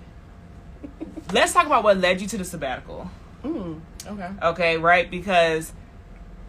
Let's 1.34 1.54
talk 1.54 1.66
about 1.66 1.84
what 1.84 1.98
led 1.98 2.22
you 2.22 2.28
to 2.28 2.38
the 2.38 2.46
sabbatical. 2.46 3.10
Mm, 3.44 3.82
okay. 4.06 4.30
Okay, 4.44 4.78
right? 4.78 5.10
Because 5.10 5.74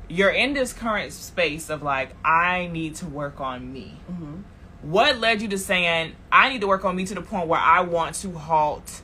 you're 0.08 0.30
in 0.30 0.52
this 0.52 0.72
current 0.72 1.12
space 1.12 1.70
of 1.70 1.82
like, 1.82 2.10
I 2.24 2.68
need 2.72 2.96
to 2.96 3.06
work 3.06 3.40
on 3.40 3.72
me. 3.72 4.00
Mm-hmm. 4.10 4.42
What 4.82 5.18
led 5.18 5.40
you 5.40 5.48
to 5.48 5.58
saying, 5.58 6.12
I 6.30 6.50
need 6.50 6.60
to 6.60 6.66
work 6.66 6.84
on 6.84 6.94
me 6.94 7.06
to 7.06 7.14
the 7.14 7.22
point 7.22 7.48
where 7.48 7.60
I 7.60 7.80
want 7.80 8.14
to 8.16 8.32
halt 8.32 9.02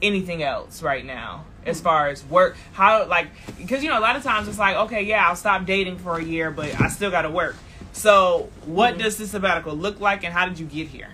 anything 0.00 0.42
else 0.42 0.82
right 0.82 1.04
now? 1.04 1.44
As 1.66 1.80
far 1.80 2.08
as 2.08 2.24
work 2.26 2.56
how 2.72 3.06
like 3.06 3.28
because 3.58 3.82
you 3.82 3.90
know 3.90 3.98
a 3.98 4.00
lot 4.00 4.16
of 4.16 4.22
times 4.22 4.48
it's 4.48 4.58
like 4.58 4.76
okay 4.76 5.02
yeah 5.02 5.28
i'll 5.28 5.36
stop 5.36 5.64
dating 5.64 5.98
for 5.98 6.18
a 6.18 6.24
year 6.24 6.50
but 6.50 6.80
i 6.80 6.88
still 6.88 7.10
gotta 7.10 7.30
work. 7.30 7.56
So 7.92 8.48
what 8.64 8.94
mm-hmm. 8.94 9.02
does 9.02 9.18
this 9.18 9.32
sabbatical 9.32 9.74
look 9.74 10.00
like 10.00 10.24
and 10.24 10.32
how 10.32 10.46
did 10.46 10.58
you 10.58 10.66
get 10.66 10.88
here? 10.88 11.10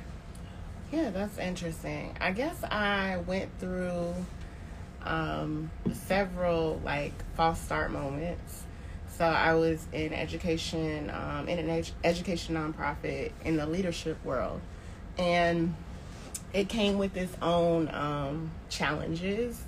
Yeah 0.92 1.10
that's 1.10 1.38
interesting. 1.38 2.16
I 2.20 2.32
guess 2.32 2.62
i 2.64 3.18
went 3.26 3.50
through 3.58 4.14
um, 5.04 5.70
several 5.92 6.80
like 6.84 7.12
false 7.34 7.60
start 7.60 7.90
moments. 7.90 8.64
So 9.16 9.24
i 9.24 9.54
was 9.54 9.84
in 9.92 10.12
education 10.12 11.10
um, 11.10 11.48
in 11.48 11.58
an 11.58 11.68
ed- 11.68 11.90
education 12.04 12.54
nonprofit 12.54 13.32
in 13.44 13.56
the 13.56 13.66
leadership 13.66 14.24
world 14.24 14.60
and 15.18 15.74
it 16.52 16.68
came 16.68 16.98
with 16.98 17.16
its 17.16 17.36
own 17.42 17.88
um, 17.92 18.50
challenges 18.70 19.60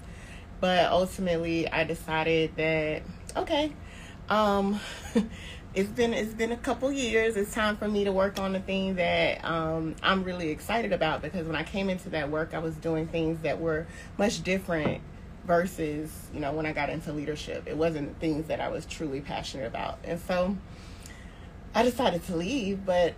but 0.61 0.91
ultimately, 0.91 1.71
I 1.71 1.85
decided 1.85 2.55
that 2.57 3.03
okay, 3.37 3.73
um, 4.29 4.79
it's 5.75 5.89
been 5.89 6.13
it's 6.13 6.35
been 6.35 6.53
a 6.53 6.57
couple 6.57 6.93
years. 6.93 7.37
It's 7.37 7.55
time 7.55 7.77
for 7.77 7.89
me 7.89 8.05
to 8.05 8.13
work 8.13 8.39
on 8.39 8.53
the 8.53 8.61
thing 8.61 8.97
that 8.97 9.45
um, 9.45 9.95
I'm 10.03 10.25
really 10.25 10.51
excited 10.51 10.93
about 10.93 11.23
because 11.23 11.47
when 11.47 11.57
I 11.57 11.63
came 11.63 11.89
into 11.89 12.11
that 12.11 12.31
work, 12.31 12.55
I 12.55 12.59
was 12.59 12.75
doing 12.77 13.07
things 13.07 13.41
that 13.43 13.61
were 13.61 13.87
much 14.19 14.43
different 14.43 15.03
versus 15.47 16.29
you 16.35 16.41
know 16.41 16.53
when 16.53 16.67
I 16.67 16.73
got 16.73 16.91
into 16.91 17.13
leadership. 17.13 17.65
It 17.67 17.77
wasn't 17.77 18.19
things 18.21 18.49
that 18.49 18.61
I 18.61 18.69
was 18.69 18.87
truly 18.87 19.21
passionate 19.21 19.67
about, 19.67 19.99
and 20.05 20.21
so 20.21 20.57
I 21.75 21.83
decided 21.83 22.25
to 22.27 22.37
leave. 22.37 22.85
But 22.85 23.15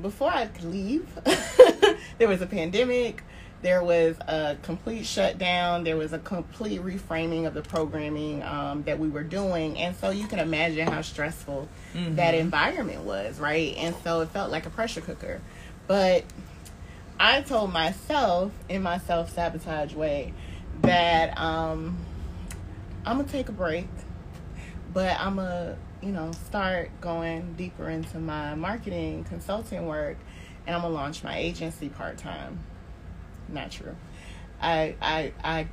before 0.00 0.30
I 0.30 0.46
could 0.46 0.64
leave, 0.64 1.06
there 2.18 2.28
was 2.28 2.40
a 2.40 2.46
pandemic 2.46 3.22
there 3.62 3.82
was 3.82 4.16
a 4.28 4.56
complete 4.62 5.04
shutdown. 5.04 5.84
There 5.84 5.96
was 5.96 6.12
a 6.12 6.18
complete 6.18 6.80
reframing 6.80 7.46
of 7.46 7.54
the 7.54 7.62
programming 7.62 8.42
um, 8.44 8.84
that 8.84 8.98
we 8.98 9.08
were 9.08 9.24
doing. 9.24 9.76
And 9.78 9.96
so 9.96 10.10
you 10.10 10.26
can 10.28 10.38
imagine 10.38 10.86
how 10.86 11.02
stressful 11.02 11.68
mm-hmm. 11.92 12.14
that 12.16 12.34
environment 12.34 13.02
was 13.02 13.40
right? 13.40 13.74
And 13.76 13.94
so 14.04 14.20
it 14.20 14.28
felt 14.30 14.50
like 14.50 14.66
a 14.66 14.70
pressure 14.70 15.00
cooker. 15.00 15.40
But 15.86 16.24
i 17.20 17.40
told 17.40 17.72
myself 17.72 18.52
in 18.68 18.82
my 18.82 18.98
self-sabotage 18.98 19.94
way 19.94 20.32
that 20.82 21.36
um, 21.38 21.96
i'm 23.04 23.16
gonna 23.16 23.28
take 23.28 23.48
a 23.48 23.52
break 23.52 23.88
but 24.92 25.18
i'm 25.18 25.36
gonna 25.36 25.76
you 26.00 26.10
know 26.10 26.30
start 26.46 26.90
going 27.00 27.54
deeper 27.54 27.88
into 27.88 28.18
my 28.18 28.54
marketing 28.54 29.24
consulting 29.24 29.86
work 29.86 30.16
and 30.66 30.76
i'm 30.76 30.82
gonna 30.82 30.94
launch 30.94 31.24
my 31.24 31.36
agency 31.36 31.88
part-time 31.88 32.58
not 33.48 33.70
true. 33.70 33.96
I 34.60 34.94
I 35.00 35.32
I 35.42 35.68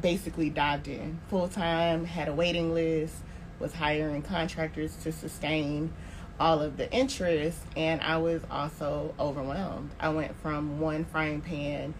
basically 0.00 0.50
dived 0.50 0.88
in 0.88 1.20
full 1.28 1.48
time, 1.48 2.04
had 2.04 2.28
a 2.28 2.34
waiting 2.34 2.74
list, 2.74 3.14
was 3.58 3.74
hiring 3.74 4.22
contractors 4.22 4.96
to 4.96 5.12
sustain 5.12 5.92
all 6.40 6.60
of 6.60 6.76
the 6.76 6.90
interest, 6.92 7.58
and 7.76 8.00
I 8.00 8.18
was 8.18 8.42
also 8.50 9.14
overwhelmed. 9.18 9.90
I 9.98 10.10
went 10.10 10.40
from 10.40 10.80
one 10.80 11.04
frying 11.04 11.40
pan 11.40 11.94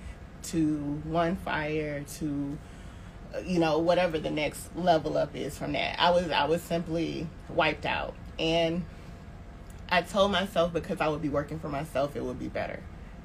to 0.44 0.76
one 1.04 1.36
fire 1.36 2.04
to 2.18 2.58
you 3.44 3.58
know 3.58 3.78
whatever 3.78 4.18
the 4.18 4.30
next 4.30 4.74
level 4.76 5.18
up 5.18 5.34
is 5.36 5.58
from 5.58 5.72
that. 5.72 6.00
I 6.00 6.10
was 6.10 6.30
I 6.30 6.46
was 6.46 6.62
simply 6.62 7.26
wiped 7.48 7.86
out, 7.86 8.14
and 8.38 8.84
I 9.88 10.02
told 10.02 10.32
myself 10.32 10.72
because 10.72 11.00
I 11.00 11.08
would 11.08 11.22
be 11.22 11.28
working 11.28 11.58
for 11.58 11.68
myself, 11.68 12.16
it 12.16 12.22
would 12.22 12.38
be 12.38 12.48
better, 12.48 12.80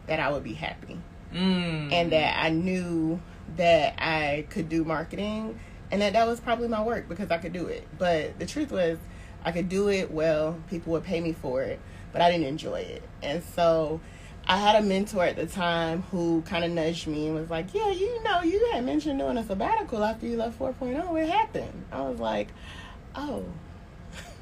that 0.08 0.20
I 0.20 0.32
would 0.32 0.44
be 0.44 0.54
happy 0.54 1.00
mm. 1.34 1.92
and 1.92 2.12
that 2.12 2.44
I 2.44 2.50
knew 2.50 3.20
that 3.58 3.96
I 3.98 4.46
could 4.50 4.70
do 4.70 4.84
marketing 4.84 5.60
and 5.92 6.02
that 6.02 6.14
that 6.14 6.28
was 6.28 6.40
probably 6.40 6.68
my 6.68 6.82
work 6.84 7.08
because 7.08 7.30
I 7.30 7.38
could 7.38 7.54
do 7.54 7.68
it. 7.68 7.88
But 7.98 8.40
the 8.40 8.46
truth 8.46 8.72
was, 8.72 8.98
I 9.46 9.52
could 9.52 9.70
do 9.70 9.90
it 9.90 10.12
well, 10.12 10.60
people 10.70 10.94
would 10.94 11.04
pay 11.04 11.22
me 11.22 11.34
for 11.34 11.62
it, 11.62 11.80
but 12.12 12.22
I 12.22 12.32
didn't 12.32 12.48
enjoy 12.48 12.80
it. 12.80 13.04
And 13.22 13.44
so 13.44 14.00
I 14.48 14.58
had 14.58 14.76
a 14.76 14.86
mentor 14.86 15.24
at 15.24 15.36
the 15.36 15.46
time 15.46 16.02
who 16.04 16.42
kind 16.42 16.64
of 16.66 16.72
nudged 16.72 17.08
me 17.08 17.28
and 17.28 17.36
was 17.36 17.50
like, 17.50 17.74
Yeah, 17.74 17.92
you 17.92 18.24
know, 18.24 18.42
you 18.42 18.72
had 18.72 18.84
mentioned 18.84 19.20
doing 19.20 19.38
a 19.38 19.46
sabbatical 19.46 20.04
after 20.04 20.26
you 20.26 20.38
left 20.38 20.60
4.0. 20.60 21.10
What 21.10 21.28
happened? 21.28 21.86
I 21.92 22.02
was 22.02 22.20
like, 22.20 22.50
Oh, 23.16 23.46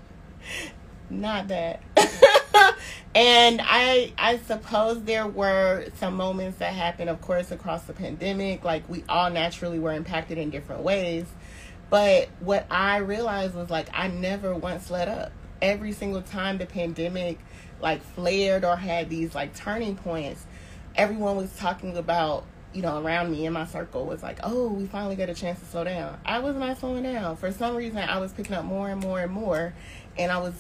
not 1.12 1.50
that. 1.50 1.82
and 3.16 3.62
I 3.64 4.14
I 4.18 4.38
suppose 4.48 5.04
there 5.04 5.28
were 5.28 5.86
some 5.98 6.16
moments 6.16 6.58
that 6.60 6.74
happened, 6.74 7.10
of 7.10 7.22
course, 7.22 7.52
across 7.52 7.84
the 7.84 7.94
pandemic. 7.94 8.64
Like 8.64 8.88
we 8.90 9.04
all 9.08 9.30
naturally 9.30 9.80
were 9.80 9.94
impacted 9.94 10.38
in 10.38 10.50
different 10.50 10.84
ways. 10.84 11.26
But 11.90 12.30
what 12.40 12.66
I 12.72 12.98
realized 12.98 13.54
was 13.54 13.70
like 13.70 13.90
I 13.94 14.08
never 14.08 14.56
once 14.56 14.90
let 14.90 15.08
up. 15.08 15.32
Every 15.62 15.92
single 15.92 16.22
time 16.22 16.58
the 16.58 16.66
pandemic 16.66 17.38
like 17.82 18.02
flared 18.02 18.64
or 18.64 18.76
had 18.76 19.10
these 19.10 19.36
like 19.36 19.56
turning 19.56 19.96
points, 19.96 20.46
everyone 20.96 21.36
was 21.36 21.56
talking 21.58 21.98
about 21.98 22.46
you 22.74 22.82
know, 22.82 23.02
around 23.02 23.32
me 23.32 23.46
in 23.46 23.54
my 23.54 23.66
circle 23.66 24.06
was 24.06 24.24
like, 24.24 24.40
oh, 24.44 24.70
we 24.70 24.86
finally 24.86 25.16
got 25.16 25.30
a 25.30 25.34
chance 25.34 25.60
to 25.60 25.66
slow 25.66 25.84
down. 25.84 26.18
I 26.26 26.40
was 26.40 26.56
not 26.56 26.78
slowing 26.78 27.04
down. 27.04 27.36
For 27.36 27.52
some 27.52 27.76
reason, 27.76 27.98
I 27.98 28.20
was 28.20 28.32
picking 28.32 28.56
up 28.56 28.66
more 28.66 28.90
and 28.90 29.02
more 29.02 29.20
and 29.20 29.32
more, 29.32 29.74
and 30.18 30.32
I 30.32 30.38
was 30.38 30.54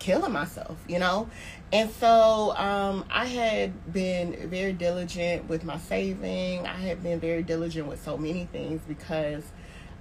killing 0.00 0.32
myself, 0.32 0.76
you 0.88 0.98
know? 0.98 1.28
And 1.72 1.88
so 1.92 2.56
um, 2.56 3.04
I 3.08 3.26
had 3.26 3.92
been 3.92 4.48
very 4.50 4.72
diligent 4.72 5.48
with 5.48 5.62
my 5.62 5.78
saving. 5.78 6.66
I 6.66 6.74
had 6.74 7.00
been 7.04 7.20
very 7.20 7.44
diligent 7.44 7.86
with 7.86 8.02
so 8.02 8.18
many 8.18 8.46
things 8.46 8.82
because 8.88 9.44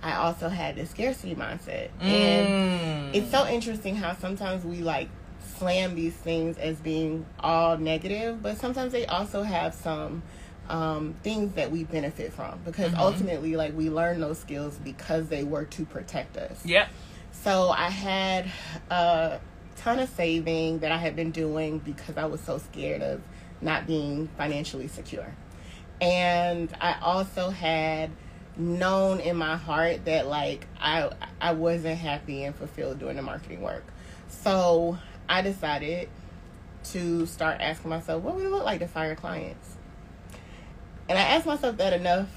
I 0.02 0.16
also 0.16 0.50
had 0.50 0.76
this 0.78 0.90
scarcity 0.90 1.36
mindset. 1.36 1.90
Mm. 2.02 2.06
And 2.06 3.16
it's 3.16 3.30
so 3.30 3.48
interesting 3.48 3.96
how 3.96 4.16
sometimes 4.16 4.66
we 4.66 4.78
like 4.78 5.10
slam 5.58 5.94
these 5.94 6.16
things 6.16 6.58
as 6.58 6.78
being 6.78 7.26
all 7.40 7.78
negative, 7.78 8.42
but 8.42 8.58
sometimes 8.58 8.92
they 8.92 9.06
also 9.06 9.44
have 9.44 9.76
some 9.76 10.24
um, 10.70 11.16
things 11.22 11.54
that 11.54 11.70
we 11.70 11.84
benefit 11.84 12.34
from 12.34 12.60
because 12.64 12.92
mm-hmm. 12.92 13.02
ultimately, 13.02 13.56
like, 13.56 13.76
we 13.76 13.90
learn 13.90 14.22
those 14.22 14.40
skills 14.40 14.78
because 14.84 15.28
they 15.28 15.44
were 15.44 15.66
to 15.66 15.86
protect 15.86 16.38
us. 16.38 16.66
Yeah. 16.66 16.88
So 17.32 17.70
I 17.70 17.90
had 17.90 18.52
uh, 18.90 19.38
ton 19.80 20.00
of 20.00 20.10
saving 20.10 20.80
that 20.80 20.92
I 20.92 20.98
had 20.98 21.16
been 21.16 21.32
doing 21.32 21.80
because 21.80 22.18
I 22.18 22.26
was 22.26 22.42
so 22.42 22.58
scared 22.58 23.02
of 23.02 23.22
not 23.62 23.88
being 23.88 24.28
financially 24.38 24.88
secure. 24.88 25.34
And 26.02 26.74
I 26.80 26.98
also 27.02 27.50
had 27.50 28.12
known 28.58 29.22
in 29.22 29.38
my 29.38 29.56
heart 29.56 30.06
that 30.06 30.28
like 30.28 30.68
I 30.80 31.10
I 31.40 31.54
wasn't 31.54 31.98
happy 31.98 32.44
and 32.44 32.54
fulfilled 32.54 33.00
doing 33.00 33.16
the 33.16 33.22
marketing 33.22 33.62
work. 33.62 33.86
So 34.28 34.98
I 35.28 35.42
decided 35.42 36.10
to 36.92 37.26
start 37.26 37.62
asking 37.62 37.90
myself, 37.90 38.24
what 38.24 38.36
would 38.36 38.46
it 38.46 38.50
look 38.50 38.64
like 38.64 38.80
to 38.80 38.88
fire 38.88 39.16
clients? 39.16 39.78
And 41.08 41.18
I 41.18 41.22
asked 41.22 41.46
myself 41.46 41.78
that 41.78 41.94
enough 41.94 42.30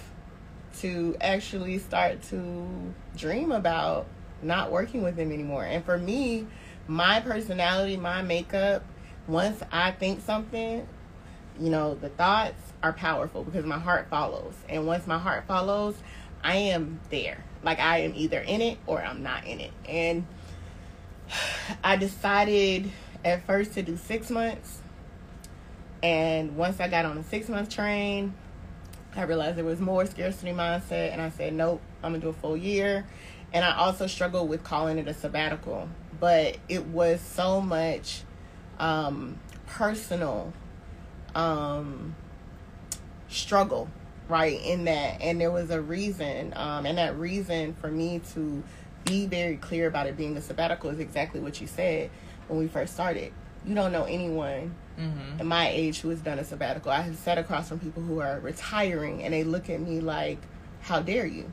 to 0.80 1.16
actually 1.20 1.78
start 1.78 2.22
to 2.22 2.94
dream 3.16 3.52
about 3.52 4.06
not 4.42 4.72
working 4.72 5.02
with 5.02 5.16
them 5.16 5.30
anymore. 5.30 5.64
And 5.64 5.84
for 5.84 5.98
me, 5.98 6.46
my 6.86 7.20
personality, 7.20 7.96
my 7.96 8.22
makeup, 8.22 8.84
once 9.26 9.62
I 9.70 9.92
think 9.92 10.22
something, 10.22 10.86
you 11.60 11.70
know, 11.70 11.94
the 11.94 12.08
thoughts 12.08 12.72
are 12.82 12.92
powerful 12.92 13.44
because 13.44 13.64
my 13.64 13.78
heart 13.78 14.08
follows. 14.08 14.54
And 14.68 14.86
once 14.86 15.06
my 15.06 15.18
heart 15.18 15.44
follows, 15.46 15.94
I 16.42 16.56
am 16.56 17.00
there. 17.10 17.44
Like 17.62 17.78
I 17.78 17.98
am 17.98 18.14
either 18.16 18.40
in 18.40 18.60
it 18.60 18.78
or 18.86 19.00
I'm 19.00 19.22
not 19.22 19.46
in 19.46 19.60
it. 19.60 19.72
And 19.88 20.26
I 21.84 21.96
decided 21.96 22.90
at 23.24 23.46
first 23.46 23.74
to 23.74 23.82
do 23.82 23.96
six 23.96 24.30
months. 24.30 24.80
And 26.02 26.56
once 26.56 26.80
I 26.80 26.88
got 26.88 27.04
on 27.04 27.16
a 27.16 27.24
six 27.24 27.48
month 27.48 27.68
train, 27.68 28.34
I 29.14 29.22
realized 29.22 29.56
there 29.56 29.64
was 29.64 29.78
more 29.78 30.06
scarcity 30.06 30.52
mindset, 30.52 31.12
and 31.12 31.20
I 31.20 31.28
said, 31.28 31.52
nope, 31.52 31.82
I'm 32.02 32.12
gonna 32.12 32.22
do 32.22 32.30
a 32.30 32.32
full 32.32 32.56
year. 32.56 33.06
And 33.52 33.64
I 33.64 33.76
also 33.76 34.06
struggled 34.06 34.48
with 34.48 34.64
calling 34.64 34.98
it 34.98 35.06
a 35.06 35.12
sabbatical, 35.14 35.88
but 36.22 36.56
it 36.68 36.86
was 36.86 37.20
so 37.20 37.60
much 37.60 38.22
um, 38.78 39.40
personal 39.66 40.52
um, 41.34 42.14
struggle, 43.28 43.88
right? 44.28 44.60
In 44.62 44.84
that, 44.84 45.20
and 45.20 45.40
there 45.40 45.50
was 45.50 45.70
a 45.70 45.80
reason, 45.80 46.52
um, 46.54 46.86
and 46.86 46.96
that 46.96 47.18
reason 47.18 47.74
for 47.74 47.88
me 47.90 48.20
to 48.34 48.62
be 49.04 49.26
very 49.26 49.56
clear 49.56 49.88
about 49.88 50.06
it 50.06 50.16
being 50.16 50.36
a 50.36 50.40
sabbatical 50.40 50.90
is 50.90 51.00
exactly 51.00 51.40
what 51.40 51.60
you 51.60 51.66
said 51.66 52.08
when 52.46 52.60
we 52.60 52.68
first 52.68 52.94
started. 52.94 53.32
You 53.66 53.74
don't 53.74 53.90
know 53.92 54.04
anyone 54.04 54.76
Mm-hmm. 55.00 55.40
at 55.40 55.46
my 55.46 55.68
age 55.70 56.00
who 56.02 56.10
has 56.10 56.20
done 56.20 56.38
a 56.38 56.44
sabbatical. 56.44 56.92
I 56.92 57.00
have 57.00 57.16
sat 57.16 57.38
across 57.38 57.70
from 57.70 57.78
people 57.80 58.02
who 58.02 58.20
are 58.20 58.38
retiring 58.40 59.22
and 59.24 59.32
they 59.32 59.42
look 59.42 59.70
at 59.70 59.80
me 59.80 60.00
like, 60.00 60.36
how 60.82 61.00
dare 61.00 61.24
you? 61.24 61.50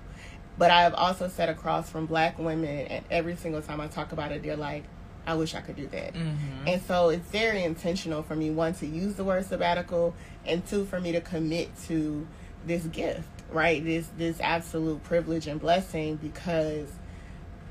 But 0.59 0.71
I 0.71 0.81
have 0.81 0.93
also 0.93 1.29
sat 1.29 1.49
across 1.49 1.89
from 1.89 2.05
black 2.05 2.37
women 2.37 2.87
and 2.87 3.05
every 3.09 3.37
single 3.37 3.61
time 3.61 3.79
I 3.79 3.87
talk 3.87 4.11
about 4.11 4.33
it, 4.33 4.43
they're 4.43 4.57
like, 4.57 4.83
I 5.25 5.35
wish 5.35 5.55
I 5.55 5.61
could 5.61 5.77
do 5.77 5.87
that. 5.87 6.13
Mm-hmm. 6.13 6.67
And 6.67 6.81
so 6.81 7.09
it's 7.09 7.27
very 7.29 7.63
intentional 7.63 8.23
for 8.23 8.35
me, 8.35 8.51
one, 8.51 8.73
to 8.75 8.85
use 8.85 9.15
the 9.15 9.23
word 9.23 9.45
sabbatical, 9.45 10.13
and 10.45 10.65
two, 10.67 10.85
for 10.85 10.99
me 10.99 11.13
to 11.13 11.21
commit 11.21 11.69
to 11.87 12.27
this 12.65 12.83
gift, 12.85 13.27
right? 13.51 13.83
This 13.83 14.09
this 14.17 14.39
absolute 14.41 15.03
privilege 15.03 15.47
and 15.47 15.61
blessing 15.61 16.17
because 16.17 16.89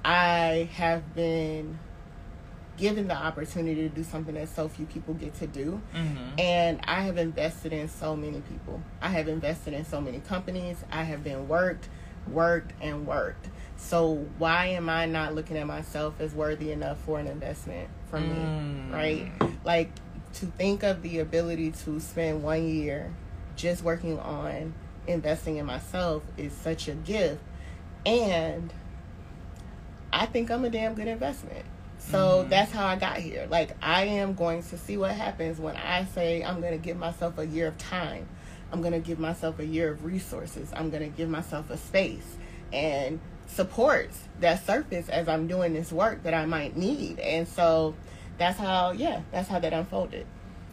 I 0.04 0.68
have 0.74 1.14
been 1.14 1.78
given 2.78 3.08
the 3.08 3.16
opportunity 3.16 3.82
to 3.82 3.88
do 3.88 4.04
something 4.04 4.34
that 4.36 4.48
so 4.48 4.68
few 4.68 4.86
people 4.86 5.12
get 5.14 5.34
to 5.34 5.46
do. 5.46 5.82
Mm-hmm. 5.94 6.40
And 6.40 6.80
I 6.84 7.02
have 7.02 7.18
invested 7.18 7.72
in 7.72 7.88
so 7.88 8.16
many 8.16 8.40
people. 8.40 8.80
I 9.02 9.08
have 9.08 9.28
invested 9.28 9.74
in 9.74 9.84
so 9.84 10.00
many 10.00 10.20
companies. 10.20 10.84
I 10.90 11.02
have 11.02 11.24
been 11.24 11.48
worked, 11.48 11.88
worked, 12.32 12.72
and 12.80 13.06
worked. 13.06 13.48
So 13.76 14.26
why 14.38 14.66
am 14.66 14.88
I 14.88 15.06
not 15.06 15.34
looking 15.34 15.56
at 15.56 15.66
myself 15.66 16.14
as 16.20 16.34
worthy 16.34 16.72
enough 16.72 16.98
for 17.06 17.18
an 17.20 17.26
investment 17.26 17.88
from 18.10 18.24
Mm. 18.28 18.90
me? 18.90 18.92
Right? 18.92 19.32
Like 19.64 19.90
to 20.34 20.46
think 20.46 20.82
of 20.82 21.02
the 21.02 21.20
ability 21.20 21.72
to 21.84 22.00
spend 22.00 22.42
one 22.42 22.68
year 22.68 23.10
just 23.56 23.82
working 23.82 24.18
on 24.18 24.74
investing 25.06 25.56
in 25.56 25.66
myself 25.66 26.22
is 26.36 26.52
such 26.52 26.88
a 26.88 26.92
gift. 26.94 27.40
And 28.04 28.72
I 30.12 30.26
think 30.26 30.50
I'm 30.50 30.64
a 30.64 30.70
damn 30.70 30.94
good 30.94 31.08
investment. 31.08 31.64
So 31.98 32.44
Mhm. 32.44 32.48
that's 32.50 32.72
how 32.72 32.86
I 32.86 32.96
got 32.96 33.16
here. 33.18 33.46
Like 33.50 33.76
I 33.82 34.04
am 34.04 34.34
going 34.34 34.62
to 34.64 34.78
see 34.78 34.96
what 34.96 35.12
happens 35.12 35.58
when 35.58 35.76
I 35.76 36.04
say 36.14 36.42
I'm 36.42 36.60
going 36.60 36.72
to 36.72 36.78
give 36.78 36.96
myself 36.96 37.38
a 37.38 37.46
year 37.46 37.66
of 37.68 37.78
time. 37.78 38.26
I'm 38.72 38.80
going 38.80 38.92
to 38.92 38.98
give 38.98 39.18
myself 39.18 39.58
a 39.58 39.66
year 39.66 39.90
of 39.90 40.04
resources. 40.04 40.70
I'm 40.74 40.90
going 40.90 41.02
to 41.02 41.16
give 41.16 41.28
myself 41.28 41.70
a 41.70 41.76
space 41.76 42.36
and 42.72 43.20
supports 43.46 44.20
that 44.40 44.64
surface 44.66 45.08
as 45.08 45.28
I'm 45.28 45.46
doing 45.46 45.72
this 45.72 45.90
work 45.90 46.22
that 46.24 46.34
I 46.34 46.46
might 46.46 46.76
need. 46.76 47.18
And 47.18 47.48
so 47.48 47.94
that's 48.36 48.58
how 48.58 48.92
yeah, 48.92 49.22
that's 49.32 49.48
how 49.48 49.58
that 49.58 49.72
unfolded. 49.72 50.26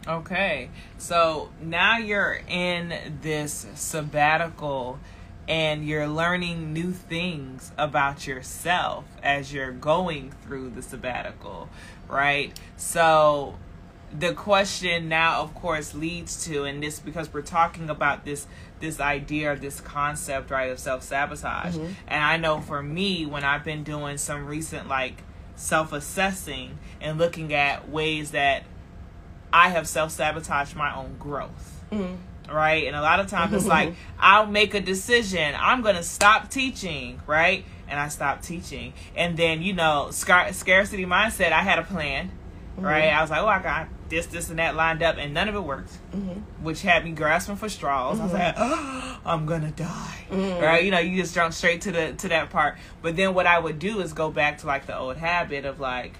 Okay, 0.06 0.70
so 0.98 1.50
now 1.60 1.98
you're 1.98 2.40
in 2.48 3.18
this 3.22 3.66
sabbatical 3.74 5.00
and 5.48 5.84
you're 5.86 6.06
learning 6.06 6.72
new 6.72 6.92
things 6.92 7.72
about 7.76 8.26
yourself 8.26 9.04
as 9.22 9.52
you're 9.52 9.72
going 9.72 10.32
through 10.42 10.70
the 10.70 10.82
sabbatical, 10.82 11.68
right? 12.08 12.56
So 12.76 13.56
the 14.18 14.32
question 14.34 15.08
now 15.08 15.40
of 15.42 15.54
course 15.54 15.94
leads 15.94 16.44
to 16.46 16.64
and 16.64 16.82
this 16.82 17.00
because 17.00 17.32
we're 17.32 17.42
talking 17.42 17.90
about 17.90 18.24
this 18.24 18.46
this 18.80 19.00
idea 19.00 19.52
or 19.52 19.56
this 19.56 19.80
concept 19.80 20.50
right 20.50 20.70
of 20.70 20.78
self-sabotage 20.78 21.74
Mhm. 21.74 21.94
and 22.06 22.22
i 22.24 22.36
know 22.36 22.60
for 22.60 22.82
me 22.82 23.26
when 23.26 23.42
i've 23.44 23.64
been 23.64 23.82
doing 23.82 24.16
some 24.16 24.46
recent 24.46 24.86
like 24.88 25.22
self-assessing 25.56 26.78
and 27.00 27.18
looking 27.18 27.52
at 27.52 27.88
ways 27.88 28.30
that 28.32 28.62
i 29.52 29.68
have 29.68 29.86
self-sabotaged 29.88 30.74
my 30.76 30.94
own 30.94 31.16
growth 31.18 31.72
Mm. 31.92 32.16
right? 32.52 32.84
And 32.88 32.96
a 32.96 33.00
lot 33.00 33.20
of 33.20 33.28
times 33.28 33.52
it's 33.52 33.64
like 33.66 33.94
I'll 34.18 34.46
make 34.46 34.74
a 34.74 34.80
decision. 34.80 35.54
I'm 35.56 35.82
gonna 35.82 36.02
stop 36.02 36.50
teaching, 36.50 37.20
right? 37.28 37.64
And 37.88 38.00
I 38.00 38.08
stop 38.08 38.42
teaching, 38.42 38.92
and 39.14 39.36
then 39.36 39.62
you 39.62 39.72
know, 39.72 40.08
scar- 40.10 40.52
scarcity 40.52 41.06
mindset. 41.06 41.52
I 41.52 41.62
had 41.62 41.78
a 41.78 41.84
plan, 41.84 42.32
right? 42.76 43.04
I 43.04 43.20
was 43.20 43.30
like, 43.30 43.40
oh, 43.40 43.46
I 43.46 43.60
got 43.62 43.86
this, 44.08 44.26
this, 44.26 44.50
and 44.50 44.58
that 44.58 44.76
lined 44.76 45.02
up, 45.02 45.16
and 45.18 45.34
none 45.34 45.48
of 45.48 45.54
it 45.54 45.60
worked, 45.64 45.92
Mhm. 46.14 46.42
which 46.60 46.82
had 46.82 47.04
me 47.04 47.12
grasping 47.12 47.56
for 47.56 47.68
straws. 47.68 48.20
I 48.20 48.24
was 48.24 48.32
like, 48.32 48.54
oh, 48.56 49.18
I'm 49.24 49.46
gonna 49.46 49.70
die, 49.72 50.26
right? 50.30 50.84
You 50.84 50.90
know, 50.90 50.98
you 50.98 51.20
just 51.20 51.34
jump 51.34 51.52
straight 51.54 51.80
to 51.82 51.92
the 51.92 52.12
to 52.12 52.28
that 52.28 52.50
part. 52.50 52.76
But 53.02 53.16
then 53.16 53.34
what 53.34 53.46
I 53.46 53.58
would 53.58 53.78
do 53.78 54.00
is 54.00 54.12
go 54.12 54.30
back 54.30 54.58
to 54.58 54.66
like 54.66 54.86
the 54.86 54.96
old 54.96 55.16
habit 55.16 55.64
of 55.64 55.80
like, 55.80 56.14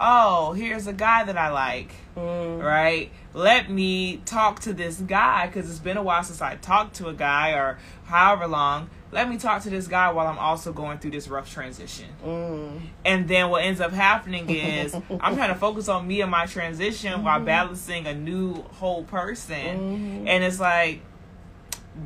oh, 0.00 0.52
here's 0.52 0.86
a 0.86 0.92
guy 0.92 1.24
that 1.24 1.36
I 1.38 1.48
like 1.50 1.92
Mm. 2.16 2.62
right? 2.62 3.10
Let 3.34 3.68
me 3.70 4.18
talk 4.24 4.60
to 4.60 4.72
this 4.72 4.96
guy 4.96 5.46
because 5.46 5.68
it's 5.70 5.78
been 5.78 5.96
a 5.98 6.02
while 6.02 6.22
since 6.22 6.40
I 6.40 6.56
talked 6.56 6.96
to 6.96 7.08
a 7.08 7.12
guy 7.14 7.50
or 7.50 7.78
however 8.06 8.46
long. 8.46 8.88
Let 9.16 9.30
me 9.30 9.38
talk 9.38 9.62
to 9.62 9.70
this 9.70 9.86
guy 9.88 10.12
while 10.12 10.26
I'm 10.26 10.38
also 10.38 10.74
going 10.74 10.98
through 10.98 11.12
this 11.12 11.26
rough 11.26 11.50
transition. 11.50 12.04
Mm. 12.22 12.80
And 13.02 13.26
then 13.26 13.48
what 13.48 13.64
ends 13.64 13.80
up 13.80 13.90
happening 13.92 14.50
is 14.50 14.94
I'm 15.20 15.36
trying 15.36 15.48
to 15.48 15.54
focus 15.54 15.88
on 15.88 16.06
me 16.06 16.20
and 16.20 16.30
my 16.30 16.44
transition 16.44 17.24
while 17.24 17.40
balancing 17.40 18.06
a 18.06 18.12
new 18.14 18.56
whole 18.74 19.04
person. 19.04 20.24
Mhm. 20.26 20.28
And 20.28 20.44
it's 20.44 20.60
like, 20.60 21.00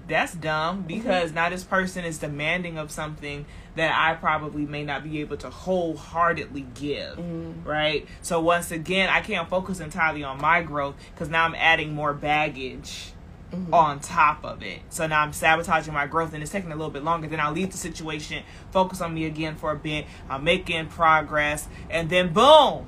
that's 0.06 0.34
dumb 0.34 0.82
because 0.82 1.32
now 1.32 1.48
this 1.50 1.64
person 1.64 2.04
is 2.04 2.18
demanding 2.18 2.78
of 2.78 2.92
something 2.92 3.44
that 3.74 3.92
I 3.92 4.14
probably 4.14 4.64
may 4.64 4.84
not 4.84 5.02
be 5.02 5.20
able 5.20 5.36
to 5.38 5.50
wholeheartedly 5.50 6.66
give, 6.74 7.18
Mhm. 7.18 7.66
right? 7.66 8.06
So 8.22 8.40
once 8.40 8.70
again, 8.70 9.08
I 9.08 9.20
can't 9.20 9.48
focus 9.48 9.80
entirely 9.80 10.22
on 10.22 10.40
my 10.40 10.62
growth 10.62 10.94
because 11.12 11.28
now 11.28 11.44
I'm 11.44 11.56
adding 11.56 11.92
more 11.92 12.14
baggage 12.14 13.14
Mhm. 13.52 13.72
on 13.72 13.98
top 14.00 14.44
of 14.44 14.62
it. 14.62 14.80
So 14.90 15.06
now 15.06 15.22
I'm 15.22 15.32
sabotaging 15.32 15.92
my 15.92 16.06
growth 16.06 16.32
and 16.34 16.42
it's 16.42 16.52
taking 16.52 16.70
a 16.70 16.76
little 16.76 16.90
bit 16.90 17.02
longer. 17.02 17.26
Then 17.26 17.40
I'll 17.40 17.52
leave 17.52 17.72
the 17.72 17.78
situation, 17.78 18.44
focus 18.70 19.00
on 19.00 19.12
me 19.12 19.24
again 19.26 19.56
for 19.56 19.72
a 19.72 19.76
bit. 19.76 20.06
I'm 20.28 20.44
making 20.44 20.86
progress, 20.86 21.66
and 21.90 22.08
then 22.08 22.32
boom, 22.32 22.86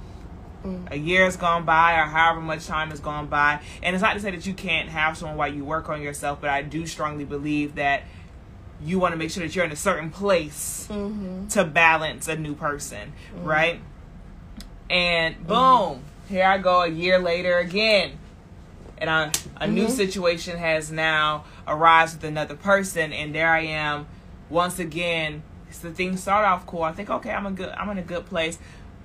Mm. 0.64 0.92
a 0.92 0.96
year 0.96 1.24
has 1.24 1.36
gone 1.36 1.64
by 1.64 1.94
or 1.98 2.04
however 2.04 2.40
much 2.40 2.68
time 2.68 2.90
has 2.90 3.00
gone 3.00 3.26
by. 3.26 3.58
And 3.82 3.96
it's 3.96 4.02
not 4.02 4.14
to 4.14 4.20
say 4.20 4.30
that 4.30 4.46
you 4.46 4.54
can't 4.54 4.88
have 4.90 5.18
someone 5.18 5.36
while 5.36 5.52
you 5.52 5.64
work 5.64 5.88
on 5.88 6.00
yourself, 6.00 6.38
but 6.40 6.50
I 6.50 6.62
do 6.62 6.86
strongly 6.86 7.24
believe 7.24 7.74
that 7.74 8.04
you 8.80 9.00
want 9.00 9.12
to 9.12 9.18
make 9.18 9.30
sure 9.32 9.42
that 9.44 9.56
you're 9.56 9.64
in 9.64 9.72
a 9.72 9.76
certain 9.76 10.10
place 10.10 10.86
Mhm. 10.88 11.48
to 11.54 11.64
balance 11.64 12.28
a 12.28 12.36
new 12.36 12.54
person, 12.54 13.12
right? 13.42 13.80
And 14.88 15.44
boom, 15.46 16.02
here 16.28 16.44
I 16.46 16.58
go 16.58 16.82
a 16.82 16.88
year 16.88 17.18
later 17.18 17.58
again. 17.58 18.12
And 19.02 19.10
I, 19.10 19.32
a 19.60 19.66
new 19.66 19.86
Mhm. 19.86 19.90
situation 19.90 20.58
has 20.58 20.92
now 20.92 21.42
arrived 21.66 22.14
with 22.14 22.24
another 22.24 22.54
person, 22.54 23.12
and 23.12 23.34
there 23.34 23.50
I 23.50 23.62
am 23.62 24.06
once 24.48 24.78
again. 24.78 25.42
So 25.72 25.90
things 25.90 26.22
start 26.22 26.46
off 26.46 26.66
cool. 26.66 26.84
I 26.84 26.92
think, 26.92 27.10
okay, 27.10 27.32
I'm 27.32 27.44
a 27.44 27.50
good, 27.50 27.70
I'm 27.70 27.90
in 27.90 27.98
a 27.98 28.02
good 28.02 28.26
place, 28.26 28.60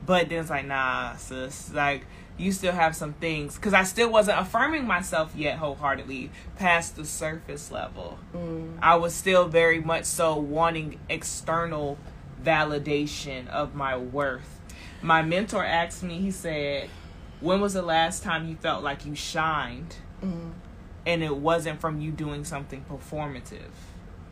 but 0.05 0.29
then 0.29 0.41
it's 0.41 0.51
like, 0.51 0.67
nah, 0.67 1.15
sis, 1.15 1.73
like 1.73 2.05
you 2.37 2.51
still 2.51 2.73
have 2.73 2.95
some 2.95 3.13
things 3.13 3.55
because 3.55 3.73
I 3.73 3.81
still 3.81 4.11
wasn't 4.11 4.39
affirming 4.39 4.85
myself 4.85 5.33
yet 5.35 5.57
wholeheartedly 5.57 6.29
past 6.59 6.95
the 6.95 7.03
surface 7.03 7.71
level. 7.71 8.19
Mm. 8.35 8.77
I 8.79 8.97
was 8.97 9.15
still 9.15 9.47
very 9.47 9.79
much 9.81 10.05
so 10.05 10.35
wanting 10.37 10.99
external 11.09 11.97
validation 12.45 13.47
of 13.47 13.73
my 13.73 13.97
worth. 13.97 14.59
My 15.01 15.23
mentor 15.23 15.63
asked 15.65 16.03
me, 16.03 16.19
he 16.19 16.29
said, 16.29 16.89
When 17.39 17.61
was 17.61 17.73
the 17.73 17.81
last 17.81 18.23
time 18.23 18.47
you 18.47 18.55
felt 18.55 18.83
like 18.83 19.05
you 19.05 19.15
shined 19.15 19.95
Mm. 20.23 20.53
and 21.05 21.21
it 21.23 21.35
wasn't 21.37 21.79
from 21.79 22.01
you 22.01 22.11
doing 22.11 22.43
something 22.43 22.83
performative? 22.89 23.69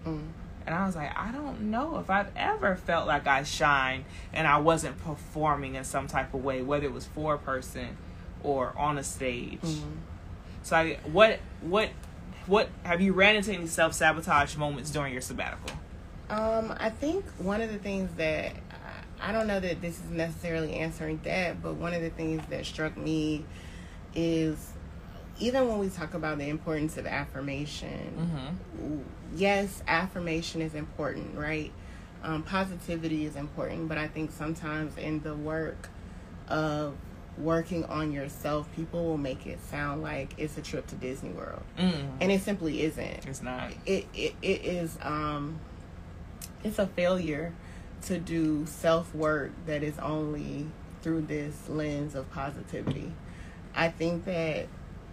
Mm. 0.05 0.27
And 0.65 0.73
I 0.73 0.85
was 0.87 0.95
like, 0.95 1.15
I 1.15 1.31
don't 1.31 1.69
know 1.69 1.99
if 1.99 2.09
I've 2.09 2.31
ever 2.35 2.75
felt 2.75 3.05
like 3.07 3.27
I 3.27 3.43
shined 3.43 4.05
and 4.33 4.47
I 4.47 4.57
wasn't 4.57 4.97
performing 5.03 5.75
in 5.75 5.83
some 5.83 6.07
type 6.07 6.33
of 6.33 6.43
way, 6.43 6.63
whether 6.63 6.85
it 6.85 6.93
was 6.93 7.05
for 7.05 7.35
a 7.35 7.37
person 7.37 7.97
or 8.41 8.73
on 8.77 8.97
a 8.97 9.03
stage. 9.03 9.59
Mm. 9.61 9.97
So, 10.63 10.75
I, 10.75 10.97
what, 11.11 11.39
what, 11.61 11.89
what 12.47 12.69
have 12.83 12.99
you 13.01 13.13
ran 13.13 13.35
into 13.35 13.53
any 13.53 13.67
self 13.67 13.93
sabotage 13.93 14.55
moments 14.57 14.89
during 14.89 15.13
your 15.13 15.21
sabbatical? 15.21 15.77
Um, 16.31 16.73
I 16.79 16.89
think 16.89 17.23
one 17.37 17.61
of 17.61 17.71
the 17.71 17.77
things 17.77 18.09
that 18.17 18.53
I 19.21 19.31
don't 19.31 19.47
know 19.47 19.59
that 19.59 19.81
this 19.81 19.95
is 19.99 20.09
necessarily 20.09 20.73
answering 20.75 21.19
that, 21.23 21.61
but 21.63 21.75
one 21.75 21.93
of 21.93 22.01
the 22.01 22.09
things 22.09 22.43
that 22.49 22.65
struck 22.65 22.95
me 22.97 23.45
is 24.13 24.71
even 25.39 25.67
when 25.67 25.79
we 25.79 25.89
talk 25.89 26.13
about 26.13 26.37
the 26.37 26.47
importance 26.49 26.97
of 26.97 27.05
affirmation, 27.05 28.13
Mm-hmm. 28.79 28.99
yes, 29.37 29.83
affirmation 29.87 30.61
is 30.61 30.73
important, 30.75 31.37
right? 31.37 31.71
Um, 32.23 32.43
positivity 32.43 33.25
is 33.25 33.35
important, 33.35 33.87
but 33.89 33.97
I 33.97 34.07
think 34.07 34.31
sometimes 34.31 34.97
in 34.97 35.21
the 35.21 35.35
work 35.35 35.89
of 36.47 36.95
working 37.37 37.83
on 37.85 38.11
yourself, 38.13 38.67
people 38.75 39.03
will 39.05 39.17
make 39.17 39.45
it 39.45 39.59
sound 39.69 40.01
like 40.01 40.33
it's 40.37 40.57
a 40.57 40.61
trip 40.61 40.87
to 40.87 40.95
Disney 40.95 41.31
World, 41.31 41.61
Mm. 41.77 42.07
and 42.21 42.31
it 42.31 42.41
simply 42.41 42.81
isn't. 42.83 43.25
It's 43.27 43.41
not. 43.41 43.71
It 43.85 44.07
it, 44.13 44.35
it 44.41 44.63
is 44.65 44.97
um, 45.01 45.59
it's 46.63 46.79
a 46.79 46.87
failure 46.87 47.53
to 48.05 48.19
do 48.19 48.65
self 48.65 49.13
work 49.13 49.51
that 49.65 49.83
is 49.83 49.97
only 49.99 50.67
through 51.01 51.21
this 51.21 51.69
lens 51.69 52.15
of 52.15 52.29
positivity. 52.31 53.11
I 53.75 53.89
think 53.89 54.25
that 54.25 54.67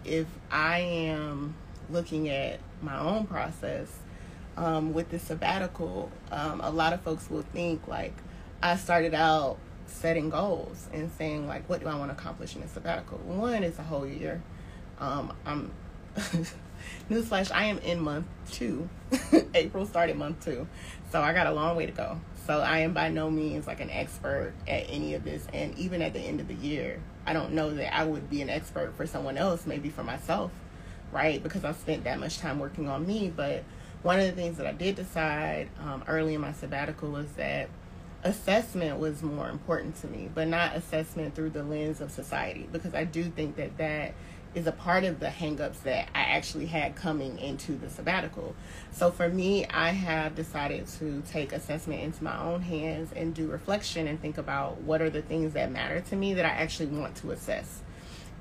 if 0.05 0.27
I 0.51 0.79
am 0.79 1.55
looking 1.89 2.29
at 2.29 2.59
my 2.81 2.97
own 2.99 3.25
process 3.25 3.87
um, 4.57 4.93
with 4.93 5.09
the 5.09 5.19
sabbatical, 5.19 6.11
um, 6.31 6.61
a 6.61 6.69
lot 6.69 6.93
of 6.93 7.01
folks 7.01 7.29
will 7.29 7.45
think 7.53 7.87
like 7.87 8.13
I 8.61 8.77
started 8.77 9.13
out 9.13 9.57
setting 9.85 10.29
goals 10.29 10.87
and 10.93 11.11
saying 11.17 11.47
like, 11.47 11.67
what 11.69 11.81
do 11.81 11.87
I 11.87 11.95
want 11.95 12.11
to 12.11 12.17
accomplish 12.17 12.55
in 12.55 12.63
a 12.63 12.67
sabbatical? 12.67 13.17
One 13.19 13.63
is 13.63 13.77
a 13.79 13.83
whole 13.83 14.07
year. 14.07 14.41
Um, 14.99 15.33
I'm 15.45 15.71
newsflash. 17.09 17.51
I 17.51 17.65
am 17.65 17.79
in 17.79 17.99
month 18.01 18.25
two. 18.51 18.89
April 19.53 19.85
started 19.85 20.17
month 20.17 20.43
two, 20.43 20.67
so 21.11 21.21
I 21.21 21.33
got 21.33 21.47
a 21.47 21.51
long 21.51 21.75
way 21.75 21.85
to 21.85 21.91
go. 21.91 22.19
So 22.45 22.59
I 22.59 22.79
am 22.79 22.93
by 22.93 23.09
no 23.09 23.29
means 23.29 23.67
like 23.67 23.79
an 23.79 23.89
expert 23.89 24.53
at 24.67 24.85
any 24.89 25.13
of 25.13 25.23
this, 25.23 25.47
and 25.53 25.77
even 25.77 26.01
at 26.01 26.13
the 26.13 26.19
end 26.19 26.41
of 26.41 26.47
the 26.47 26.55
year, 26.55 26.99
I 27.25 27.33
don't 27.33 27.53
know 27.53 27.73
that 27.73 27.95
I 27.95 28.03
would 28.03 28.29
be 28.29 28.41
an 28.41 28.49
expert 28.49 28.95
for 28.95 29.07
someone 29.07 29.37
else, 29.37 29.65
maybe 29.65 29.89
for 29.89 30.03
myself, 30.03 30.51
right? 31.11 31.41
Because 31.41 31.63
I 31.63 31.71
spent 31.71 32.03
that 32.03 32.19
much 32.19 32.39
time 32.39 32.59
working 32.59 32.89
on 32.89 33.07
me. 33.07 33.31
But 33.33 33.63
one 34.01 34.19
of 34.19 34.25
the 34.25 34.33
things 34.33 34.57
that 34.57 34.67
I 34.67 34.73
did 34.73 34.95
decide 34.95 35.69
um, 35.79 36.03
early 36.07 36.33
in 36.33 36.41
my 36.41 36.51
sabbatical 36.51 37.11
was 37.11 37.31
that 37.33 37.69
assessment 38.23 38.99
was 38.99 39.21
more 39.21 39.49
important 39.49 39.95
to 40.01 40.07
me, 40.07 40.29
but 40.33 40.47
not 40.47 40.75
assessment 40.75 41.35
through 41.35 41.51
the 41.51 41.63
lens 41.63 42.01
of 42.01 42.11
society, 42.11 42.67
because 42.71 42.93
I 42.93 43.05
do 43.05 43.23
think 43.23 43.55
that 43.55 43.77
that 43.77 44.13
is 44.55 44.67
a 44.67 44.71
part 44.71 45.03
of 45.03 45.19
the 45.19 45.27
hangups 45.27 45.81
that 45.83 46.09
I 46.13 46.21
actually 46.21 46.67
had 46.67 46.95
coming 46.95 47.39
into 47.39 47.73
the 47.75 47.89
sabbatical. 47.89 48.55
So 48.91 49.11
for 49.11 49.29
me, 49.29 49.65
I 49.65 49.89
have 49.89 50.35
decided 50.35 50.87
to 50.99 51.23
take 51.27 51.51
assessment 51.51 52.01
into 52.01 52.23
my 52.23 52.39
own 52.39 52.61
hands 52.61 53.11
and 53.15 53.33
do 53.33 53.47
reflection 53.47 54.07
and 54.07 54.21
think 54.21 54.37
about 54.37 54.81
what 54.81 55.01
are 55.01 55.09
the 55.09 55.21
things 55.21 55.53
that 55.53 55.71
matter 55.71 56.01
to 56.01 56.15
me 56.15 56.33
that 56.35 56.45
I 56.45 56.49
actually 56.49 56.87
want 56.87 57.15
to 57.17 57.31
assess. 57.31 57.81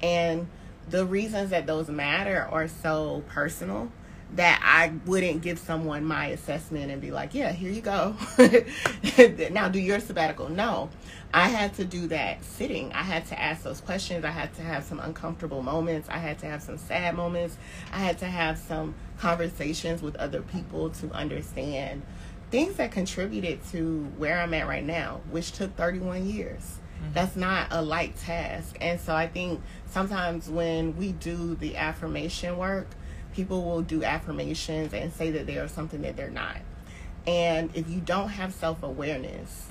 And 0.02 0.48
the 0.88 1.06
reasons 1.06 1.50
that 1.50 1.66
those 1.66 1.88
matter 1.88 2.46
are 2.50 2.68
so 2.68 3.22
personal 3.28 3.90
that 4.34 4.60
I 4.64 4.92
wouldn't 5.06 5.42
give 5.42 5.58
someone 5.58 6.04
my 6.04 6.26
assessment 6.28 6.90
and 6.90 7.00
be 7.00 7.10
like, 7.10 7.34
yeah, 7.34 7.52
here 7.52 7.70
you 7.70 7.82
go. 7.82 8.16
now 9.50 9.68
do 9.68 9.78
your 9.78 10.00
sabbatical. 10.00 10.48
No, 10.48 10.88
I 11.34 11.48
had 11.48 11.74
to 11.74 11.84
do 11.84 12.06
that 12.08 12.42
sitting. 12.42 12.92
I 12.92 13.02
had 13.02 13.26
to 13.26 13.40
ask 13.40 13.62
those 13.62 13.80
questions. 13.80 14.24
I 14.24 14.30
had 14.30 14.54
to 14.54 14.62
have 14.62 14.84
some 14.84 15.00
uncomfortable 15.00 15.62
moments. 15.62 16.08
I 16.08 16.18
had 16.18 16.38
to 16.40 16.46
have 16.46 16.62
some 16.62 16.78
sad 16.78 17.14
moments. 17.14 17.58
I 17.92 17.98
had 17.98 18.18
to 18.18 18.26
have 18.26 18.58
some 18.58 18.94
conversations 19.18 20.02
with 20.02 20.16
other 20.16 20.40
people 20.40 20.90
to 20.90 21.10
understand 21.12 22.02
things 22.50 22.76
that 22.76 22.92
contributed 22.92 23.64
to 23.72 24.04
where 24.18 24.38
I'm 24.40 24.52
at 24.54 24.66
right 24.66 24.84
now, 24.84 25.20
which 25.30 25.52
took 25.52 25.74
31 25.76 26.26
years. 26.28 26.60
Mm-hmm. 27.02 27.14
That's 27.14 27.34
not 27.36 27.68
a 27.70 27.82
light 27.82 28.16
task. 28.16 28.76
And 28.80 29.00
so 29.00 29.14
I 29.14 29.26
think 29.26 29.60
sometimes 29.86 30.48
when 30.48 30.96
we 30.96 31.12
do 31.12 31.54
the 31.54 31.76
affirmation 31.76 32.58
work, 32.58 32.88
people 33.34 33.64
will 33.64 33.82
do 33.82 34.04
affirmations 34.04 34.92
and 34.92 35.12
say 35.12 35.30
that 35.30 35.46
they 35.46 35.58
are 35.58 35.68
something 35.68 36.02
that 36.02 36.16
they're 36.16 36.30
not. 36.30 36.58
And 37.26 37.70
if 37.74 37.88
you 37.88 38.00
don't 38.00 38.30
have 38.30 38.52
self 38.52 38.82
awareness 38.82 39.68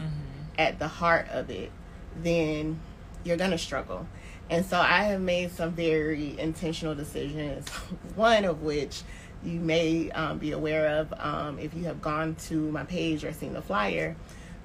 at 0.58 0.80
the 0.80 0.88
heart 0.88 1.28
of 1.30 1.50
it, 1.50 1.72
then 2.16 2.80
you're 3.24 3.38
going 3.38 3.52
to 3.52 3.58
struggle. 3.58 4.08
And 4.50 4.66
so 4.66 4.78
I 4.78 5.04
have 5.04 5.22
made 5.22 5.52
some 5.52 5.72
very 5.72 6.38
intentional 6.40 6.96
decisions, 6.96 7.70
one 8.16 8.46
of 8.46 8.62
which 8.64 9.04
you 9.44 9.60
may 9.60 10.12
um, 10.12 10.38
be 10.38 10.52
aware 10.52 11.00
of 11.00 11.14
um, 11.18 11.58
if 11.60 11.74
you 11.74 11.86
have 11.86 12.02
gone 12.02 12.36
to 12.36 12.72
my 12.72 12.84
page 12.84 13.24
or 13.24 13.34
seen 13.34 13.54
the 13.54 13.62
flyer. 13.62 14.16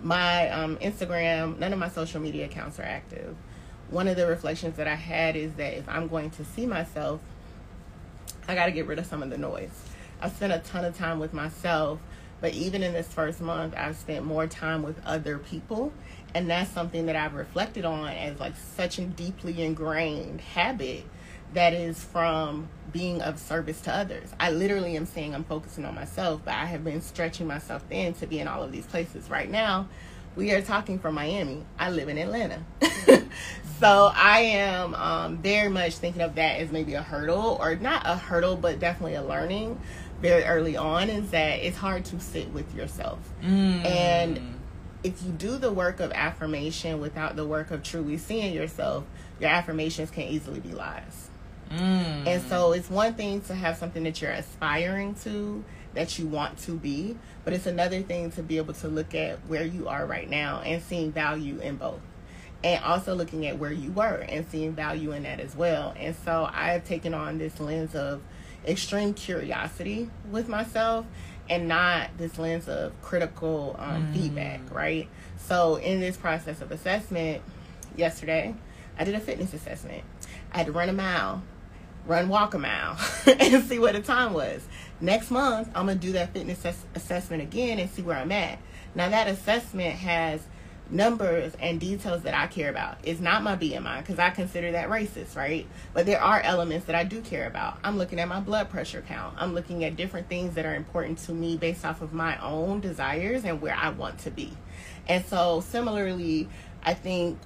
My 0.03 0.51
um, 0.51 0.77
Instagram, 0.79 1.59
none 1.59 1.73
of 1.73 1.79
my 1.79 1.89
social 1.89 2.21
media 2.21 2.45
accounts 2.47 2.79
are 2.79 2.85
active. 2.85 3.35
One 3.91 4.09
of 4.09 4.17
the 4.17 4.27
reflections 4.27 4.77
that 4.77 4.87
I 4.87 4.95
had 4.95 5.37
is 5.37 5.55
that 5.55 5.75
if 5.75 5.89
I'm 5.89 6.09
going 6.09 6.31
to 6.31 6.45
see 6.45 6.67
myself, 6.67 7.21
I 8.49 8.55
got 8.55 8.67
to 8.67 8.73
get 8.73 8.87
rid 8.87 8.99
of 8.99 9.07
some 9.07 9.23
of 9.23 9.31
the 9.31 9.39
noise. 9.39 9.71
I've 10.21 10.33
spent 10.33 10.53
a 10.53 10.59
ton 10.59 10.85
of 10.85 10.97
time 10.97 11.19
with 11.19 11.33
myself, 11.33 12.01
but 12.41 12.55
even 12.55 12.83
in 12.83 12.93
this 12.93 13.09
first 13.09 13.41
month, 13.41 13.75
I've 13.77 13.97
spent 13.97 14.25
more 14.25 14.47
time 14.47 14.83
with 14.83 15.01
other 15.05 15.39
people. 15.39 15.93
And 16.35 16.51
that's 16.51 16.71
something 16.71 17.07
that 17.07 17.17
I've 17.17 17.35
reflected 17.35 17.85
on 17.85 18.09
as 18.09 18.39
like 18.39 18.55
such 18.57 18.99
a 18.99 19.03
deeply 19.03 19.63
ingrained 19.63 20.41
habit 20.41 21.05
that 21.55 21.73
is 21.73 22.03
from 22.03 22.69
being 22.93 23.23
of 23.23 23.39
service 23.39 23.81
to 23.83 23.95
others. 23.95 24.29
I 24.39 24.51
literally 24.51 24.97
am 24.97 25.07
saying 25.07 25.35
I'm 25.35 25.45
focusing 25.45 25.85
on 25.85 25.95
myself, 25.95 26.43
but 26.45 26.55
I 26.55 26.67
have 26.67 26.85
been 26.85 27.01
stretching 27.01 27.47
myself 27.47 27.83
thin 27.89 28.15
to 28.15 28.27
be 28.27 28.41
in 28.41 28.49
all 28.49 28.63
of 28.63 28.73
these 28.73 28.87
places. 28.87 29.31
Right 29.31 29.51
now, 29.51 29.89
we 30.37 30.53
are 30.53 30.61
talking 30.61 30.99
from 30.99 31.15
Miami. 31.15 31.65
I 31.79 31.91
live 31.91 32.09
in 32.09 32.19
Atlanta. 32.19 32.63
so 33.81 34.11
I 34.15 34.41
am 34.41 34.95
um, 34.95 35.39
very 35.39 35.69
much 35.71 35.97
thinking 35.97 36.23
of 36.23 36.35
that 36.37 36.61
as 36.61 36.71
maybe 36.71 36.95
a 36.95 37.03
hurdle, 37.03 37.59
or 37.61 37.75
not 37.77 38.03
a 38.05 38.17
hurdle, 38.17 38.57
but 38.57 38.79
definitely 38.79 39.15
a 39.15 39.25
learning 39.25 39.81
very 40.21 40.45
early 40.45 40.77
on 40.77 41.11
is 41.11 41.31
that 41.31 41.61
it's 41.61 41.77
hard 41.77 42.05
to 42.07 42.21
sit 42.21 42.51
with 42.53 42.75
yourself. 42.75 43.19
And 43.85 44.55
if 45.03 45.23
you 45.23 45.31
do 45.33 45.59
the 45.59 45.73
work 45.73 46.01
of 46.01 46.13
affirmation 46.13 47.01
without 47.01 47.37
the 47.37 47.47
work 47.47 47.71
of 47.71 47.83
truly 47.83 48.17
seeing 48.17 48.55
yourself, 48.55 49.05
your 49.41 49.51
affirmations 49.51 50.11
can 50.11 50.25
easily 50.25 50.61
be 50.61 50.73
lies. 50.73 51.29
And 52.27 52.43
so 52.45 52.73
it's 52.73 52.89
one 52.89 53.15
thing 53.15 53.41
to 53.43 53.55
have 53.55 53.77
something 53.77 54.05
that 54.05 54.23
you're 54.23 54.31
aspiring 54.31 55.15
to, 55.25 55.65
that 55.97 56.19
you 56.19 56.27
want 56.27 56.59
to 56.59 56.73
be, 56.73 57.17
but 57.45 57.53
it's 57.53 57.67
another 57.67 58.03
thing 58.03 58.31
to 58.33 58.43
be 58.43 58.59
able 58.59 58.75
to 58.75 58.89
look 58.89 59.15
at 59.15 59.39
where 59.49 59.65
you 59.65 59.89
are 59.89 60.07
right 60.07 60.29
now 60.29 60.61
and 60.61 60.83
seeing 60.83 61.11
value 61.11 61.59
in 61.59 61.77
both. 61.77 62.01
And 62.63 62.83
also 62.85 63.15
looking 63.15 63.47
at 63.47 63.59
where 63.59 63.73
you 63.73 63.91
were 63.93 64.25
and 64.29 64.47
seeing 64.51 64.73
value 64.73 65.13
in 65.13 65.25
that 65.25 65.41
as 65.41 65.55
well. 65.55 65.95
And 65.99 66.17
so 66.25 66.49
I've 66.53 66.85
taken 66.85 67.15
on 67.15 67.39
this 67.39 67.61
lens 67.61 67.95
of 67.95 68.23
extreme 68.67 69.15
curiosity 69.15 70.11
with 70.31 70.49
myself 70.49 71.07
and 71.49 71.69
not 71.69 72.11
this 72.19 72.39
lens 72.39 72.69
of 72.69 73.01
critical 73.03 73.77
um, 73.79 74.13
feedback, 74.13 74.61
right? 74.73 75.09
So 75.39 75.77
in 75.77 76.01
this 76.01 76.17
process 76.17 76.61
of 76.61 76.73
assessment, 76.73 77.43
yesterday, 77.97 78.55
I 78.99 79.05
did 79.05 79.15
a 79.15 79.21
fitness 79.21 79.55
assessment. 79.55 80.03
I 80.53 80.59
had 80.59 80.67
to 80.67 80.73
run 80.73 80.89
a 80.89 80.93
mile 80.93 81.43
run 82.07 82.29
walk 82.29 82.55
a 82.55 82.59
mile 82.59 82.97
and 83.27 83.65
see 83.65 83.79
what 83.79 83.95
the 83.95 84.01
time 84.01 84.33
was. 84.33 84.67
Next 85.01 85.31
month, 85.31 85.69
I'm 85.75 85.87
gonna 85.87 85.97
do 85.97 86.13
that 86.13 86.33
fitness 86.33 86.65
ass- 86.65 86.85
assessment 86.95 87.43
again 87.43 87.79
and 87.79 87.91
see 87.91 88.03
where 88.03 88.17
I'm 88.17 88.33
at. 88.33 88.59
Now 88.95 89.09
that 89.11 89.29
assessment 89.29 89.97
has 89.97 90.47
numbers 90.89 91.53
and 91.61 91.81
details 91.81 92.23
that 92.23 92.35
I 92.35 92.47
care 92.47 92.71
about. 92.71 92.99
It's 93.03 93.21
not 93.21 93.43
my 93.43 93.57
BMI 93.57 94.01
because 94.01 94.19
I 94.19 94.31
consider 94.31 94.73
that 94.73 94.89
racist, 94.89 95.37
right? 95.37 95.67
But 95.93 96.07
there 96.07 96.21
are 96.21 96.41
elements 96.41 96.87
that 96.87 96.95
I 96.95 97.05
do 97.05 97.21
care 97.21 97.47
about. 97.47 97.79
I'm 97.83 97.99
looking 97.99 98.21
at 98.21 98.29
my 98.29 98.41
blood 98.41 98.71
pressure 98.71 99.03
count. 99.07 99.35
I'm 99.39 99.53
looking 99.53 99.85
at 99.85 99.97
different 99.97 100.29
things 100.29 100.55
that 100.55 100.65
are 100.65 100.75
important 100.75 101.19
to 101.21 101.33
me 101.33 101.57
based 101.57 101.85
off 101.85 102.03
of 102.03 102.13
my 102.13 102.41
own 102.41 102.81
desires 102.81 103.45
and 103.45 103.61
where 103.61 103.75
I 103.75 103.91
want 103.91 104.21
to 104.21 104.31
be. 104.31 104.53
And 105.09 105.25
so 105.25 105.61
similarly, 105.61 106.49
I 106.85 106.95
think 106.95 107.39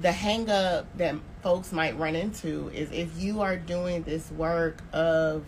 the 0.00 0.12
hang 0.12 0.48
up 0.48 0.86
that 0.98 1.16
folks 1.42 1.72
might 1.72 1.98
run 1.98 2.14
into 2.14 2.68
is 2.68 2.90
if 2.92 3.18
you 3.18 3.40
are 3.40 3.56
doing 3.56 4.02
this 4.02 4.30
work 4.30 4.82
of 4.92 5.44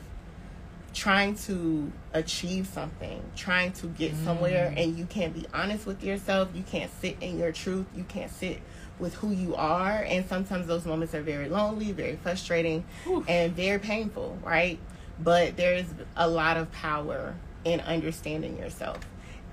trying 0.95 1.35
to 1.35 1.93
achieve 2.13 2.67
something, 2.67 3.23
trying 3.37 3.73
to 3.73 3.87
get 3.89 4.15
somewhere, 4.17 4.73
mm. 4.75 4.83
and 4.83 4.99
you 4.99 5.05
can't 5.07 5.35
be 5.35 5.47
honest 5.53 5.87
with 5.87 6.03
yourself, 6.03 6.49
you 6.55 6.63
can't 6.63 6.91
sit 7.01 7.17
in 7.21 7.39
your 7.39 7.53
truth, 7.53 7.87
you 7.95 8.05
can't 8.05 8.31
sit 8.31 8.61
with 8.99 9.15
who 9.15 9.31
you 9.31 9.55
are. 9.55 10.03
And 10.03 10.27
sometimes 10.27 10.67
those 10.67 10.85
moments 10.85 11.15
are 11.15 11.23
very 11.23 11.49
lonely, 11.49 11.93
very 11.93 12.17
frustrating, 12.17 12.85
and 13.29 13.55
very 13.55 13.79
painful, 13.79 14.39
right? 14.43 14.79
But 15.21 15.57
there's 15.57 15.87
a 16.17 16.29
lot 16.29 16.57
of 16.57 16.71
power 16.73 17.35
in 17.65 17.81
understanding 17.81 18.59
yourself. 18.59 18.99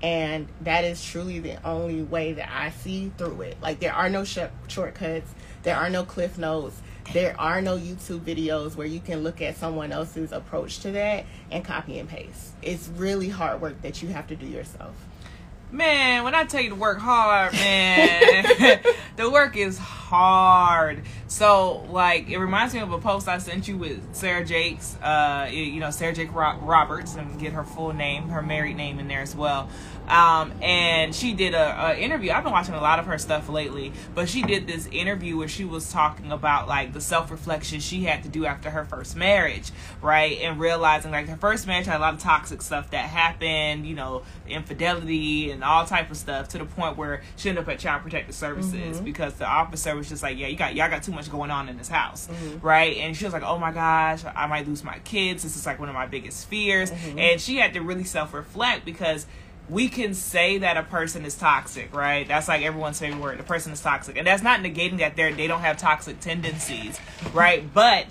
And 0.02 0.48
that 0.60 0.84
is 0.84 1.02
truly 1.02 1.40
the 1.40 1.64
only 1.66 2.02
way 2.02 2.34
that 2.34 2.50
I 2.52 2.70
see 2.70 3.12
through 3.16 3.42
it. 3.42 3.56
Like, 3.62 3.80
there 3.80 3.94
are 3.94 4.10
no 4.10 4.24
sh- 4.24 4.38
shortcuts, 4.68 5.30
there 5.62 5.76
are 5.76 5.88
no 5.88 6.04
cliff 6.04 6.36
notes, 6.38 6.80
there 7.12 7.38
are 7.40 7.60
no 7.60 7.78
YouTube 7.78 8.20
videos 8.20 8.76
where 8.76 8.86
you 8.86 9.00
can 9.00 9.22
look 9.22 9.40
at 9.40 9.56
someone 9.56 9.92
else's 9.92 10.32
approach 10.32 10.80
to 10.80 10.90
that 10.92 11.24
and 11.50 11.64
copy 11.64 11.98
and 11.98 12.08
paste. 12.08 12.52
It's 12.62 12.88
really 12.88 13.28
hard 13.28 13.60
work 13.60 13.80
that 13.82 14.02
you 14.02 14.08
have 14.08 14.26
to 14.28 14.36
do 14.36 14.46
yourself. 14.46 14.94
Man, 15.72 16.22
when 16.22 16.34
I 16.34 16.44
tell 16.44 16.60
you 16.60 16.70
to 16.70 16.76
work 16.76 16.98
hard, 16.98 17.52
man, 17.52 18.80
the 19.16 19.28
work 19.28 19.56
is 19.56 19.78
hard. 19.78 21.02
So, 21.26 21.84
like, 21.90 22.28
it 22.28 22.38
reminds 22.38 22.72
me 22.72 22.80
of 22.80 22.92
a 22.92 22.98
post 23.00 23.26
I 23.26 23.38
sent 23.38 23.66
you 23.66 23.76
with 23.76 24.14
Sarah 24.14 24.44
Jakes, 24.44 24.96
uh, 25.02 25.48
you 25.50 25.80
know, 25.80 25.90
Sarah 25.90 26.12
Jake 26.12 26.32
Roberts, 26.32 27.16
and 27.16 27.38
get 27.40 27.52
her 27.52 27.64
full 27.64 27.92
name, 27.92 28.28
her 28.28 28.42
married 28.42 28.76
name 28.76 29.00
in 29.00 29.08
there 29.08 29.22
as 29.22 29.34
well. 29.34 29.68
Um, 30.08 30.52
and 30.62 31.14
she 31.14 31.34
did 31.34 31.54
a, 31.54 31.90
a 31.90 31.96
interview. 31.98 32.30
I've 32.30 32.44
been 32.44 32.52
watching 32.52 32.74
a 32.74 32.80
lot 32.80 32.98
of 32.98 33.06
her 33.06 33.18
stuff 33.18 33.48
lately, 33.48 33.92
but 34.14 34.28
she 34.28 34.42
did 34.42 34.66
this 34.66 34.86
interview 34.92 35.36
where 35.36 35.48
she 35.48 35.64
was 35.64 35.90
talking 35.90 36.30
about 36.32 36.68
like 36.68 36.92
the 36.92 37.00
self 37.00 37.30
reflection 37.30 37.80
she 37.80 38.04
had 38.04 38.22
to 38.22 38.28
do 38.28 38.46
after 38.46 38.70
her 38.70 38.84
first 38.84 39.16
marriage, 39.16 39.70
right? 40.00 40.38
And 40.40 40.60
realizing 40.60 41.10
like 41.10 41.28
her 41.28 41.36
first 41.36 41.66
marriage 41.66 41.86
had 41.86 41.96
a 41.96 42.00
lot 42.00 42.14
of 42.14 42.20
toxic 42.20 42.62
stuff 42.62 42.90
that 42.90 43.08
happened, 43.08 43.86
you 43.86 43.94
know, 43.94 44.22
infidelity 44.48 45.50
and 45.50 45.64
all 45.64 45.84
type 45.84 46.10
of 46.10 46.16
stuff 46.16 46.48
to 46.48 46.58
the 46.58 46.64
point 46.64 46.96
where 46.96 47.22
she 47.36 47.48
ended 47.48 47.64
up 47.64 47.70
at 47.70 47.78
Child 47.78 48.02
Protective 48.02 48.34
Services 48.34 48.96
mm-hmm. 48.96 49.04
because 49.04 49.34
the 49.34 49.46
officer 49.46 49.94
was 49.96 50.08
just 50.08 50.22
like, 50.22 50.38
yeah, 50.38 50.46
you 50.46 50.56
got 50.56 50.74
y'all 50.74 50.90
got 50.90 51.02
too 51.02 51.12
much 51.12 51.30
going 51.30 51.50
on 51.50 51.68
in 51.68 51.76
this 51.76 51.88
house, 51.88 52.28
mm-hmm. 52.28 52.64
right? 52.64 52.96
And 52.98 53.16
she 53.16 53.24
was 53.24 53.32
like, 53.32 53.42
oh 53.42 53.58
my 53.58 53.72
gosh, 53.72 54.22
I 54.24 54.46
might 54.46 54.66
lose 54.66 54.84
my 54.84 54.98
kids. 55.00 55.42
This 55.42 55.56
is 55.56 55.66
like 55.66 55.78
one 55.78 55.88
of 55.88 55.94
my 55.94 56.06
biggest 56.06 56.48
fears, 56.48 56.90
mm-hmm. 56.90 57.18
and 57.18 57.40
she 57.40 57.56
had 57.56 57.72
to 57.74 57.80
really 57.80 58.04
self 58.04 58.32
reflect 58.32 58.84
because 58.84 59.26
we 59.68 59.88
can 59.88 60.14
say 60.14 60.58
that 60.58 60.76
a 60.76 60.82
person 60.82 61.24
is 61.24 61.34
toxic, 61.34 61.94
right? 61.94 62.26
That's 62.26 62.48
like 62.48 62.62
everyone's 62.62 63.00
favorite 63.00 63.20
word. 63.20 63.38
The 63.38 63.44
person 63.44 63.72
is 63.72 63.80
toxic, 63.80 64.16
and 64.16 64.26
that's 64.26 64.42
not 64.42 64.60
negating 64.60 64.98
that 64.98 65.16
they 65.16 65.32
they 65.32 65.46
don't 65.46 65.60
have 65.60 65.76
toxic 65.76 66.20
tendencies, 66.20 67.00
right? 67.32 67.72
But 67.72 68.06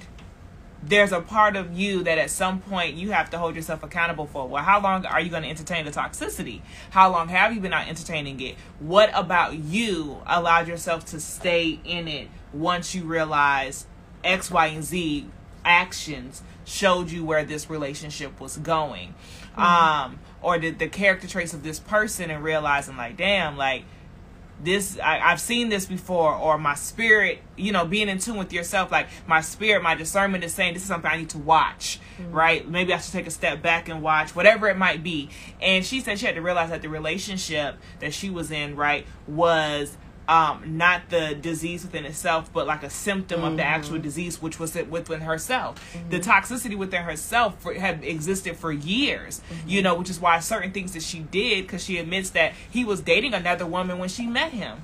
there's 0.84 1.12
a 1.12 1.22
part 1.22 1.56
of 1.56 1.74
you 1.78 2.04
that 2.04 2.18
at 2.18 2.30
some 2.30 2.60
point 2.60 2.96
you 2.96 3.12
have 3.12 3.30
to 3.32 3.38
hold 3.38 3.56
yourself 3.56 3.84
accountable 3.84 4.28
for. 4.28 4.48
Well, 4.48 4.64
how 4.64 4.82
long 4.82 5.06
are 5.06 5.20
you 5.20 5.30
going 5.30 5.44
to 5.44 5.50
entertain 5.50 5.86
the 5.86 5.92
toxicity? 5.92 6.62
How 6.92 7.12
long 7.12 7.30
have 7.30 7.54
you 7.54 7.60
been 7.60 7.74
out 7.74 7.88
entertaining 7.88 8.40
it? 8.42 8.56
What 8.80 9.10
about 9.14 9.56
you 9.58 10.22
allowed 10.28 10.68
yourself 10.68 11.06
to 11.08 11.20
stay 11.20 11.80
in 11.84 12.08
it 12.08 12.28
once 12.54 12.94
you 12.94 13.04
realize 13.04 13.88
X, 14.24 14.52
Y, 14.52 14.68
and 14.68 14.84
Z 14.84 15.28
actions 15.64 16.44
showed 16.66 17.12
you 17.12 17.24
where 17.24 17.44
this 17.44 17.70
relationship 17.70 18.40
was 18.40 18.58
going? 18.58 19.16
Um, 19.56 20.20
or 20.42 20.60
the, 20.60 20.72
the 20.72 20.88
character 20.88 21.28
traits 21.28 21.54
of 21.54 21.64
this 21.64 21.80
person 21.80 22.30
and 22.30 22.44
realizing 22.44 22.98
like, 22.98 23.16
damn, 23.16 23.56
like 23.56 23.86
this 24.62 24.98
I, 25.00 25.20
I've 25.20 25.42
seen 25.42 25.70
this 25.70 25.86
before, 25.86 26.34
or 26.34 26.58
my 26.58 26.76
spirit, 26.76 27.40
you 27.56 27.72
know, 27.72 27.86
being 27.86 28.10
in 28.10 28.20
tune 28.20 28.38
with 28.38 28.54
yourself, 28.54 28.92
like 28.92 29.08
my 29.28 29.42
spirit, 29.42 29.84
my 29.84 29.96
discernment 29.96 30.44
is 30.44 30.54
saying 30.54 30.74
this 30.74 30.84
is 30.84 30.88
something 30.88 31.10
I 31.10 31.18
need 31.18 31.30
to 31.32 31.38
watch, 31.38 32.00
right? 32.30 32.68
Maybe 32.68 32.94
I 32.94 32.98
should 32.98 33.14
take 33.14 33.28
a 33.28 33.32
step 33.32 33.62
back 33.62 33.90
and 33.90 34.02
watch, 34.02 34.36
whatever 34.36 34.68
it 34.68 34.78
might 34.78 35.04
be. 35.04 35.30
And 35.62 35.86
she 35.86 36.00
said 36.00 36.20
she 36.20 36.26
had 36.26 36.36
to 36.36 36.42
realize 36.42 36.70
that 36.70 36.82
the 36.82 36.90
relationship 36.90 37.78
that 38.00 38.14
she 38.14 38.30
was 38.30 38.52
in, 38.52 38.76
right, 38.76 39.06
was 39.28 39.98
um, 40.28 40.78
not 40.78 41.10
the 41.10 41.36
disease 41.36 41.84
within 41.84 42.06
itself, 42.06 42.52
but 42.54 42.68
like 42.68 42.84
a 42.84 42.90
symptom 42.90 43.44
of 43.44 43.58
the 43.58 43.64
actual 43.64 43.96
mm-hmm. 43.96 44.04
disease, 44.04 44.42
which 44.42 44.60
was 44.60 44.76
it 44.76 44.90
within 44.90 45.22
herself. 45.22 45.76
The 46.10 46.20
mm-hmm. 46.20 46.30
toxicity 46.30 46.78
within 46.78 47.04
herself 47.04 47.60
for, 47.62 47.74
had 47.74 48.04
existed 48.04 48.58
for 48.58 48.72
years, 48.72 49.42
you 49.66 49.78
mm-hmm. 49.78 49.84
know, 49.84 49.96
which 49.96 50.10
is 50.10 50.20
why 50.20 50.40
certain 50.40 50.72
things 50.72 50.94
that 50.94 51.04
she 51.04 51.20
did, 51.20 51.66
because 51.66 51.84
she 51.84 51.98
admits 51.98 52.32
that 52.32 52.54
he 52.70 52.84
was 52.86 53.02
dating 53.02 53.34
another 53.34 53.66
woman 53.66 53.98
when 54.00 54.10
she 54.10 54.26
met 54.26 54.52
him. 54.52 54.78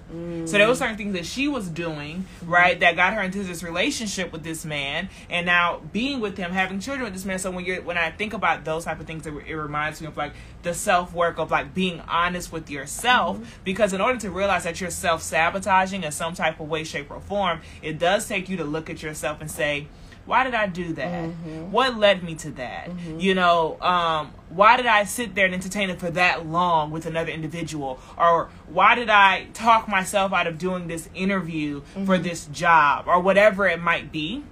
So 0.47 0.57
there 0.57 0.67
were 0.67 0.73
mm. 0.73 0.77
certain 0.77 0.97
things 0.97 1.13
that 1.13 1.25
she 1.25 1.47
was 1.47 1.69
doing, 1.69 2.25
right, 2.45 2.79
that 2.79 2.95
got 2.95 3.13
her 3.13 3.21
into 3.21 3.43
this 3.43 3.63
relationship 3.63 4.31
with 4.31 4.43
this 4.43 4.65
man, 4.65 5.09
and 5.29 5.45
now 5.45 5.81
being 5.91 6.19
with 6.19 6.37
him, 6.37 6.51
having 6.51 6.79
children 6.79 7.05
with 7.05 7.13
this 7.13 7.25
man. 7.25 7.39
So 7.39 7.51
when 7.51 7.65
you're 7.65 7.81
when 7.81 7.97
I 7.97 8.11
think 8.11 8.33
about 8.33 8.65
those 8.65 8.85
type 8.85 8.99
of 8.99 9.07
things, 9.07 9.25
it, 9.25 9.33
it 9.47 9.55
reminds 9.55 10.01
me 10.01 10.07
of 10.07 10.17
like 10.17 10.33
the 10.63 10.73
self 10.73 11.13
work 11.13 11.37
of 11.37 11.51
like 11.51 11.73
being 11.73 11.99
honest 12.01 12.51
with 12.51 12.69
yourself, 12.69 13.59
because 13.63 13.93
in 13.93 14.01
order 14.01 14.19
to 14.19 14.29
realize 14.29 14.63
that 14.63 14.79
you're 14.81 14.89
self 14.89 15.21
sabotaging 15.31 16.03
in 16.03 16.11
some 16.11 16.33
type 16.35 16.59
of 16.59 16.67
way, 16.69 16.83
shape, 16.83 17.09
or 17.09 17.19
form, 17.19 17.61
it 17.81 17.97
does 17.97 18.27
take 18.27 18.49
you 18.49 18.57
to 18.57 18.63
look 18.63 18.89
at 18.89 19.01
yourself 19.01 19.41
and 19.41 19.49
say, 19.49 19.87
why 20.25 20.43
did 20.43 20.53
I 20.53 20.67
do 20.67 20.93
that? 20.93 21.29
What 21.71 21.97
led 21.97 22.23
me 22.23 22.35
to 22.35 22.51
that? 22.51 22.89
You 23.17 23.33
know, 23.33 23.79
um, 23.81 24.31
why 24.53 24.77
did 24.77 24.85
I 24.85 25.05
sit 25.05 25.35
there 25.35 25.45
and 25.45 25.53
entertain 25.53 25.89
it 25.89 25.99
for 25.99 26.11
that 26.11 26.45
long 26.45 26.91
with 26.91 27.05
another 27.05 27.31
individual? 27.31 27.99
Or 28.17 28.49
why 28.67 28.95
did 28.95 29.09
I 29.09 29.47
talk 29.53 29.87
myself 29.87 30.33
out 30.33 30.47
of 30.47 30.57
doing 30.57 30.87
this 30.87 31.09
interview 31.15 31.81
for 32.05 32.17
this 32.17 32.45
job 32.47 33.07
or 33.07 33.19
whatever 33.19 33.67
it 33.67 33.81
might 33.81 34.11
be? 34.11 34.43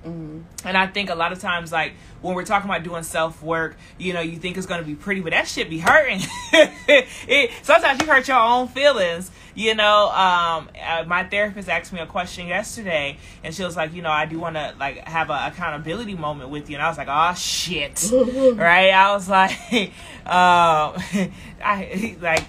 And 0.66 0.78
I 0.78 0.88
think 0.88 1.10
a 1.10 1.16
lot 1.16 1.32
of 1.32 1.40
times, 1.40 1.72
like 1.72 1.94
when 2.22 2.36
we're 2.36 2.46
talking 2.46 2.70
about 2.70 2.84
doing 2.84 3.04
self 3.04 3.42
work, 3.42 3.78
you 3.98 4.14
know, 4.14 4.22
you 4.22 4.38
think 4.38 4.58
it's 4.58 4.68
going 4.68 4.82
to 4.82 4.88
be 4.88 4.96
pretty, 4.96 5.22
but 5.22 5.32
that 5.32 5.48
shit 5.48 5.70
be 5.70 5.80
hurting. 5.80 6.22
it, 6.54 7.52
sometimes 7.64 8.02
you 8.02 8.08
hurt 8.08 8.28
your 8.28 8.38
own 8.38 8.68
feelings. 8.68 9.32
You 9.56 9.76
know, 9.76 10.10
um, 10.12 10.70
uh, 10.82 11.04
my 11.06 11.26
therapist 11.26 11.68
asked 11.68 11.92
me 11.92 12.00
a 12.00 12.06
question 12.06 12.48
yesterday, 12.48 13.18
and 13.44 13.54
she 13.54 13.64
was 13.64 13.76
like, 13.76 13.94
you 13.94 14.02
know, 14.02 14.12
I 14.12 14.26
do 14.26 14.40
want 14.40 14.56
to 14.56 14.74
like 14.80 15.06
have 15.06 15.30
an 15.30 15.52
accountability 15.52 16.16
moment 16.16 16.50
with 16.50 16.70
you, 16.70 16.78
and 16.78 16.84
I 16.84 16.88
was 16.88 16.98
like, 16.98 17.10
oh 17.10 17.34
shit, 17.34 18.10
right? 18.14 18.92
I 18.92 19.12
was 19.14 19.28
like, 19.28 19.89
um, 20.26 20.96
I 21.64 22.18
like. 22.22 22.44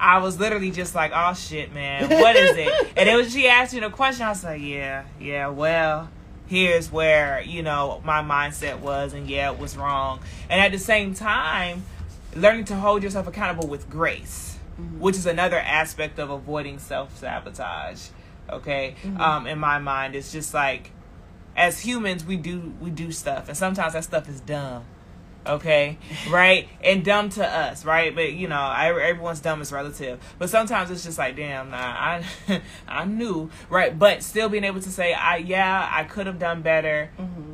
I 0.00 0.18
was 0.18 0.38
literally 0.38 0.70
just 0.70 0.94
like, 0.94 1.10
"Oh 1.12 1.34
shit, 1.34 1.74
man, 1.74 2.08
what 2.08 2.36
is 2.36 2.56
it?" 2.56 2.92
and 2.96 3.08
it 3.08 3.16
was 3.16 3.32
she 3.32 3.48
asked 3.48 3.74
me 3.74 3.80
the 3.80 3.90
question. 3.90 4.26
I 4.26 4.28
was 4.28 4.44
like, 4.44 4.62
"Yeah, 4.62 5.02
yeah, 5.18 5.48
well, 5.48 6.08
here's 6.46 6.92
where 6.92 7.42
you 7.42 7.64
know 7.64 8.00
my 8.04 8.22
mindset 8.22 8.78
was, 8.78 9.12
and 9.12 9.28
yeah, 9.28 9.50
it 9.50 9.58
was 9.58 9.76
wrong." 9.76 10.20
And 10.48 10.60
at 10.60 10.70
the 10.70 10.78
same 10.78 11.14
time, 11.14 11.82
learning 12.36 12.66
to 12.66 12.76
hold 12.76 13.02
yourself 13.02 13.26
accountable 13.26 13.66
with 13.66 13.90
grace, 13.90 14.56
which 15.00 15.16
is 15.16 15.26
another 15.26 15.58
aspect 15.58 16.20
of 16.20 16.30
avoiding 16.30 16.78
self 16.78 17.18
sabotage. 17.18 18.10
Okay, 18.48 18.94
um, 19.18 19.48
in 19.48 19.58
my 19.58 19.80
mind, 19.80 20.14
it's 20.14 20.30
just 20.30 20.54
like 20.54 20.92
as 21.56 21.80
humans, 21.80 22.24
we 22.24 22.36
do 22.36 22.72
we 22.80 22.90
do 22.90 23.10
stuff, 23.10 23.48
and 23.48 23.56
sometimes 23.56 23.94
that 23.94 24.04
stuff 24.04 24.28
is 24.28 24.40
dumb 24.40 24.84
okay? 25.46 25.98
Right? 26.30 26.68
And 26.82 27.04
dumb 27.04 27.30
to 27.30 27.46
us 27.46 27.84
right? 27.84 28.14
But 28.14 28.32
you 28.32 28.48
know 28.48 28.56
I, 28.56 28.88
everyone's 28.88 29.40
dumb 29.40 29.60
is 29.60 29.72
relative. 29.72 30.20
But 30.38 30.50
sometimes 30.50 30.90
it's 30.90 31.04
just 31.04 31.18
like 31.18 31.36
damn 31.36 31.70
nah, 31.70 31.76
i 31.78 32.24
i 32.88 33.04
knew 33.04 33.50
right? 33.70 33.96
But 33.98 34.22
still 34.22 34.48
being 34.48 34.64
able 34.64 34.80
to 34.80 34.90
say 34.90 35.12
i 35.12 35.36
yeah 35.36 35.88
i 35.90 36.04
could 36.04 36.26
have 36.26 36.38
done 36.38 36.62
better. 36.62 37.10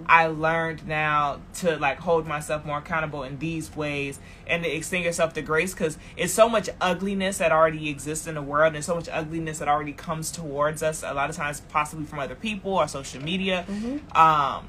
I 0.06 0.26
learned 0.26 0.86
now 0.86 1.40
to 1.54 1.76
like 1.78 1.98
hold 1.98 2.26
myself 2.26 2.64
more 2.64 2.78
accountable 2.78 3.22
in 3.22 3.38
these 3.38 3.74
ways 3.74 4.20
and 4.46 4.62
to 4.62 4.70
extend 4.70 5.04
yourself 5.04 5.32
to 5.34 5.42
grace 5.42 5.72
because 5.72 5.98
it's 6.16 6.32
so 6.32 6.48
much 6.48 6.68
ugliness 6.80 7.38
that 7.38 7.52
already 7.52 7.88
exists 7.88 8.26
in 8.26 8.34
the 8.34 8.42
world 8.42 8.74
and 8.74 8.84
so 8.84 8.94
much 8.94 9.08
ugliness 9.10 9.58
that 9.60 9.68
already 9.68 9.92
comes 9.92 10.30
towards 10.30 10.82
us 10.82 11.02
a 11.02 11.14
lot 11.14 11.30
of 11.30 11.36
times 11.36 11.60
possibly 11.68 12.04
from 12.04 12.18
other 12.18 12.34
people 12.34 12.72
or 12.74 12.86
social 12.88 13.22
media. 13.22 13.64
Um 14.12 14.66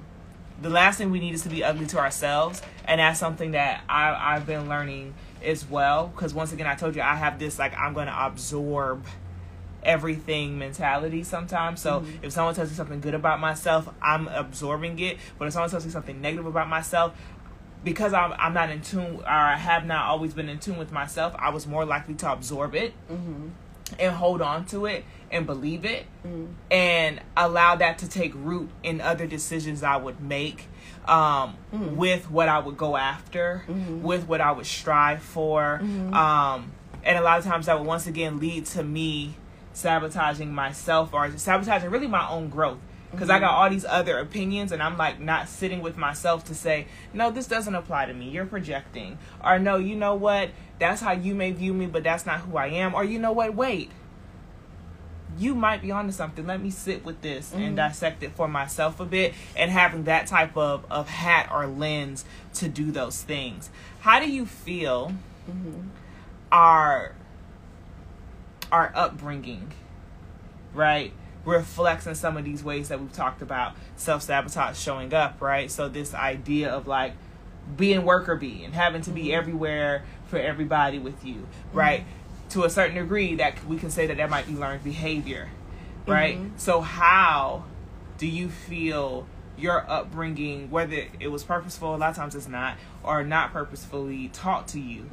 the 0.62 0.70
last 0.70 0.98
thing 0.98 1.12
we 1.12 1.20
need 1.20 1.34
is 1.34 1.44
to 1.44 1.50
be 1.50 1.64
ugly 1.64 1.86
to 1.88 1.98
ourselves 1.98 2.62
and 2.86 3.00
that's 3.00 3.20
something 3.20 3.52
that 3.52 3.84
I, 3.90 4.36
i've 4.36 4.46
been 4.46 4.70
learning 4.70 5.14
as 5.44 5.70
well 5.70 6.08
because 6.08 6.34
once 6.34 6.52
again 6.52 6.68
i 6.68 6.76
told 6.76 6.96
you 6.96 7.02
i 7.02 7.16
have 7.16 7.40
this 7.40 7.60
like 7.60 7.78
i'm 7.78 7.94
going 7.94 8.08
to 8.08 8.26
absorb 8.26 9.06
everything 9.84 10.58
mentality 10.58 11.24
sometimes. 11.24 11.80
So 11.80 12.00
mm-hmm. 12.00 12.26
if 12.26 12.32
someone 12.32 12.56
tells 12.56 12.72
me 12.72 12.76
something 12.76 13.02
good 13.02 13.14
about 13.14 13.40
myself 13.40 13.88
i'm 14.02 14.28
absorbing 14.30 14.98
it. 14.98 15.20
But 15.38 15.46
if 15.48 15.54
someone 15.54 15.70
tells 15.70 15.86
me 15.86 15.92
something 15.92 16.20
negative 16.20 16.48
about 16.48 16.68
myself 16.68 17.14
because 17.86 18.14
I'm, 18.14 18.34
I'm 18.38 18.54
not 18.54 18.70
in 18.72 18.82
tune 18.82 19.22
or 19.22 19.28
i 19.28 19.56
have 19.56 19.86
not 19.86 20.08
always 20.08 20.34
been 20.34 20.50
in 20.50 20.60
tune 20.60 20.78
with 20.78 20.92
myself 20.92 21.34
i 21.38 21.50
was 21.50 21.66
more 21.66 21.86
likely 21.86 22.16
to 22.16 22.32
absorb 22.32 22.76
it 22.76 22.94
mm-hmm. 23.10 23.50
And 24.00 24.16
hold 24.16 24.42
on 24.42 24.66
to 24.66 24.86
it 24.86 25.06
and 25.32 25.46
believe 25.46 25.86
it 25.86 26.06
and 26.72 27.20
allow 27.38 27.76
that 27.76 27.98
to 28.00 28.10
take 28.10 28.34
root 28.36 28.70
in 28.84 29.02
other 29.02 29.28
decisions 29.28 29.84
I 29.84 29.98
would 29.98 30.20
make 30.22 30.68
um, 31.08 31.56
with 31.96 32.30
what 32.32 32.50
I 32.50 32.60
would 32.60 32.78
go 32.78 32.96
after, 32.98 33.64
with 34.02 34.28
what 34.28 34.42
I 34.42 34.52
would 34.52 34.66
strive 34.66 35.22
for. 35.22 35.80
Um, 36.14 36.72
and 37.04 37.18
a 37.18 37.22
lot 37.22 37.38
of 37.38 37.46
times 37.46 37.68
that 37.68 37.78
would 37.78 37.88
once 37.88 38.08
again 38.08 38.40
lead 38.40 38.66
to 38.68 38.84
me 38.84 39.36
sabotaging 39.74 40.54
myself 40.54 41.14
or 41.14 41.30
sabotaging 41.38 41.90
really 41.92 42.08
my 42.08 42.28
own 42.30 42.50
growth. 42.50 42.80
Because 43.16 43.30
I 43.30 43.36
mm-hmm. 43.36 43.46
got 43.46 43.54
all 43.54 43.70
these 43.70 43.86
other 43.86 44.20
opinions, 44.20 44.72
and 44.72 44.84
I'm 44.84 44.98
like 44.98 45.20
not 45.20 45.50
sitting 45.50 45.82
with 45.82 45.98
myself 45.98 46.46
to 46.46 46.56
say, 46.56 46.88
no, 47.14 47.32
this 47.32 47.48
doesn't 47.48 47.74
apply 47.74 48.06
to 48.06 48.14
me. 48.14 48.30
You're 48.30 48.46
projecting. 48.46 49.18
Or 49.44 49.58
no, 49.58 49.78
you 49.78 49.96
know 49.96 50.16
what? 50.16 50.52
That's 50.80 51.02
how 51.02 51.14
you 51.14 51.34
may 51.34 51.52
view 51.52 51.74
me, 51.74 51.88
but 51.88 52.04
that's 52.04 52.26
not 52.26 52.42
who 52.42 52.58
I 52.58 52.68
am. 52.68 52.94
Or 52.94 53.04
you 53.04 53.18
know 53.18 53.32
what? 53.32 53.56
Wait, 53.56 53.92
you 55.38 55.56
might 55.56 55.82
be 55.82 55.92
onto 55.92 56.12
something. 56.12 56.46
Let 56.46 56.62
me 56.62 56.70
sit 56.70 57.04
with 57.04 57.22
this 57.22 57.52
and 57.52 57.62
mm-hmm. 57.62 57.76
dissect 57.76 58.24
it 58.24 58.36
for 58.36 58.48
myself 58.48 59.00
a 59.00 59.06
bit 59.06 59.34
and 59.56 59.72
having 59.72 60.04
that 60.04 60.28
type 60.28 60.56
of, 60.56 60.86
of 60.90 61.10
hat 61.10 61.50
or 61.52 61.68
lens 61.68 62.26
to 62.56 62.70
do 62.70 62.92
those 62.92 63.22
things. 63.22 63.70
How 64.02 64.20
do 64.20 64.30
you 64.30 64.46
feel 64.46 65.14
mm-hmm. 65.50 65.90
our 66.52 67.16
our 68.72 68.92
upbringing, 68.96 69.72
right, 70.74 71.14
reflects 71.46 72.08
in 72.08 72.16
some 72.16 72.38
of 72.38 72.44
these 72.44 72.64
ways 72.64 72.90
that 72.90 73.00
we've 73.00 73.14
talked 73.14 73.42
about 73.42 73.76
self 73.96 74.24
sabotage 74.24 74.78
showing 74.78 75.14
up, 75.14 75.42
right? 75.42 75.70
So 75.72 75.88
this 75.88 76.14
idea 76.14 76.70
of 76.70 76.88
like 76.88 77.14
being 77.78 78.04
worker 78.04 78.36
bee 78.36 78.64
and 78.64 78.74
having 78.74 79.02
to 79.04 79.12
be 79.12 79.26
mm-hmm. 79.26 79.38
everywhere 79.40 80.04
for 80.28 80.38
everybody 80.38 81.00
with 81.00 81.26
you, 81.26 81.48
right? 81.74 82.02
Mm-hmm. 82.02 82.50
To 82.50 82.64
a 82.64 82.70
certain 82.70 82.96
degree, 82.96 83.36
that 83.36 83.66
we 83.66 83.78
can 83.78 83.90
say 83.90 84.08
that 84.08 84.18
that 84.18 84.30
might 84.30 84.48
be 84.48 84.54
learned 84.54 84.84
behavior, 84.84 85.50
right? 86.06 86.38
Mm-hmm. 86.38 86.58
So 86.58 86.82
how 86.82 87.66
do 88.18 88.28
you 88.28 88.50
feel 88.50 89.28
your 89.58 89.90
upbringing, 89.90 90.70
whether 90.70 91.06
it 91.20 91.30
was 91.30 91.44
purposeful, 91.44 91.96
a 91.96 91.98
lot 91.98 92.10
of 92.10 92.16
times 92.16 92.36
it's 92.36 92.48
not, 92.48 92.78
or 93.04 93.24
not 93.24 93.52
purposefully 93.52 94.30
taught 94.30 94.68
to 94.70 94.80
you, 94.80 95.06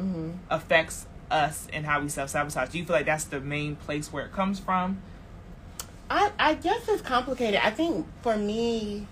affects 0.50 1.06
us 1.30 1.68
and 1.72 1.86
how 1.86 2.00
we 2.00 2.08
self 2.08 2.30
sabotage? 2.30 2.70
Do 2.70 2.78
you 2.78 2.84
feel 2.84 2.96
like 2.96 3.06
that's 3.06 3.24
the 3.24 3.40
main 3.40 3.76
place 3.76 4.12
where 4.12 4.26
it 4.26 4.32
comes 4.32 4.58
from? 4.58 5.02
I, 6.10 6.30
I 6.38 6.54
guess 6.54 6.88
it's 6.88 7.02
complicated. 7.02 7.60
I 7.62 7.70
think 7.70 8.06
for 8.22 8.36
me, 8.36 9.06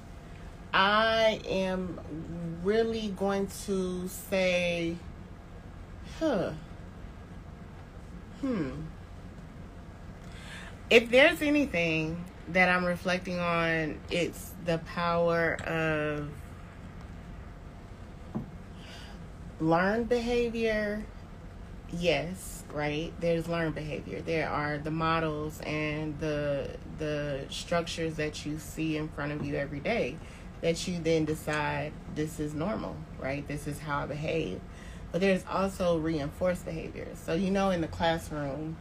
I 0.72 1.40
am 1.46 1.98
really 2.62 3.08
going 3.16 3.48
to 3.66 4.06
say, 4.08 4.96
huh, 6.18 6.52
hmm. 8.40 8.70
If 10.90 11.10
there's 11.10 11.40
anything 11.40 12.24
that 12.48 12.68
I'm 12.68 12.84
reflecting 12.84 13.38
on, 13.38 14.00
it's 14.10 14.52
the 14.64 14.78
power 14.78 15.54
of 15.64 16.28
learned 19.60 20.08
behavior. 20.08 21.04
Yes, 21.92 22.59
right? 22.74 23.12
There's 23.20 23.48
learned 23.48 23.74
behavior. 23.74 24.20
There 24.20 24.48
are 24.48 24.78
the 24.78 24.90
models 24.90 25.60
and 25.60 26.18
the 26.20 26.70
the 26.98 27.44
structures 27.48 28.14
that 28.16 28.44
you 28.44 28.58
see 28.58 28.96
in 28.96 29.08
front 29.08 29.32
of 29.32 29.44
you 29.44 29.56
every 29.56 29.80
day 29.80 30.16
that 30.60 30.86
you 30.86 30.98
then 30.98 31.24
decide 31.24 31.92
this 32.14 32.38
is 32.38 32.54
normal, 32.54 32.96
right? 33.18 33.46
This 33.48 33.66
is 33.66 33.78
how 33.78 34.00
I 34.00 34.06
behave. 34.06 34.60
But 35.12 35.20
there's 35.20 35.44
also 35.50 35.98
reinforced 35.98 36.64
behavior. 36.64 37.08
So 37.14 37.34
you 37.34 37.50
know 37.50 37.70
in 37.70 37.80
the 37.80 37.88
classroom 37.88 38.76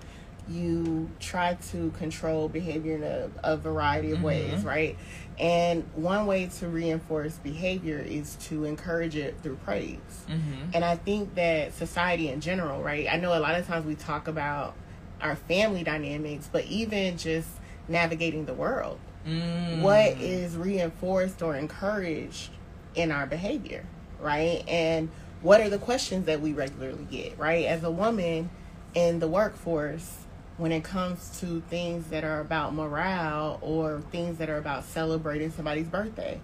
you 0.50 1.10
try 1.20 1.54
to 1.72 1.92
control 1.92 2.50
behavior 2.50 2.96
in 2.96 3.04
a, 3.04 3.30
a 3.44 3.58
variety 3.58 4.12
of 4.12 4.18
mm-hmm. 4.18 4.28
ways, 4.28 4.64
right? 4.64 4.98
And 5.40 5.84
one 5.96 6.26
way 6.26 6.48
to 6.60 6.68
reinforce 6.68 7.36
behavior 7.36 8.00
is 8.00 8.36
to 8.48 8.66
encourage 8.66 9.16
it 9.16 9.36
through 9.42 9.56
praise. 9.58 9.98
Mm-hmm. 10.28 10.72
And 10.74 10.84
I 10.84 10.96
think 10.96 11.36
that 11.36 11.74
society 11.74 12.30
in 12.30 12.42
general, 12.42 12.82
right? 12.82 13.08
I 13.10 13.18
know 13.18 13.38
a 13.38 13.40
lot 13.40 13.56
of 13.56 13.66
times 13.66 13.86
we 13.86 13.96
talk 13.96 14.28
about 14.28 14.76
our 15.22 15.36
family 15.36 15.84
dynamics, 15.84 16.50
but 16.52 16.66
even 16.66 17.18
just 17.18 17.50
navigating 17.88 18.46
the 18.46 18.54
world, 18.54 19.00
mm. 19.28 19.82
what 19.82 20.18
is 20.20 20.56
reinforced 20.56 21.42
or 21.42 21.56
encouraged 21.56 22.52
in 22.96 23.12
our 23.12 23.26
behavior, 23.26 23.86
right? 24.20 24.64
And 24.68 25.10
what 25.42 25.62
are 25.62 25.70
the 25.70 25.78
questions 25.78 26.26
that 26.26 26.42
we 26.42 26.54
regularly 26.54 27.08
get, 27.10 27.38
right? 27.38 27.66
As 27.66 27.84
a 27.84 27.92
woman 27.92 28.50
in 28.94 29.20
the 29.20 29.28
workforce, 29.28 30.26
when 30.60 30.74
it 30.74 30.84
comes 30.84 31.40
to 31.40 31.62
things 31.70 32.08
that 32.08 32.26
are 32.26 32.42
about 32.42 32.76
morale 32.76 33.58
or 33.62 34.04
things 34.12 34.38
that 34.38 34.50
are 34.50 34.58
about 34.58 34.84
celebrating 34.84 35.50
somebody's 35.52 35.88
birthday. 35.88 36.40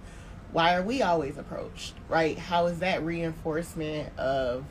Why 0.54 0.76
are 0.76 0.82
we 0.82 1.02
always 1.02 1.38
approached, 1.38 1.94
right? 2.08 2.40
How 2.40 2.68
is 2.68 2.80
that 2.80 3.04
reinforcement 3.04 4.18
of 4.18 4.64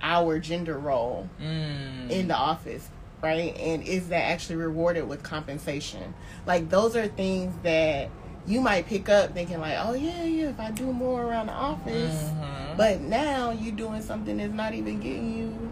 our 0.00 0.38
gender 0.38 0.78
role 0.78 1.28
mm. 1.42 2.08
in 2.08 2.28
the 2.28 2.36
office, 2.36 2.88
right? 3.20 3.56
And 3.56 3.82
is 3.82 4.08
that 4.10 4.30
actually 4.30 4.56
rewarded 4.56 5.08
with 5.08 5.24
compensation? 5.24 6.14
Like, 6.46 6.70
those 6.70 6.94
are 6.94 7.08
things 7.08 7.52
that 7.64 8.10
you 8.46 8.60
might 8.60 8.86
pick 8.86 9.08
up 9.08 9.32
thinking 9.34 9.58
like, 9.58 9.76
oh 9.78 9.94
yeah, 9.94 10.22
yeah, 10.22 10.50
if 10.50 10.60
I 10.60 10.70
do 10.70 10.92
more 10.92 11.22
around 11.22 11.46
the 11.46 11.54
office. 11.54 12.14
Mm-hmm. 12.14 12.76
But 12.76 13.00
now 13.00 13.50
you're 13.50 13.74
doing 13.74 14.02
something 14.02 14.36
that's 14.36 14.52
not 14.52 14.72
even 14.74 15.00
getting 15.00 15.36
you 15.36 15.63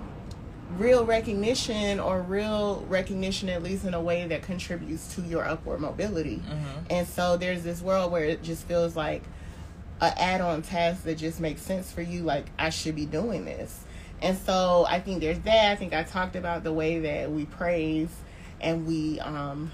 real 0.79 1.05
recognition 1.05 2.01
or 2.01 2.23
real 2.23 2.85
recognition 2.89 3.49
at 3.49 3.63
least 3.63 3.85
in 3.85 3.95
a 3.95 4.01
way 4.01 4.27
that 4.27 4.43
contributes 4.43 5.15
to 5.15 5.23
your 5.23 5.45
upward 5.45 5.81
mobility 5.81 6.37
mm-hmm. 6.37 6.79
and 6.91 7.07
so 7.07 7.37
there's 7.37 7.63
this 7.63 7.83
world 7.83 8.11
where 8.11 8.25
it 8.25 8.43
just 8.43 8.67
feels 8.67 8.97
like 8.97 9.23
an 10.01 10.13
add-on 10.17 10.63
task 10.63 11.05
that 11.05 11.17
just 11.17 11.41
makes 11.41 11.63
sense 11.63 11.93
for 11.93 12.03
you 12.03 12.23
like 12.23 12.47
i 12.59 12.71
should 12.71 12.95
be 12.95 13.07
doing 13.07 13.45
this 13.45 13.85
and 14.21 14.37
so 14.39 14.87
i 14.89 14.99
think 14.99 15.21
there's 15.21 15.39
that 15.41 15.73
i 15.73 15.77
think 15.77 15.93
i 15.93 16.03
talked 16.03 16.37
about 16.37 16.65
the 16.65 16.73
way 16.73 17.01
that 17.01 17.31
we 17.31 17.45
praise 17.45 18.11
and 18.61 18.87
we 18.87 19.19
um, 19.21 19.71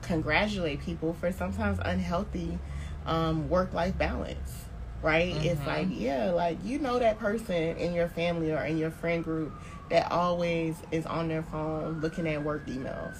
congratulate 0.00 0.80
people 0.80 1.12
for 1.14 1.30
sometimes 1.30 1.78
unhealthy 1.84 2.58
um, 3.06 3.48
work-life 3.48 3.96
balance 3.98 4.64
right 5.02 5.34
mm-hmm. 5.34 5.46
it's 5.46 5.66
like 5.66 5.88
yeah 5.90 6.30
like 6.30 6.56
you 6.64 6.78
know 6.78 6.98
that 6.98 7.18
person 7.18 7.76
in 7.76 7.92
your 7.92 8.08
family 8.08 8.52
or 8.52 8.64
in 8.64 8.78
your 8.78 8.90
friend 8.90 9.24
group 9.24 9.52
that 9.92 10.10
always 10.10 10.74
is 10.90 11.04
on 11.04 11.28
their 11.28 11.42
phone 11.42 12.00
looking 12.00 12.26
at 12.26 12.42
work 12.42 12.66
emails 12.66 13.18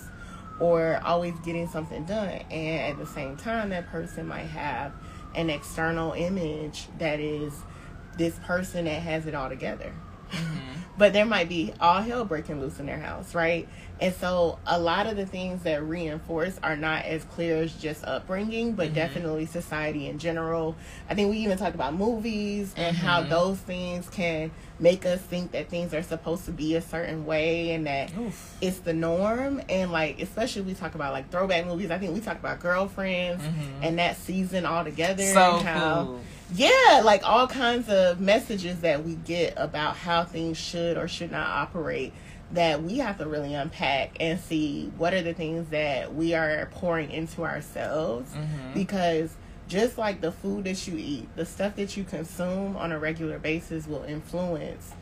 or 0.58 0.98
always 1.04 1.34
getting 1.44 1.68
something 1.68 2.04
done. 2.06 2.30
And 2.50 2.92
at 2.92 2.98
the 2.98 3.06
same 3.06 3.36
time, 3.36 3.68
that 3.68 3.88
person 3.88 4.26
might 4.26 4.46
have 4.46 4.92
an 5.34 5.50
external 5.50 6.12
image 6.12 6.88
that 6.98 7.20
is 7.20 7.52
this 8.16 8.38
person 8.46 8.86
that 8.86 9.02
has 9.02 9.26
it 9.26 9.34
all 9.34 9.50
together. 9.50 9.92
Mm-hmm. 10.30 10.80
but 10.98 11.12
there 11.12 11.26
might 11.26 11.50
be 11.50 11.74
all 11.78 12.00
hell 12.00 12.24
breaking 12.24 12.62
loose 12.62 12.80
in 12.80 12.86
their 12.86 12.98
house, 12.98 13.34
right? 13.34 13.68
And 14.02 14.12
so 14.16 14.58
a 14.66 14.80
lot 14.80 15.06
of 15.06 15.14
the 15.16 15.24
things 15.24 15.62
that 15.62 15.80
reinforce 15.84 16.58
are 16.60 16.74
not 16.74 17.04
as 17.04 17.22
clear 17.22 17.58
as 17.58 17.72
just 17.74 18.02
upbringing, 18.04 18.72
but 18.72 18.86
mm-hmm. 18.86 18.96
definitely 18.96 19.46
society 19.46 20.08
in 20.08 20.18
general. 20.18 20.74
I 21.08 21.14
think 21.14 21.30
we 21.30 21.38
even 21.38 21.56
talked 21.56 21.76
about 21.76 21.94
movies 21.94 22.74
and 22.76 22.96
mm-hmm. 22.96 23.06
how 23.06 23.22
those 23.22 23.58
things 23.58 24.08
can 24.08 24.50
make 24.80 25.06
us 25.06 25.20
think 25.20 25.52
that 25.52 25.68
things 25.68 25.94
are 25.94 26.02
supposed 26.02 26.46
to 26.46 26.50
be 26.50 26.74
a 26.74 26.80
certain 26.80 27.26
way 27.26 27.70
and 27.70 27.86
that 27.86 28.10
Oof. 28.18 28.56
it's 28.60 28.80
the 28.80 28.92
norm. 28.92 29.62
And 29.68 29.92
like, 29.92 30.20
especially 30.20 30.62
we 30.62 30.74
talk 30.74 30.96
about 30.96 31.12
like 31.12 31.30
throwback 31.30 31.64
movies. 31.64 31.92
I 31.92 31.98
think 31.98 32.12
we 32.12 32.20
talk 32.20 32.40
about 32.40 32.58
girlfriends 32.58 33.44
mm-hmm. 33.44 33.84
and 33.84 34.00
that 34.00 34.16
season 34.16 34.66
all 34.66 34.82
together. 34.82 35.22
So 35.22 35.58
and 35.58 35.68
how, 35.68 36.04
cool. 36.06 36.20
Yeah, 36.54 37.02
like 37.04 37.22
all 37.22 37.46
kinds 37.46 37.88
of 37.88 38.20
messages 38.20 38.80
that 38.80 39.04
we 39.04 39.14
get 39.14 39.54
about 39.56 39.96
how 39.96 40.24
things 40.24 40.58
should 40.58 40.98
or 40.98 41.06
should 41.06 41.30
not 41.30 41.46
operate 41.48 42.12
that 42.52 42.82
we 42.82 42.98
have 42.98 43.18
to 43.18 43.26
really 43.26 43.54
unpack 43.54 44.16
and 44.20 44.38
see 44.38 44.92
what 44.98 45.14
are 45.14 45.22
the 45.22 45.32
things 45.32 45.70
that 45.70 46.14
we 46.14 46.34
are 46.34 46.68
pouring 46.72 47.10
into 47.10 47.44
ourselves 47.44 48.30
mm-hmm. 48.32 48.74
because 48.74 49.34
just 49.68 49.96
like 49.96 50.20
the 50.20 50.30
food 50.30 50.64
that 50.64 50.86
you 50.86 50.96
eat, 50.98 51.34
the 51.34 51.46
stuff 51.46 51.76
that 51.76 51.96
you 51.96 52.04
consume 52.04 52.76
on 52.76 52.92
a 52.92 52.98
regular 52.98 53.38
basis 53.38 53.86
will 53.86 54.02
influence 54.04 54.92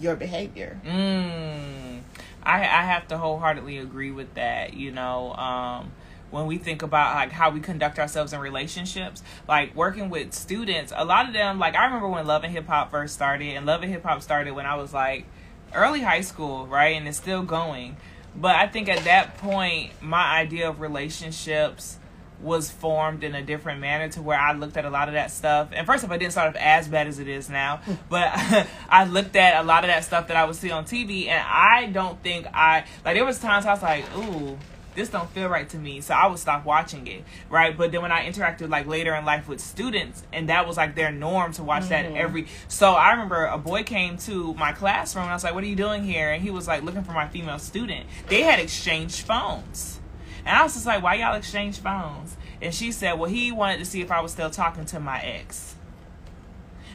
your 0.00 0.16
behavior. 0.16 0.80
Mm. 0.84 2.00
I 2.42 2.60
I 2.60 2.82
have 2.82 3.06
to 3.08 3.18
wholeheartedly 3.18 3.78
agree 3.78 4.10
with 4.10 4.34
that. 4.34 4.74
You 4.74 4.90
know, 4.90 5.34
um, 5.34 5.92
when 6.32 6.46
we 6.46 6.58
think 6.58 6.82
about 6.82 7.14
like 7.14 7.30
how 7.30 7.50
we 7.50 7.60
conduct 7.60 8.00
ourselves 8.00 8.32
in 8.32 8.40
relationships, 8.40 9.22
like 9.46 9.74
working 9.76 10.10
with 10.10 10.32
students, 10.32 10.92
a 10.96 11.04
lot 11.04 11.28
of 11.28 11.32
them 11.32 11.60
like 11.60 11.76
I 11.76 11.84
remember 11.84 12.08
when 12.08 12.26
Love 12.26 12.42
and 12.42 12.52
Hip 12.52 12.66
Hop 12.66 12.90
first 12.90 13.14
started, 13.14 13.54
and 13.54 13.66
Love 13.66 13.82
and 13.82 13.92
Hip 13.92 14.02
Hop 14.02 14.20
started 14.22 14.52
when 14.52 14.66
I 14.66 14.74
was 14.74 14.92
like 14.92 15.26
early 15.74 16.00
high 16.00 16.20
school, 16.20 16.66
right? 16.66 16.96
And 16.96 17.06
it's 17.08 17.16
still 17.16 17.42
going. 17.42 17.96
But 18.34 18.56
I 18.56 18.66
think 18.66 18.88
at 18.88 19.04
that 19.04 19.38
point, 19.38 19.92
my 20.00 20.38
idea 20.38 20.68
of 20.68 20.80
relationships 20.80 21.98
was 22.40 22.70
formed 22.70 23.22
in 23.22 23.34
a 23.34 23.42
different 23.42 23.80
manner 23.80 24.08
to 24.08 24.20
where 24.20 24.38
I 24.38 24.52
looked 24.52 24.76
at 24.76 24.84
a 24.84 24.90
lot 24.90 25.08
of 25.08 25.14
that 25.14 25.30
stuff. 25.30 25.68
And 25.72 25.86
first 25.86 26.04
off, 26.04 26.10
I 26.10 26.16
didn't 26.16 26.32
start 26.32 26.48
off 26.48 26.56
as 26.60 26.88
bad 26.88 27.06
as 27.06 27.18
it 27.18 27.28
is 27.28 27.48
now, 27.48 27.80
but 28.08 28.30
I 28.88 29.04
looked 29.04 29.36
at 29.36 29.62
a 29.62 29.66
lot 29.66 29.84
of 29.84 29.88
that 29.88 30.04
stuff 30.04 30.28
that 30.28 30.36
I 30.36 30.44
would 30.44 30.56
see 30.56 30.70
on 30.70 30.84
TV, 30.84 31.28
and 31.28 31.44
I 31.46 31.86
don't 31.86 32.20
think 32.22 32.46
I 32.52 32.84
like. 33.04 33.14
There 33.14 33.24
was 33.24 33.38
times 33.38 33.64
I 33.64 33.72
was 33.72 33.82
like, 33.82 34.04
"Ooh, 34.16 34.58
this 34.94 35.08
don't 35.08 35.30
feel 35.30 35.48
right 35.48 35.68
to 35.70 35.78
me. 35.78 36.00
So 36.00 36.14
i 36.14 36.26
would 36.26 36.38
stop 36.38 36.64
watching 36.64 37.06
it 37.06 37.24
right? 37.48 37.76
But 37.76 37.92
then 37.92 38.02
when 38.02 38.12
i 38.12 38.28
interacted 38.28 38.68
like 38.68 38.86
later 38.86 39.14
in 39.14 39.24
life 39.24 39.48
with 39.48 39.60
students 39.60 40.22
and 40.32 40.48
that 40.48 40.66
was 40.66 40.76
like 40.76 40.94
their 40.94 41.12
norm 41.12 41.52
to 41.52 41.62
watch 41.62 41.84
mm-hmm. 41.84 42.12
that 42.12 42.20
every 42.20 42.46
so 42.68 42.92
i 42.92 43.12
remember 43.12 43.44
a 43.44 43.58
boy 43.58 43.82
came 43.82 44.16
to 44.18 44.54
my 44.54 44.72
classroom 44.72 45.24
and 45.24 45.30
i 45.30 45.34
was 45.34 45.44
like 45.44 45.54
what 45.54 45.64
are 45.64 45.68
you 45.68 45.76
doing 45.76 46.04
here? 46.04 46.30
And 46.30 46.42
he 46.42 46.50
was 46.50 46.66
like 46.66 46.82
looking 46.82 47.04
for 47.04 47.12
my 47.12 47.28
female 47.28 47.58
student. 47.58 48.06
They 48.28 48.42
had 48.42 48.58
exchanged 48.58 49.26
phones. 49.26 50.00
And 50.44 50.56
i 50.56 50.62
was 50.62 50.74
just 50.74 50.86
like 50.86 51.02
why 51.02 51.14
y'all 51.14 51.34
exchange 51.34 51.78
phones? 51.78 52.36
And 52.60 52.74
she 52.74 52.92
said 52.92 53.14
well 53.14 53.30
he 53.30 53.52
wanted 53.52 53.78
to 53.78 53.84
see 53.84 54.00
if 54.00 54.10
i 54.10 54.20
was 54.20 54.32
still 54.32 54.50
talking 54.50 54.84
to 54.86 55.00
my 55.00 55.20
ex. 55.20 55.74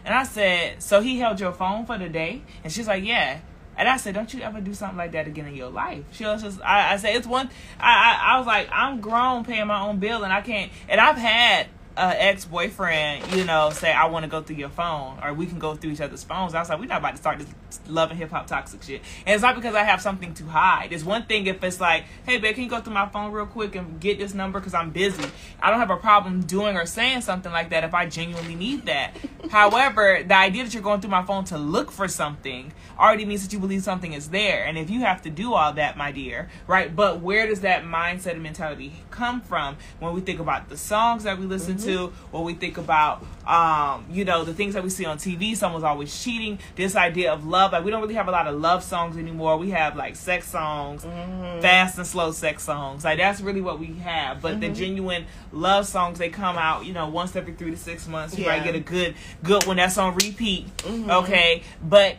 And 0.06 0.14
i 0.14 0.24
said 0.24 0.82
so 0.82 1.02
he 1.02 1.20
held 1.20 1.40
your 1.40 1.52
phone 1.52 1.86
for 1.86 1.98
the 1.98 2.10
day? 2.10 2.44
And 2.64 2.72
she's 2.72 2.88
like 2.88 3.04
yeah 3.04 3.40
and 3.78 3.88
I 3.88 3.98
said, 3.98 4.16
"Don't 4.16 4.34
you 4.34 4.42
ever 4.42 4.60
do 4.60 4.74
something 4.74 4.98
like 4.98 5.12
that 5.12 5.28
again 5.28 5.48
in 5.48 5.56
your 5.56 5.70
life?" 5.70 6.04
She 6.12 6.26
was 6.26 6.42
just, 6.42 6.62
I, 6.62 6.94
I 6.94 6.98
said, 6.98 7.16
"It's 7.16 7.28
one." 7.28 7.50
I, 7.80 7.92
I, 7.92 8.34
I 8.34 8.38
was 8.40 8.48
like, 8.48 8.70
"I'm 8.72 9.00
grown, 9.00 9.46
paying 9.46 9.68
my 9.68 9.82
own 9.82 10.00
bill, 10.00 10.24
and 10.24 10.34
I 10.34 10.42
can't." 10.42 10.72
And 10.90 11.00
I've 11.00 11.18
had 11.18 11.68
uh, 11.98 12.14
ex 12.16 12.46
boyfriend, 12.46 13.34
you 13.34 13.44
know, 13.44 13.72
say 13.72 13.92
I 13.92 14.06
want 14.06 14.24
to 14.24 14.30
go 14.30 14.42
through 14.42 14.58
your 14.58 14.70
phone, 14.70 15.18
or 15.24 15.34
we 15.34 15.48
can 15.48 15.60
go 15.60 15.76
through 15.76 15.92
each 15.92 16.02
other's 16.02 16.24
phones. 16.24 16.54
I 16.54 16.60
was 16.60 16.70
like, 16.70 16.80
we're 16.80 16.86
not 16.86 17.00
about 17.00 17.12
to 17.12 17.18
start 17.18 17.40
this 17.40 17.50
love 17.88 18.12
and 18.12 18.20
hip 18.20 18.30
hop 18.30 18.48
toxic 18.48 18.84
shit. 18.84 19.02
And 19.26 19.34
it's 19.34 19.42
not 19.42 19.56
because 19.56 19.76
I 19.76 19.84
have 19.84 20.02
something 20.02 20.34
to 20.36 20.46
hide. 20.46 20.94
It's 20.94 21.04
one 21.04 21.26
thing 21.26 21.48
if 21.48 21.64
it's 21.64 21.82
like, 21.82 22.06
hey, 22.26 22.38
babe, 22.38 22.56
can 22.56 22.64
you 22.64 22.70
go 22.70 22.80
through 22.80 22.94
my 22.94 23.08
phone 23.08 23.32
real 23.32 23.48
quick 23.48 23.76
and 23.76 24.00
get 24.00 24.20
this 24.20 24.34
number 24.34 24.60
because 24.60 24.74
I'm 24.74 24.92
busy. 24.92 25.26
I 25.62 25.72
don't 25.72 25.80
have 25.80 25.90
a 25.90 25.98
problem 25.98 26.42
doing 26.42 26.78
or 26.78 26.86
saying 26.86 27.22
something 27.22 27.52
like 27.52 27.72
that 27.72 27.84
if 27.84 27.94
I 27.94 28.06
genuinely 28.06 28.56
need 28.56 28.86
that. 28.86 29.18
However, 29.50 30.24
the 30.26 30.36
idea 30.36 30.64
that 30.64 30.74
you're 30.74 30.84
going 30.84 31.02
through 31.02 31.12
my 31.12 31.24
phone 31.24 31.46
to 31.46 31.58
look 31.58 31.92
for 31.92 32.08
something 32.08 32.74
already 33.00 33.26
means 33.26 33.44
that 33.44 33.54
you 33.54 33.60
believe 33.60 33.84
something 33.84 34.14
is 34.14 34.30
there. 34.30 34.66
And 34.66 34.78
if 34.78 34.90
you 34.90 35.02
have 35.02 35.22
to 35.24 35.30
do 35.30 35.54
all 35.54 35.74
that, 35.74 35.98
my 35.98 36.12
dear, 36.12 36.50
right? 36.68 36.96
But 36.96 37.22
where 37.22 37.48
does 37.48 37.62
that 37.62 37.84
mindset 37.84 38.32
and 38.34 38.44
mentality 38.44 39.04
come 39.10 39.42
from 39.42 39.78
when 40.00 40.14
we 40.14 40.22
think 40.22 40.40
about 40.40 40.70
the 40.70 40.78
songs 40.78 41.24
that 41.24 41.40
we 41.40 41.46
listen 41.46 41.76
mm-hmm. 41.76 41.86
to, 41.86 41.87
when 41.96 42.44
we 42.44 42.54
think 42.54 42.78
about, 42.78 43.24
um, 43.46 44.06
you 44.12 44.26
know, 44.26 44.44
the 44.44 44.54
things 44.54 44.74
that 44.74 44.84
we 44.84 44.90
see 44.90 45.06
on 45.06 45.18
TV, 45.18 45.56
someone's 45.56 45.84
always 45.84 46.24
cheating. 46.24 46.60
This 46.76 46.96
idea 46.96 47.32
of 47.34 47.46
love, 47.46 47.72
like 47.72 47.84
we 47.84 47.92
don't 47.92 48.02
really 48.02 48.16
have 48.16 48.28
a 48.28 48.32
lot 48.32 48.48
of 48.48 48.60
love 48.60 48.84
songs 48.84 49.18
anymore. 49.18 49.58
We 49.58 49.70
have 49.72 49.96
like 49.96 50.16
sex 50.16 50.48
songs, 50.48 51.04
Mm-hmm. 51.06 51.62
fast 51.62 51.98
and 51.98 52.06
slow 52.06 52.32
sex 52.32 52.64
songs. 52.64 53.04
Like 53.06 53.18
that's 53.18 53.42
really 53.42 53.62
what 53.62 53.80
we 53.80 53.94
have. 54.04 54.42
But 54.42 54.54
Mm-hmm. 54.54 54.60
the 54.62 54.70
genuine 54.70 55.26
love 55.52 55.86
songs, 55.88 56.20
they 56.20 56.30
come 56.30 56.58
out, 56.58 56.86
you 56.86 56.94
know, 56.94 57.08
once 57.08 57.36
every 57.36 57.54
three 57.54 57.72
to 57.72 57.78
six 57.78 58.08
months. 58.08 58.38
You 58.38 58.44
Yeah. 58.46 58.58
might 58.58 58.64
get 58.64 58.76
a 58.76 58.80
good, 58.80 59.16
good 59.44 59.66
one 59.66 59.78
that's 59.78 59.98
on 59.98 60.14
repeat. 60.16 60.68
Mm-hmm. 60.78 61.10
Okay, 61.10 61.64
but 61.82 62.18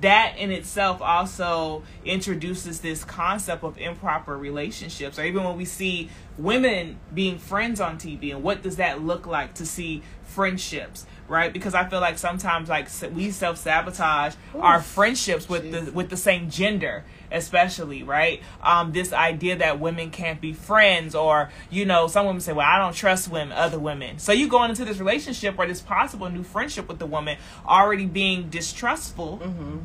that 0.00 0.36
in 0.36 0.50
itself 0.50 1.00
also 1.00 1.82
introduces 2.04 2.80
this 2.80 3.04
concept 3.04 3.64
of 3.64 3.78
improper 3.78 4.36
relationships 4.36 5.18
or 5.18 5.24
even 5.24 5.44
when 5.44 5.56
we 5.56 5.64
see 5.64 6.10
women 6.36 6.98
being 7.14 7.38
friends 7.38 7.80
on 7.80 7.96
TV 7.96 8.30
and 8.30 8.42
what 8.42 8.62
does 8.62 8.76
that 8.76 9.02
look 9.02 9.26
like 9.26 9.54
to 9.54 9.64
see 9.64 10.02
friendships 10.24 11.06
right? 11.28 11.52
Because 11.52 11.74
I 11.74 11.88
feel 11.88 12.00
like 12.00 12.18
sometimes 12.18 12.68
like 12.68 12.88
we 13.14 13.30
self-sabotage 13.30 14.34
our 14.58 14.80
friendships 14.80 15.48
with 15.48 15.70
the 15.70 15.92
with 15.92 16.08
the 16.08 16.16
same 16.16 16.50
gender 16.50 17.04
especially 17.30 18.02
right? 18.02 18.42
Um 18.62 18.92
this 18.92 19.12
idea 19.12 19.56
that 19.56 19.80
women 19.80 20.10
can't 20.10 20.40
be 20.40 20.52
friends 20.52 21.14
or 21.14 21.50
you 21.70 21.84
know 21.84 22.06
some 22.06 22.26
women 22.26 22.40
say 22.40 22.52
well 22.52 22.66
I 22.66 22.78
don't 22.78 22.94
trust 22.94 23.28
women 23.30 23.52
other 23.56 23.78
women. 23.78 24.18
So 24.18 24.32
you 24.32 24.48
going 24.48 24.70
into 24.70 24.84
this 24.84 24.98
relationship 24.98 25.56
or 25.58 25.66
this 25.66 25.80
possible 25.80 26.28
new 26.30 26.42
friendship 26.42 26.88
with 26.88 26.98
the 26.98 27.06
woman 27.06 27.38
already 27.66 28.06
being 28.06 28.48
distrustful 28.48 29.40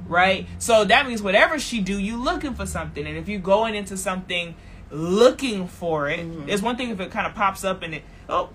right? 0.08 0.48
So 0.60 0.86
that 0.86 1.08
means 1.08 1.22
whatever 1.22 1.60
she 1.60 1.82
do 1.82 1.98
you 2.00 2.18
looking 2.18 2.54
for 2.54 2.66
something. 2.66 3.06
And 3.06 3.18
if 3.18 3.28
you're 3.28 3.39
going 3.39 3.76
into 3.76 3.98
something 3.98 4.56
looking 4.91 5.68
for 5.68 6.08
it 6.08 6.20
it's 6.48 6.62
one 6.62 6.76
thing 6.78 6.89
if 6.89 7.00
it 7.00 7.10
kind 7.10 7.26
of 7.26 7.34
pops 7.34 7.64
up 7.64 7.82
and 7.82 7.96
it 7.96 8.04
oh 8.30 8.50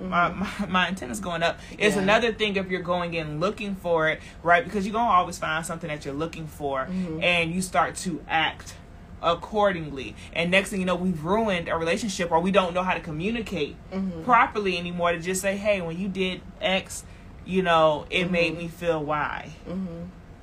my, 0.00 0.28
my, 0.30 0.48
my 0.68 0.86
antenna's 0.88 1.20
going 1.20 1.42
up. 1.42 1.58
It's 1.78 1.96
Yeah. 1.96 2.02
another 2.02 2.32
thing 2.32 2.56
if 2.56 2.68
you're 2.70 2.82
going 2.82 3.14
in 3.14 3.40
looking 3.40 3.74
for 3.74 4.08
it, 4.08 4.20
right? 4.42 4.64
Because 4.64 4.86
you're 4.86 4.92
gonna 4.92 5.10
always 5.10 5.38
find 5.38 5.64
something 5.64 5.88
that 5.88 6.04
you're 6.04 6.14
looking 6.14 6.46
for, 6.46 6.86
mm-hmm. 6.86 7.22
and 7.22 7.52
you 7.52 7.62
start 7.62 7.96
to 7.96 8.22
act 8.28 8.74
accordingly. 9.22 10.14
And 10.32 10.50
next 10.50 10.70
thing 10.70 10.80
you 10.80 10.86
know, 10.86 10.94
we've 10.94 11.24
ruined 11.24 11.68
a 11.68 11.76
relationship, 11.76 12.30
or 12.30 12.40
we 12.40 12.50
don't 12.50 12.72
know 12.74 12.82
how 12.82 12.94
to 12.94 13.00
communicate 13.00 13.76
mm-hmm. 13.92 14.22
properly 14.22 14.78
anymore. 14.78 15.12
To 15.12 15.18
just 15.18 15.40
say, 15.40 15.56
"Hey, 15.56 15.80
when 15.80 15.98
you 15.98 16.08
did 16.08 16.40
X, 16.60 17.04
you 17.44 17.62
know, 17.62 18.06
it 18.10 18.24
mm-hmm. 18.24 18.32
made 18.32 18.56
me 18.58 18.68
feel 18.68 19.02
Y." 19.02 19.50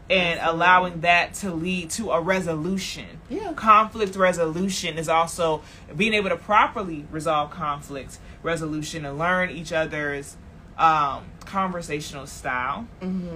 And 0.08 0.40
allowing 0.44 1.02
that 1.02 1.34
to 1.36 1.52
lead 1.52 1.90
to 1.92 2.12
a 2.12 2.22
resolution. 2.22 3.22
Yeah. 3.28 3.54
Conflict 3.54 4.16
resolution 4.16 5.00
is 5.00 5.10
also 5.10 5.64
being 5.96 6.14
able 6.14 6.30
to 6.30 6.38
properly 6.38 7.08
resolve 7.10 7.50
conflict 7.50 8.20
resolution 8.46 9.06
and 9.06 9.18
learn 9.18 9.50
each 9.50 9.74
other's 9.74 10.38
um, 10.78 11.26
conversational 11.46 12.28
style. 12.28 12.88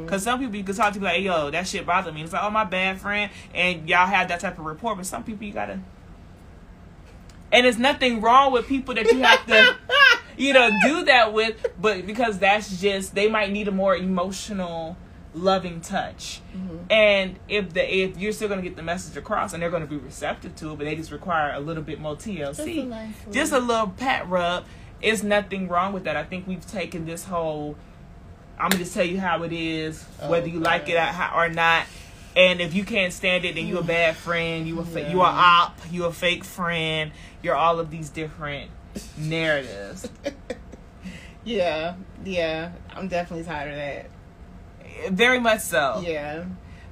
Because 0.04 0.24
some 0.24 0.40
people 0.40 0.56
you 0.56 0.64
can 0.64 0.76
talk 0.76 0.94
to 0.94 1.00
be 1.00 1.06
like, 1.06 1.24
yo, 1.24 1.50
that 1.52 1.68
shit 1.68 1.86
bothered 1.86 2.14
me. 2.14 2.22
It's 2.24 2.32
like, 2.34 2.44
oh, 2.44 2.50
my 2.50 2.64
bad 2.66 3.00
friend. 3.02 3.32
And 3.54 3.90
y'all 3.90 4.08
have 4.08 4.28
that 4.30 4.40
type 4.40 4.58
of 4.60 4.66
rapport. 4.66 4.96
But 4.96 5.06
some 5.06 5.24
people 5.24 5.46
you 5.46 5.54
gotta. 5.54 5.80
And 7.52 7.66
there's 7.66 7.80
nothing 7.80 8.22
wrong 8.22 8.52
with 8.54 8.68
people 8.68 8.94
that 8.94 9.12
you 9.12 9.20
have 9.20 9.46
to, 9.48 9.76
you 10.38 10.54
know, 10.54 10.70
do 10.84 11.06
that 11.06 11.34
with. 11.34 11.66
But 11.82 12.06
because 12.06 12.38
that's 12.40 12.80
just, 12.80 13.16
they 13.16 13.28
might 13.28 13.52
need 13.52 13.68
a 13.68 13.72
more 13.72 13.96
emotional, 13.96 14.96
loving 15.34 15.82
touch. 15.82 16.42
And 16.92 17.38
if 17.48 17.74
the 17.74 17.96
if 18.04 18.18
you're 18.18 18.32
still 18.34 18.50
gonna 18.50 18.62
get 18.62 18.76
the 18.76 18.84
message 18.84 19.16
across 19.18 19.54
and 19.54 19.64
they're 19.64 19.72
gonna 19.72 19.88
be 19.88 19.98
receptive 19.98 20.56
to 20.58 20.74
it, 20.74 20.78
but 20.78 20.84
they 20.86 20.96
just 20.96 21.12
require 21.12 21.54
a 21.54 21.60
little 21.60 21.84
bit 21.84 22.00
more 22.00 22.16
TLC, 22.16 22.56
Just 22.56 22.60
a 22.68 22.84
nice 22.86 23.16
just 23.32 23.52
a 23.54 23.60
little 23.60 23.88
pat 23.88 24.28
rub, 24.30 24.66
is 25.02 25.24
nothing 25.24 25.68
wrong 25.68 25.94
with 25.94 26.04
that. 26.06 26.16
I 26.16 26.24
think 26.24 26.48
we've 26.48 26.66
taken 26.66 27.06
this 27.06 27.26
whole. 27.26 27.76
I'm 28.58 28.70
gonna 28.70 28.84
just 28.84 28.94
tell 28.94 29.06
you 29.06 29.20
how 29.20 29.44
it 29.44 29.54
is, 29.54 30.04
whether 30.28 30.48
you 30.48 30.60
like 30.60 30.90
it 30.90 30.98
or 30.98 31.46
or 31.46 31.50
not. 31.50 31.86
And 32.36 32.62
if 32.62 32.74
you 32.76 32.86
can't 32.86 33.12
stand 33.12 33.44
it, 33.46 33.56
then 33.56 33.68
you're 33.68 33.80
a 33.80 33.84
mm. 33.84 33.88
bad 33.88 34.16
friend. 34.16 34.68
You 34.68 34.80
a 34.80 34.86
fa- 34.86 35.02
Yeah. 35.02 35.12
you 35.12 35.22
a 35.22 35.26
op. 35.26 35.78
You 35.92 36.06
a 36.06 36.14
fake 36.14 36.44
friend. 36.44 37.12
You're 37.42 37.56
all 37.56 37.80
of 37.80 37.90
these 37.90 38.10
different 38.10 38.70
narratives. 39.18 40.08
Yeah, 41.44 41.96
yeah. 42.24 42.72
I'm 42.94 43.08
definitely 43.08 43.46
tired 43.46 43.72
of 43.72 43.78
that. 43.78 45.12
Very 45.12 45.40
much 45.40 45.62
so. 45.62 46.04
Yeah. 46.06 46.46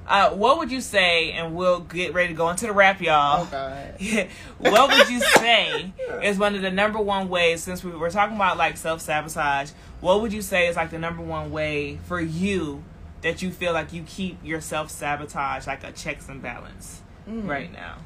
Uh, 0.08 0.30
what 0.30 0.56
would 0.56 0.72
you 0.72 0.80
say? 0.80 1.32
And 1.32 1.54
we'll 1.54 1.80
get 1.80 2.14
ready 2.14 2.28
to 2.28 2.34
go 2.34 2.48
into 2.48 2.66
the 2.66 2.72
wrap, 2.72 3.02
y'all. 3.02 3.42
Oh 3.42 3.48
God. 3.50 4.00
what 4.58 4.88
would 4.88 5.10
you 5.10 5.20
say 5.20 5.92
is 6.22 6.38
one 6.38 6.54
of 6.54 6.62
the 6.62 6.70
number 6.70 6.98
one 6.98 7.28
ways 7.28 7.62
since 7.62 7.84
we 7.84 7.90
were 7.90 8.10
talking 8.10 8.34
about 8.34 8.56
like 8.56 8.78
self 8.78 9.02
sabotage? 9.02 9.70
What 10.00 10.22
would 10.22 10.32
you 10.32 10.40
say 10.40 10.66
is 10.66 10.76
like 10.76 10.90
the 10.90 10.98
number 10.98 11.22
one 11.22 11.50
way 11.50 11.98
for 12.06 12.20
you 12.20 12.82
that 13.20 13.42
you 13.42 13.50
feel 13.50 13.74
like 13.74 13.92
you 13.92 14.02
keep 14.04 14.38
your 14.42 14.62
self 14.62 14.90
sabotage 14.90 15.66
like 15.66 15.84
a 15.84 15.92
checks 15.92 16.26
and 16.28 16.40
balance 16.40 17.02
right 17.26 17.70
now? 17.70 17.98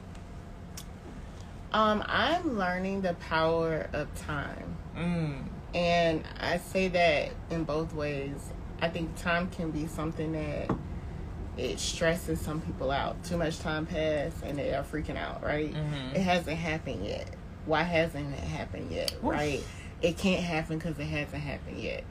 Um, 1.73 2.03
I'm 2.07 2.59
learning 2.59 3.03
the 3.03 3.15
power 3.15 3.89
of 3.93 4.13
time. 4.17 4.77
Mm. 4.97 5.45
And 5.75 6.25
I 6.39 6.59
say 6.59 6.89
that 6.89 7.31
in 7.51 7.63
both 7.63 7.95
ways. 7.95 8.51
I 8.81 8.89
think 8.89 9.17
time 9.17 9.49
can 9.51 9.71
be 9.71 9.87
something 9.87 10.33
that 10.33 10.69
it 11.57 11.79
stresses 11.79 12.41
some 12.41 12.61
people 12.61 12.91
out. 12.91 13.23
Too 13.25 13.37
much 13.37 13.59
time 13.59 13.87
passed 13.87 14.43
and 14.43 14.57
they 14.59 14.75
are 14.75 14.83
freaking 14.83 15.17
out, 15.17 15.43
right? 15.43 15.73
Mhm. 15.73 16.15
It 16.15 16.21
hasn't 16.23 16.57
happened 16.57 17.05
yet. 17.05 17.29
Why 17.67 17.83
hasn't 17.83 18.33
it 18.35 18.41
happened 18.45 18.91
yet, 18.91 19.13
Oof. 19.17 19.23
right? 19.33 19.63
It 20.01 20.17
can't 20.19 20.43
happen 20.43 20.79
because 20.79 20.99
it 20.99 21.05
hasn't 21.05 21.43
happened 21.43 21.79
yet. 21.79 22.05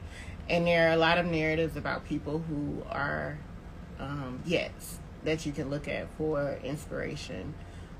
And 0.48 0.66
there 0.66 0.88
are 0.88 0.92
a 0.92 0.96
lot 0.96 1.18
of 1.18 1.26
narratives 1.26 1.76
about 1.76 2.04
people 2.04 2.38
who 2.48 2.82
are 2.90 3.38
um, 4.00 4.40
yes 4.44 4.98
that 5.24 5.46
you 5.46 5.52
can 5.52 5.70
look 5.70 5.86
at 5.88 6.08
for 6.16 6.58
inspiration. 6.64 7.54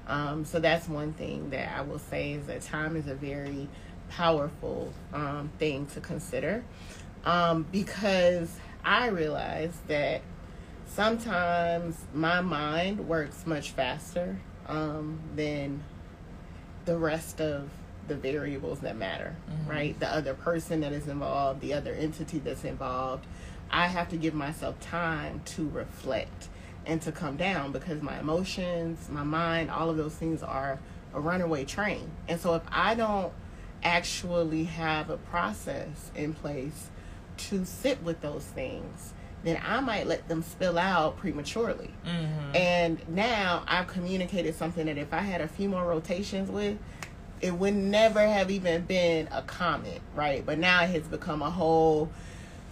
Um, 0.09 0.45
so 0.45 0.59
that's 0.59 0.89
one 0.89 1.13
thing 1.13 1.51
that 1.51 1.77
I 1.77 1.83
will 1.83 2.01
say 2.01 2.33
is 2.33 2.47
that 2.47 2.63
time 2.63 2.97
is 2.97 3.07
a 3.07 3.15
very 3.15 3.69
powerful 4.11 4.93
um, 5.13 5.51
thing 5.59 5.87
to 5.87 6.01
consider 6.01 6.65
um, 7.25 7.65
because 7.71 8.51
I 8.85 9.07
realize 9.09 9.73
that 9.89 10.23
sometimes 10.95 11.97
my 12.13 12.41
mind 12.41 13.09
works 13.09 13.47
much 13.47 13.71
faster 13.71 14.39
um, 14.67 15.19
than 15.35 15.83
the 16.85 16.97
rest 16.97 17.41
of 17.41 17.69
the 18.09 18.15
variables 18.15 18.81
that 18.81 18.97
matter, 18.97 19.35
right? 19.67 19.99
The 20.01 20.09
other 20.09 20.35
person 20.35 20.81
that 20.81 20.93
is 20.93 21.09
involved, 21.09 21.61
the 21.61 21.73
other 21.75 21.93
entity 21.93 22.41
that's 22.41 22.65
involved. 22.65 23.27
I 23.71 23.87
have 23.87 24.09
to 24.11 24.17
give 24.17 24.35
myself 24.35 24.79
time 24.81 25.41
to 25.47 25.69
reflect 25.71 26.49
and 26.85 27.01
to 27.03 27.13
come 27.13 27.37
down 27.37 27.73
because 27.73 28.03
my 28.03 28.19
emotions, 28.19 29.09
my 29.09 29.23
mind, 29.23 29.71
all 29.71 29.89
of 29.89 29.97
those 29.97 30.15
things 30.15 30.43
are 30.43 30.79
a 31.15 31.21
runaway 31.21 31.65
train. 31.65 32.11
And 32.29 32.41
so 32.41 32.55
if 32.55 32.63
I 32.71 32.95
don't 32.95 33.33
actually 33.83 34.65
have 34.65 35.11
a 35.11 35.17
process 35.17 36.11
in 36.15 36.35
place 36.35 36.91
to 37.37 37.65
sit 37.65 38.03
with 38.03 38.21
those 38.21 38.45
things, 38.45 39.15
then 39.45 39.61
I 39.65 39.81
might 39.81 40.07
let 40.07 40.29
them 40.29 40.43
spill 40.43 40.79
out 40.79 41.17
prematurely. 41.19 41.91
Mm-hmm. 42.07 42.57
And 42.57 43.09
now 43.09 43.65
I've 43.67 43.89
communicated 43.89 44.55
something 44.55 44.87
that 44.87 44.99
if 44.99 45.13
I 45.13 45.19
had 45.19 45.41
a 45.41 45.49
few 45.49 45.69
more 45.69 45.85
rotations 45.85 46.51
with, 46.51 46.79
it 47.41 47.53
would 47.53 47.75
never 47.75 48.21
have 48.21 48.51
even 48.51 48.83
been 48.83 49.29
a 49.33 49.43
comment, 49.43 50.01
right? 50.15 50.47
But 50.47 50.59
now 50.59 50.85
it 50.85 50.91
has 50.91 51.03
become 51.03 51.43
a 51.43 51.51
whole 51.51 52.09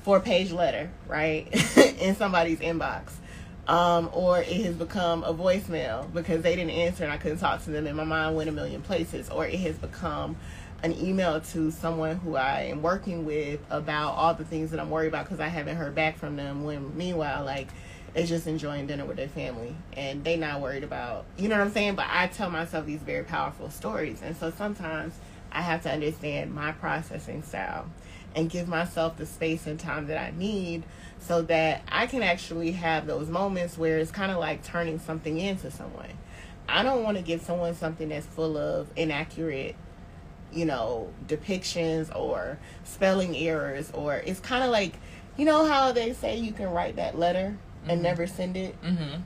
four 0.03 0.21
page 0.21 0.53
letter, 0.53 0.91
right? 1.09 1.49
in 2.01 2.15
somebody's 2.15 2.61
inbox. 2.61 3.13
Um, 3.67 4.11
or 4.13 4.41
it 4.41 4.65
has 4.65 4.75
become 4.75 5.23
a 5.23 5.35
voicemail 5.35 6.13
because 6.13 6.43
they 6.43 6.57
didn't 6.57 6.73
answer 6.73 7.05
and 7.05 7.13
I 7.13 7.19
couldn't 7.19 7.39
talk 7.39 7.63
to 7.65 7.71
them 7.71 7.87
and 7.87 7.97
my 7.97 8.05
mind 8.05 8.35
went 8.35 8.49
a 8.49 8.53
million 8.53 8.81
places. 8.81 9.29
Or 9.29 9.47
it 9.47 9.59
has 9.61 9.77
become 9.77 10.37
an 10.83 10.97
email 10.99 11.41
to 11.41 11.71
someone 11.71 12.17
who 12.17 12.37
I 12.37 12.63
am 12.63 12.83
working 12.83 13.25
with 13.25 13.61
about 13.71 14.13
all 14.13 14.35
the 14.35 14.45
things 14.45 14.71
that 14.71 14.81
I'm 14.81 14.91
worried 14.91 15.09
about 15.09 15.27
because 15.27 15.41
I 15.41 15.49
haven't 15.49 15.77
heard 15.77 15.95
back 15.95 16.19
from 16.19 16.37
them. 16.37 16.65
When 16.65 16.97
meanwhile, 16.97 17.45
like, 17.45 17.69
they're 18.15 18.27
just 18.27 18.47
enjoying 18.47 18.87
dinner 18.87 19.05
with 19.05 19.17
their 19.17 19.29
family 19.29 19.75
and 19.93 20.25
they 20.25 20.37
not 20.37 20.61
worried 20.61 20.83
about, 20.83 21.27
you 21.37 21.49
know 21.49 21.59
what 21.59 21.65
I'm 21.65 21.73
saying? 21.73 21.95
But 21.95 22.07
I 22.09 22.27
tell 22.27 22.51
myself 22.51 22.87
these 22.87 23.01
very 23.01 23.25
powerful 23.25 23.71
stories. 23.71 24.21
And 24.23 24.37
so 24.37 24.51
sometimes 24.51 25.15
I 25.53 25.63
have 25.63 25.83
to 25.83 25.91
understand 25.93 26.55
my 26.55 26.73
processing 26.73 27.43
style 27.43 27.87
and 28.35 28.49
give 28.49 28.69
myself 28.69 29.17
the 29.17 29.27
space 29.27 29.67
and 29.67 29.79
time 29.79 30.07
that 30.07 30.19
I 30.19 30.33
need 30.37 30.85
so 31.19 31.43
that 31.43 31.83
I 31.89 32.07
can 32.07 32.23
actually 32.23 32.73
have 32.73 33.07
those 33.07 33.29
moments 33.29 33.77
where 33.77 33.99
it's 33.99 34.11
kind 34.11 34.33
of 34.33 34.39
like 34.39 34.65
turning 34.65 34.99
something 34.99 35.39
into 35.39 35.71
someone. 35.71 36.11
I 36.69 36.83
don't 36.83 37.03
want 37.03 37.17
to 37.17 37.23
give 37.23 37.43
someone 37.43 37.75
something 37.75 38.09
that's 38.09 38.27
full 38.27 38.57
of 38.57 38.89
inaccurate, 38.97 39.75
you 40.53 40.65
know, 40.65 41.13
depictions 41.27 42.15
or 42.15 42.59
spelling 42.85 43.37
errors, 43.37 43.91
or 43.93 44.17
it's 44.17 44.41
kind 44.41 44.65
of 44.65 44.71
like, 44.71 44.95
you 45.37 45.45
know, 45.45 45.67
how 45.67 45.93
they 45.93 46.13
say 46.13 46.37
you 46.37 46.53
can 46.53 46.71
write 46.71 46.97
that 46.97 47.19
letter 47.19 47.57
and 47.85 47.93
mm-hmm. 47.93 48.03
never 48.03 48.27
send 48.27 48.57
it? 48.57 48.81
Mm-hmm. 48.83 49.23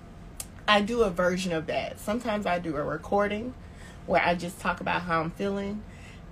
I 0.67 0.81
do 0.81 1.03
a 1.03 1.11
version 1.11 1.53
of 1.53 1.67
that. 1.67 2.01
Sometimes 2.01 2.47
I 2.47 2.59
do 2.59 2.77
a 2.77 2.83
recording 2.83 3.55
where 4.07 4.23
I 4.23 4.35
just 4.35 4.61
talk 4.61 4.81
about 4.81 5.03
how 5.03 5.21
I'm 5.21 5.31
feeling. 5.31 5.83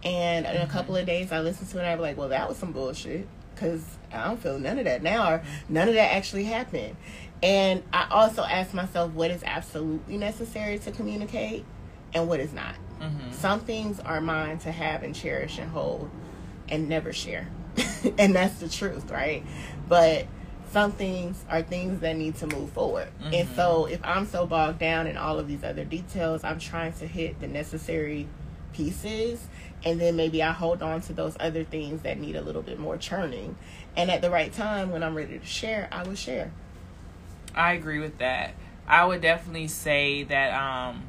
And 0.04 0.46
in 0.46 0.56
a 0.56 0.60
mm-hmm. 0.60 0.70
couple 0.70 0.96
of 0.96 1.06
days, 1.06 1.32
I 1.32 1.40
listen 1.40 1.66
to 1.68 1.78
it. 1.78 1.80
and 1.80 1.90
I'm 1.90 2.00
like, 2.00 2.16
well, 2.16 2.28
that 2.30 2.48
was 2.48 2.58
some 2.58 2.72
bullshit 2.72 3.28
because 3.54 3.84
I 4.12 4.24
don't 4.24 4.40
feel 4.40 4.58
none 4.58 4.78
of 4.78 4.84
that 4.84 5.02
now, 5.02 5.32
or 5.32 5.38
mm-hmm. 5.38 5.74
none 5.74 5.88
of 5.88 5.94
that 5.94 6.14
actually 6.14 6.44
happened. 6.44 6.96
And 7.42 7.82
I 7.92 8.06
also 8.10 8.44
ask 8.44 8.72
myself 8.72 9.12
what 9.12 9.30
is 9.30 9.42
absolutely 9.44 10.16
necessary 10.16 10.78
to 10.80 10.92
communicate 10.92 11.64
and 12.14 12.28
what 12.28 12.40
is 12.40 12.52
not. 12.52 12.76
Mm-hmm. 13.02 13.32
Some 13.32 13.60
things 13.60 14.00
are 14.00 14.20
mine 14.20 14.58
to 14.60 14.72
have 14.72 15.02
and 15.02 15.14
cherish 15.14 15.58
and 15.58 15.70
hold 15.70 16.10
and 16.68 16.88
never 16.88 17.12
share. 17.12 17.48
and 18.18 18.34
that's 18.34 18.58
the 18.60 18.68
truth, 18.68 19.10
right? 19.10 19.44
But 19.88 20.26
some 20.70 20.92
things 20.92 21.44
are 21.50 21.62
things 21.62 22.00
that 22.00 22.16
need 22.16 22.36
to 22.36 22.46
move 22.46 22.70
forward. 22.70 23.08
And 23.24 23.32
Mm-hmm. 23.34 23.54
so 23.56 23.86
if 23.86 24.00
I'm 24.04 24.26
so 24.26 24.46
bogged 24.46 24.78
down 24.78 25.06
in 25.06 25.16
all 25.16 25.38
of 25.38 25.48
these 25.48 25.64
other 25.64 25.84
details, 25.84 26.44
I'm 26.44 26.58
trying 26.58 26.92
to 26.94 27.06
hit 27.06 27.40
the 27.40 27.48
necessary 27.48 28.28
pieces 28.72 29.46
and 29.84 30.00
then 30.00 30.16
maybe 30.16 30.42
I 30.42 30.52
hold 30.52 30.82
on 30.82 31.00
to 31.02 31.12
those 31.12 31.36
other 31.40 31.64
things 31.64 32.02
that 32.02 32.18
need 32.18 32.36
a 32.36 32.40
little 32.40 32.62
bit 32.62 32.78
more 32.78 32.96
churning. 32.96 33.56
And 33.96 34.10
at 34.10 34.22
the 34.22 34.30
right 34.30 34.52
time 34.52 34.90
when 34.92 35.02
I'm 35.02 35.14
ready 35.14 35.38
to 35.38 35.44
share, 35.44 35.88
I 35.92 36.04
will 36.04 36.14
share. 36.14 36.52
I 37.54 37.72
agree 37.74 37.98
with 37.98 38.18
that. 38.18 38.54
I 38.86 39.04
would 39.04 39.20
definitely 39.20 39.68
say 39.68 40.22
that 40.24 40.54
um 40.54 41.02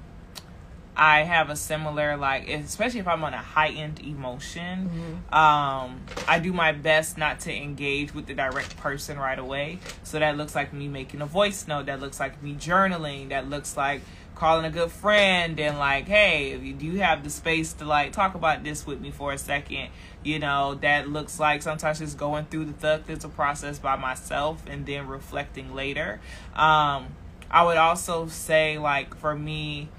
I 0.95 1.23
have 1.23 1.49
a 1.49 1.55
similar 1.55 2.17
like 2.17 2.49
especially 2.49 2.99
if 2.99 3.07
I'm 3.07 3.23
on 3.23 3.33
a 3.33 3.37
heightened 3.37 3.99
emotion, 3.99 4.89
um 5.31 6.01
I 6.27 6.39
do 6.41 6.53
my 6.53 6.71
best 6.71 7.17
not 7.17 7.39
to 7.41 7.53
engage 7.53 8.13
with 8.13 8.27
the 8.27 8.33
direct 8.33 8.77
person 8.77 9.17
right 9.17 9.39
away. 9.39 9.79
So 10.03 10.19
that 10.19 10.37
looks 10.37 10.55
like 10.55 10.73
me 10.73 10.87
making 10.87 11.21
a 11.21 11.25
voice 11.25 11.67
note, 11.67 11.87
that 11.87 11.99
looks 11.99 12.19
like 12.19 12.41
me 12.43 12.53
journaling, 12.53 13.29
that 13.29 13.49
looks 13.49 13.75
like 13.75 14.01
calling 14.35 14.65
a 14.65 14.69
good 14.69 14.91
friend 14.91 15.59
and 15.59 15.77
like, 15.77 16.07
hey, 16.07 16.57
do 16.57 16.85
you 16.85 16.99
have 16.99 17.23
the 17.23 17.29
space 17.29 17.73
to 17.73 17.85
like 17.85 18.11
talk 18.11 18.35
about 18.35 18.63
this 18.63 18.85
with 18.85 18.99
me 18.99 19.11
for 19.11 19.31
a 19.31 19.37
second? 19.37 19.89
You 20.23 20.39
know, 20.39 20.75
that 20.75 21.09
looks 21.09 21.39
like 21.39 21.61
sometimes 21.61 21.99
just 21.99 22.17
going 22.17 22.45
through 22.45 22.65
the 22.65 22.73
thug 22.73 23.09
a 23.09 23.29
process 23.29 23.79
by 23.79 23.95
myself 23.95 24.63
and 24.67 24.85
then 24.85 25.07
reflecting 25.07 25.73
later. 25.75 26.19
Um, 26.55 27.07
I 27.49 27.63
would 27.63 27.77
also 27.77 28.27
say 28.27 28.77
like 28.77 29.15
for 29.15 29.35
me, 29.35 29.89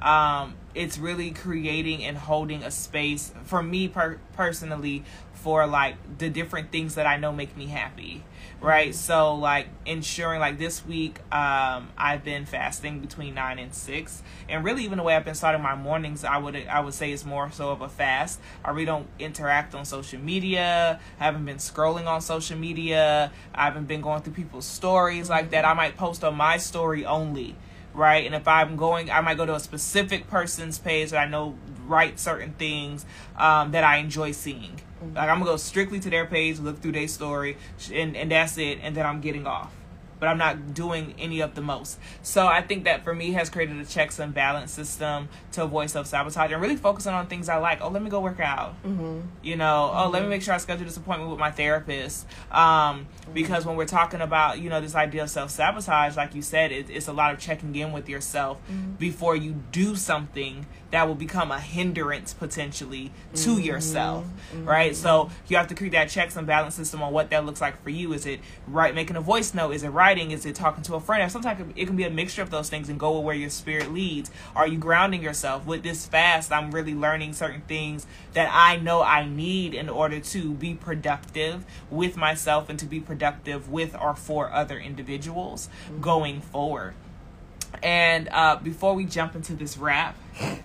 um, 0.00 0.54
it's 0.74 0.98
really 0.98 1.30
creating 1.30 2.04
and 2.04 2.16
holding 2.16 2.62
a 2.62 2.70
space 2.70 3.32
for 3.44 3.62
me 3.62 3.88
per- 3.88 4.18
personally 4.34 5.04
for 5.32 5.66
like 5.66 5.96
the 6.18 6.30
different 6.30 6.72
things 6.72 6.94
that 6.94 7.06
I 7.06 7.16
know 7.16 7.32
make 7.32 7.56
me 7.56 7.66
happy 7.66 8.24
right? 8.64 8.94
So 8.94 9.34
like 9.34 9.68
ensuring 9.84 10.40
like 10.40 10.58
this 10.58 10.84
week 10.86 11.20
um 11.32 11.90
i've 11.98 12.24
been 12.24 12.46
fasting 12.46 13.00
between 13.00 13.34
nine 13.34 13.58
and 13.58 13.74
six. 13.74 14.22
And 14.48 14.64
really 14.64 14.84
even 14.84 14.98
the 14.98 15.04
way 15.04 15.14
i've 15.14 15.24
been 15.24 15.34
starting 15.34 15.62
my 15.62 15.74
mornings 15.74 16.24
i 16.24 16.38
would 16.38 16.56
i 16.56 16.80
would 16.80 16.94
say 16.94 17.12
it's 17.12 17.24
more 17.24 17.50
so 17.52 17.70
of 17.70 17.82
a 17.82 17.88
fast. 17.88 18.40
I 18.64 18.70
really 18.70 18.86
don't 18.86 19.06
interact 19.18 19.74
on 19.74 19.84
social 19.84 20.18
media. 20.18 20.98
I 21.20 21.24
haven't 21.24 21.44
been 21.44 21.58
scrolling 21.58 22.06
on 22.06 22.20
social 22.22 22.56
media. 22.56 23.30
I 23.54 23.64
haven't 23.64 23.86
been 23.86 24.00
going 24.00 24.22
through 24.22 24.32
people's 24.32 24.66
stories 24.66 25.28
like 25.28 25.50
that. 25.50 25.64
I 25.64 25.74
might 25.74 25.96
post 25.96 26.24
on 26.24 26.34
my 26.34 26.56
story 26.56 27.04
only 27.04 27.54
right? 27.94 28.26
And 28.26 28.34
if 28.34 28.46
I'm 28.46 28.76
going, 28.76 29.10
I 29.10 29.20
might 29.20 29.36
go 29.36 29.46
to 29.46 29.54
a 29.54 29.60
specific 29.60 30.28
person's 30.28 30.78
page 30.78 31.10
that 31.10 31.18
I 31.18 31.28
know 31.28 31.56
write 31.86 32.18
certain 32.18 32.52
things 32.52 33.06
um, 33.36 33.70
that 33.72 33.84
I 33.84 33.96
enjoy 33.96 34.32
seeing. 34.32 34.80
Like 35.14 35.28
I'm 35.28 35.38
gonna 35.38 35.50
go 35.50 35.56
strictly 35.56 36.00
to 36.00 36.10
their 36.10 36.26
page, 36.26 36.58
look 36.58 36.80
through 36.80 36.92
their 36.92 37.08
story, 37.08 37.56
and 37.92 38.16
and 38.16 38.30
that's 38.30 38.56
it. 38.58 38.78
And 38.82 38.96
then 38.96 39.06
I'm 39.06 39.20
getting 39.20 39.46
off. 39.46 39.72
But 40.20 40.28
I'm 40.28 40.38
not 40.38 40.74
doing 40.74 41.14
any 41.18 41.40
of 41.40 41.54
the 41.54 41.60
most. 41.60 41.98
So 42.22 42.46
I 42.46 42.62
think 42.62 42.84
that 42.84 43.04
for 43.04 43.14
me 43.14 43.32
has 43.32 43.50
created 43.50 43.76
a 43.76 43.84
checks 43.84 44.18
and 44.18 44.32
balance 44.32 44.72
system 44.72 45.28
to 45.52 45.62
avoid 45.64 45.90
self 45.90 46.06
sabotage 46.06 46.50
and 46.50 46.60
really 46.60 46.76
focusing 46.76 47.12
on 47.12 47.26
things 47.26 47.48
I 47.48 47.56
like. 47.56 47.80
Oh, 47.80 47.88
let 47.88 48.02
me 48.02 48.10
go 48.10 48.20
work 48.20 48.40
out. 48.40 48.74
Mm-hmm. 48.84 49.20
You 49.42 49.56
know, 49.56 49.90
oh, 49.94 50.08
let 50.08 50.12
me 50.12 50.20
mm-hmm. 50.20 50.30
make 50.30 50.42
sure 50.42 50.54
I 50.54 50.58
schedule 50.58 50.84
this 50.84 50.96
appointment 50.96 51.30
with 51.30 51.40
my 51.40 51.50
therapist. 51.50 52.26
Um, 52.50 53.06
mm-hmm. 53.06 53.32
because 53.34 53.66
when 53.66 53.76
we're 53.76 53.86
talking 53.86 54.20
about, 54.20 54.60
you 54.60 54.70
know, 54.70 54.80
this 54.80 54.94
idea 54.94 55.24
of 55.24 55.30
self 55.30 55.50
sabotage, 55.50 56.16
like 56.16 56.34
you 56.34 56.42
said, 56.42 56.72
it, 56.72 56.90
it's 56.90 57.08
a 57.08 57.12
lot 57.12 57.32
of 57.32 57.38
checking 57.40 57.74
in 57.74 57.92
with 57.92 58.08
yourself 58.08 58.60
before 58.98 59.36
you 59.36 59.62
do 59.72 59.96
something 59.96 60.66
that 60.94 61.08
will 61.08 61.16
become 61.16 61.50
a 61.50 61.58
hindrance 61.58 62.32
potentially 62.32 63.10
to 63.34 63.58
yourself, 63.58 64.24
right? 64.62 64.94
So 64.94 65.28
you 65.48 65.56
have 65.56 65.66
to 65.66 65.74
create 65.74 65.90
that 65.90 66.08
checks 66.08 66.36
and 66.36 66.46
balance 66.46 66.76
system 66.76 67.02
on 67.02 67.12
what 67.12 67.30
that 67.30 67.44
looks 67.44 67.60
like 67.60 67.82
for 67.82 67.90
you. 67.90 68.12
Is 68.12 68.26
it 68.26 68.38
right 68.68 68.94
making 68.94 69.16
a 69.16 69.20
voice 69.20 69.54
note? 69.54 69.72
Is 69.72 69.82
it 69.82 69.88
writing? 70.04 70.32
Is 70.32 70.44
it 70.44 70.54
talking 70.54 70.84
to 70.84 70.96
a 70.96 71.00
friend? 71.00 71.32
Sometimes 71.32 71.72
it 71.76 71.86
can 71.86 71.96
be 71.96 72.04
a 72.04 72.10
mixture 72.10 72.42
of 72.42 72.50
those 72.50 72.68
things 72.68 72.90
and 72.90 73.00
go 73.00 73.16
with 73.16 73.24
where 73.24 73.34
your 73.34 73.48
spirit 73.48 73.90
leads. 73.90 74.30
Are 74.54 74.66
you 74.66 74.76
grounding 74.76 75.22
yourself? 75.22 75.64
With 75.64 75.82
this 75.82 76.04
fast, 76.04 76.52
I'm 76.52 76.72
really 76.72 76.94
learning 76.94 77.32
certain 77.32 77.62
things 77.62 78.06
that 78.34 78.50
I 78.52 78.76
know 78.76 79.02
I 79.02 79.26
need 79.26 79.72
in 79.72 79.88
order 79.88 80.20
to 80.20 80.52
be 80.52 80.74
productive 80.74 81.64
with 81.90 82.18
myself 82.18 82.68
and 82.68 82.78
to 82.80 82.84
be 82.84 83.00
productive 83.00 83.70
with 83.70 83.96
or 83.98 84.14
for 84.14 84.52
other 84.52 84.78
individuals 84.78 85.70
mm-hmm. 85.86 86.02
going 86.02 86.40
forward. 86.42 86.92
And 87.82 88.28
uh, 88.30 88.56
before 88.62 88.94
we 88.94 89.04
jump 89.04 89.34
into 89.34 89.54
this 89.54 89.76
rap 89.76 90.16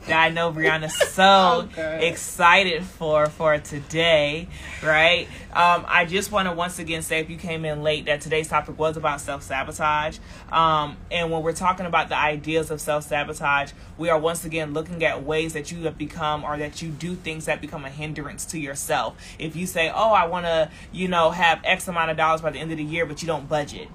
that 0.08 0.20
I 0.20 0.30
know 0.30 0.52
Brianna's 0.54 0.96
so 1.14 1.68
Okay. 1.70 2.08
excited 2.08 2.84
for 2.84 3.28
for 3.28 3.58
today, 3.60 4.48
right? 4.84 5.28
Um, 5.54 5.86
I 5.88 6.06
just 6.06 6.32
want 6.32 6.48
to 6.48 6.54
once 6.54 6.80
again 6.80 7.02
say, 7.02 7.20
if 7.20 7.30
you 7.30 7.38
came 7.38 7.66
in 7.66 7.84
late, 7.84 8.06
that 8.06 8.22
today's 8.22 8.48
topic 8.48 8.80
was 8.80 8.98
about 8.98 9.22
self 9.22 9.44
sabotage. 9.44 10.18
Um, 10.52 10.98
and 11.12 11.30
when 11.32 11.44
we're 11.44 11.54
talking 11.54 11.86
about 11.86 12.10
the 12.10 12.18
ideas 12.18 12.72
of 12.72 12.82
self 12.82 13.04
sabotage, 13.04 13.72
we 13.98 14.10
are 14.10 14.18
once 14.18 14.44
again 14.46 14.74
looking 14.74 15.04
at 15.04 15.24
ways 15.24 15.54
that 15.54 15.72
you 15.72 15.84
have 15.84 15.98
become 15.98 16.44
or 16.44 16.58
that 16.58 16.82
you 16.82 16.90
do 16.90 17.16
things 17.16 17.46
that 17.46 17.62
become 17.62 17.86
a 17.86 17.90
hindrance 17.90 18.46
to 18.48 18.60
yourself. 18.60 19.16
If 19.38 19.56
you 19.56 19.66
say, 19.68 19.92
"Oh, 19.94 20.12
I 20.14 20.26
want 20.26 20.46
to," 20.46 20.70
you 20.92 21.08
know, 21.08 21.32
have 21.32 21.60
X 21.64 21.88
amount 21.88 22.12
of 22.12 22.18
dollars 22.18 22.42
by 22.42 22.50
the 22.52 22.60
end 22.60 22.72
of 22.72 22.78
the 22.78 22.84
year, 22.84 23.06
but 23.06 23.22
you 23.22 23.28
don't 23.28 23.48
budget 23.48 23.88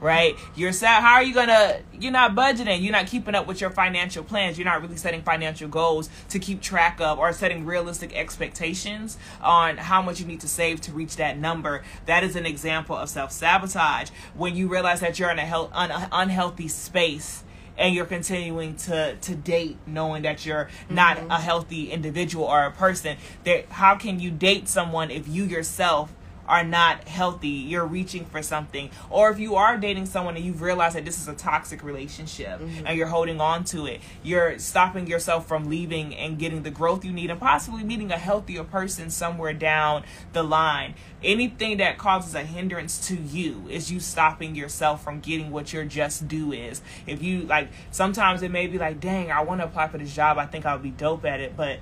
right? 0.00 0.36
You're 0.54 0.72
sad. 0.72 1.02
How 1.02 1.14
are 1.14 1.22
you 1.22 1.34
gonna? 1.34 1.80
You're 1.92 2.12
not 2.12 2.34
budgeting. 2.34 2.82
You're 2.82 2.92
not 2.92 3.06
keeping 3.06 3.34
up 3.34 3.46
with 3.46 3.60
your 3.60 3.70
financial 3.70 4.22
plans. 4.22 4.58
You're 4.58 4.66
not 4.66 4.80
really 4.82 4.96
setting 4.96 5.22
financial 5.22 5.68
goals 5.68 6.08
to 6.30 6.38
keep 6.38 6.60
track 6.60 7.00
of, 7.00 7.18
or 7.18 7.32
setting 7.32 7.66
realistic 7.66 8.14
expectations 8.14 9.18
on 9.42 9.76
how 9.76 10.02
much 10.02 10.20
you 10.20 10.26
need 10.26 10.40
to 10.40 10.48
save 10.48 10.80
to 10.82 10.92
reach 10.92 11.16
that 11.16 11.38
number. 11.38 11.82
That 12.06 12.22
is 12.22 12.36
an 12.36 12.46
example 12.46 12.96
of 12.96 13.08
self 13.08 13.32
sabotage. 13.32 14.10
When 14.34 14.54
you 14.54 14.68
realize 14.68 15.00
that 15.00 15.18
you're 15.18 15.30
in 15.30 15.38
a 15.38 15.46
health, 15.46 15.70
un- 15.72 16.08
unhealthy 16.12 16.68
space. 16.68 17.42
And 17.76 17.92
you're 17.92 18.06
continuing 18.06 18.76
to, 18.76 19.16
to 19.16 19.34
date 19.34 19.78
knowing 19.84 20.22
that 20.22 20.46
you're 20.46 20.68
not 20.88 21.16
mm-hmm. 21.16 21.32
a 21.32 21.40
healthy 21.40 21.90
individual 21.90 22.44
or 22.44 22.62
a 22.66 22.70
person. 22.70 23.16
That 23.42 23.66
how 23.68 23.96
can 23.96 24.20
you 24.20 24.30
date 24.30 24.68
someone 24.68 25.10
if 25.10 25.26
you 25.26 25.42
yourself 25.42 26.12
are 26.46 26.64
not 26.64 27.08
healthy, 27.08 27.48
you're 27.48 27.86
reaching 27.86 28.24
for 28.24 28.42
something, 28.42 28.90
or 29.10 29.30
if 29.30 29.38
you 29.38 29.54
are 29.54 29.76
dating 29.76 30.06
someone 30.06 30.36
and 30.36 30.44
you've 30.44 30.62
realized 30.62 30.96
that 30.96 31.04
this 31.04 31.20
is 31.20 31.28
a 31.28 31.34
toxic 31.34 31.82
relationship 31.82 32.60
mm-hmm. 32.60 32.86
and 32.86 32.96
you're 32.96 33.06
holding 33.06 33.40
on 33.40 33.64
to 33.64 33.86
it, 33.86 34.00
you're 34.22 34.58
stopping 34.58 35.06
yourself 35.06 35.46
from 35.46 35.68
leaving 35.68 36.14
and 36.14 36.38
getting 36.38 36.62
the 36.62 36.70
growth 36.70 37.04
you 37.04 37.12
need 37.12 37.30
and 37.30 37.40
possibly 37.40 37.84
meeting 37.84 38.10
a 38.10 38.18
healthier 38.18 38.64
person 38.64 39.10
somewhere 39.10 39.52
down 39.52 40.04
the 40.32 40.42
line. 40.42 40.94
Anything 41.22 41.78
that 41.78 41.96
causes 41.96 42.34
a 42.34 42.42
hindrance 42.42 43.08
to 43.08 43.16
you 43.16 43.66
is 43.70 43.90
you 43.90 44.00
stopping 44.00 44.54
yourself 44.54 45.02
from 45.02 45.20
getting 45.20 45.50
what 45.50 45.72
your 45.72 45.84
just 45.84 46.28
due 46.28 46.52
is. 46.52 46.82
If 47.06 47.22
you 47.22 47.42
like, 47.42 47.68
sometimes 47.90 48.42
it 48.42 48.50
may 48.50 48.66
be 48.66 48.78
like, 48.78 49.00
dang, 49.00 49.30
I 49.30 49.40
want 49.40 49.60
to 49.60 49.66
apply 49.66 49.88
for 49.88 49.98
this 49.98 50.14
job, 50.14 50.38
I 50.38 50.46
think 50.46 50.66
I'll 50.66 50.78
be 50.78 50.90
dope 50.90 51.24
at 51.24 51.40
it, 51.40 51.56
but 51.56 51.78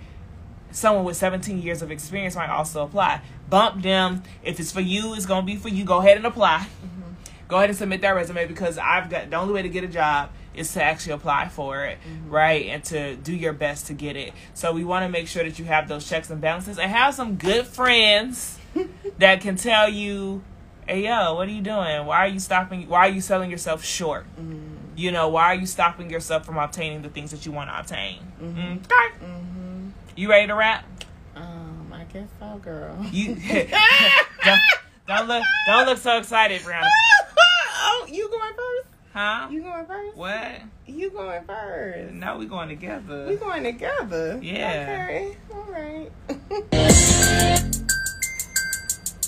someone 0.72 1.04
with 1.04 1.16
17 1.16 1.62
years 1.62 1.82
of 1.82 1.90
experience 1.90 2.34
might 2.34 2.50
also 2.50 2.84
apply. 2.84 3.22
Bump 3.48 3.82
them. 3.82 4.22
If 4.42 4.58
it's 4.58 4.72
for 4.72 4.80
you, 4.80 5.14
it's 5.14 5.26
gonna 5.26 5.46
be 5.46 5.56
for 5.56 5.68
you. 5.68 5.84
Go 5.84 5.98
ahead 5.98 6.16
and 6.16 6.26
apply. 6.26 6.66
Mm-hmm. 6.84 7.12
Go 7.48 7.56
ahead 7.56 7.68
and 7.68 7.78
submit 7.78 8.00
that 8.00 8.10
resume 8.10 8.46
because 8.46 8.78
I've 8.78 9.10
got 9.10 9.30
the 9.30 9.36
only 9.36 9.54
way 9.54 9.62
to 9.62 9.68
get 9.68 9.84
a 9.84 9.88
job 9.88 10.30
is 10.54 10.72
to 10.74 10.82
actually 10.82 11.12
apply 11.12 11.48
for 11.48 11.84
it, 11.84 11.98
mm-hmm. 11.98 12.30
right? 12.30 12.66
And 12.66 12.84
to 12.84 13.16
do 13.16 13.34
your 13.34 13.52
best 13.52 13.86
to 13.86 13.94
get 13.94 14.16
it. 14.16 14.32
So 14.54 14.72
we 14.72 14.84
want 14.84 15.04
to 15.04 15.08
make 15.08 15.28
sure 15.28 15.44
that 15.44 15.58
you 15.58 15.64
have 15.66 15.88
those 15.88 16.08
checks 16.08 16.30
and 16.30 16.40
balances 16.40 16.78
and 16.78 16.90
have 16.90 17.14
some 17.14 17.36
good 17.36 17.66
friends 17.66 18.58
that 19.18 19.40
can 19.40 19.56
tell 19.56 19.88
you, 19.88 20.42
"Hey, 20.86 21.04
yo, 21.04 21.34
what 21.34 21.48
are 21.48 21.52
you 21.52 21.62
doing? 21.62 22.06
Why 22.06 22.18
are 22.18 22.28
you 22.28 22.40
stopping? 22.40 22.88
Why 22.88 23.08
are 23.08 23.10
you 23.10 23.20
selling 23.20 23.50
yourself 23.50 23.84
short? 23.84 24.24
Mm-hmm. 24.38 24.96
You 24.96 25.10
know, 25.10 25.28
why 25.28 25.44
are 25.44 25.54
you 25.54 25.66
stopping 25.66 26.10
yourself 26.10 26.44
from 26.44 26.58
obtaining 26.58 27.02
the 27.02 27.08
things 27.08 27.30
that 27.30 27.46
you 27.46 27.52
want 27.52 27.70
to 27.70 27.78
obtain?" 27.78 28.18
Okay. 28.40 29.26
You 30.14 30.28
ready 30.28 30.46
to 30.46 30.54
rap? 30.54 30.84
Um, 31.34 31.90
I 31.92 32.04
guess 32.04 32.28
so, 32.38 32.58
girl. 32.58 32.96
You 33.12 33.34
don't, 34.44 34.60
don't 35.08 35.28
look 35.28 35.42
don't 35.66 35.86
look 35.86 35.98
so 35.98 36.18
excited, 36.18 36.60
Brianna. 36.62 36.86
oh, 36.86 38.06
you 38.10 38.28
going 38.28 38.52
first? 38.54 38.88
Huh? 39.14 39.48
You 39.50 39.62
going 39.62 39.86
first? 39.86 40.16
What? 40.16 40.60
You 40.86 41.10
going 41.10 41.44
first? 41.44 42.12
No, 42.14 42.36
we 42.38 42.46
going 42.46 42.68
together. 42.68 43.26
We 43.28 43.36
going 43.36 43.62
together. 43.64 44.38
Yeah. 44.42 45.06
Okay. 45.08 45.36
All 45.52 45.64
right. 45.70 46.10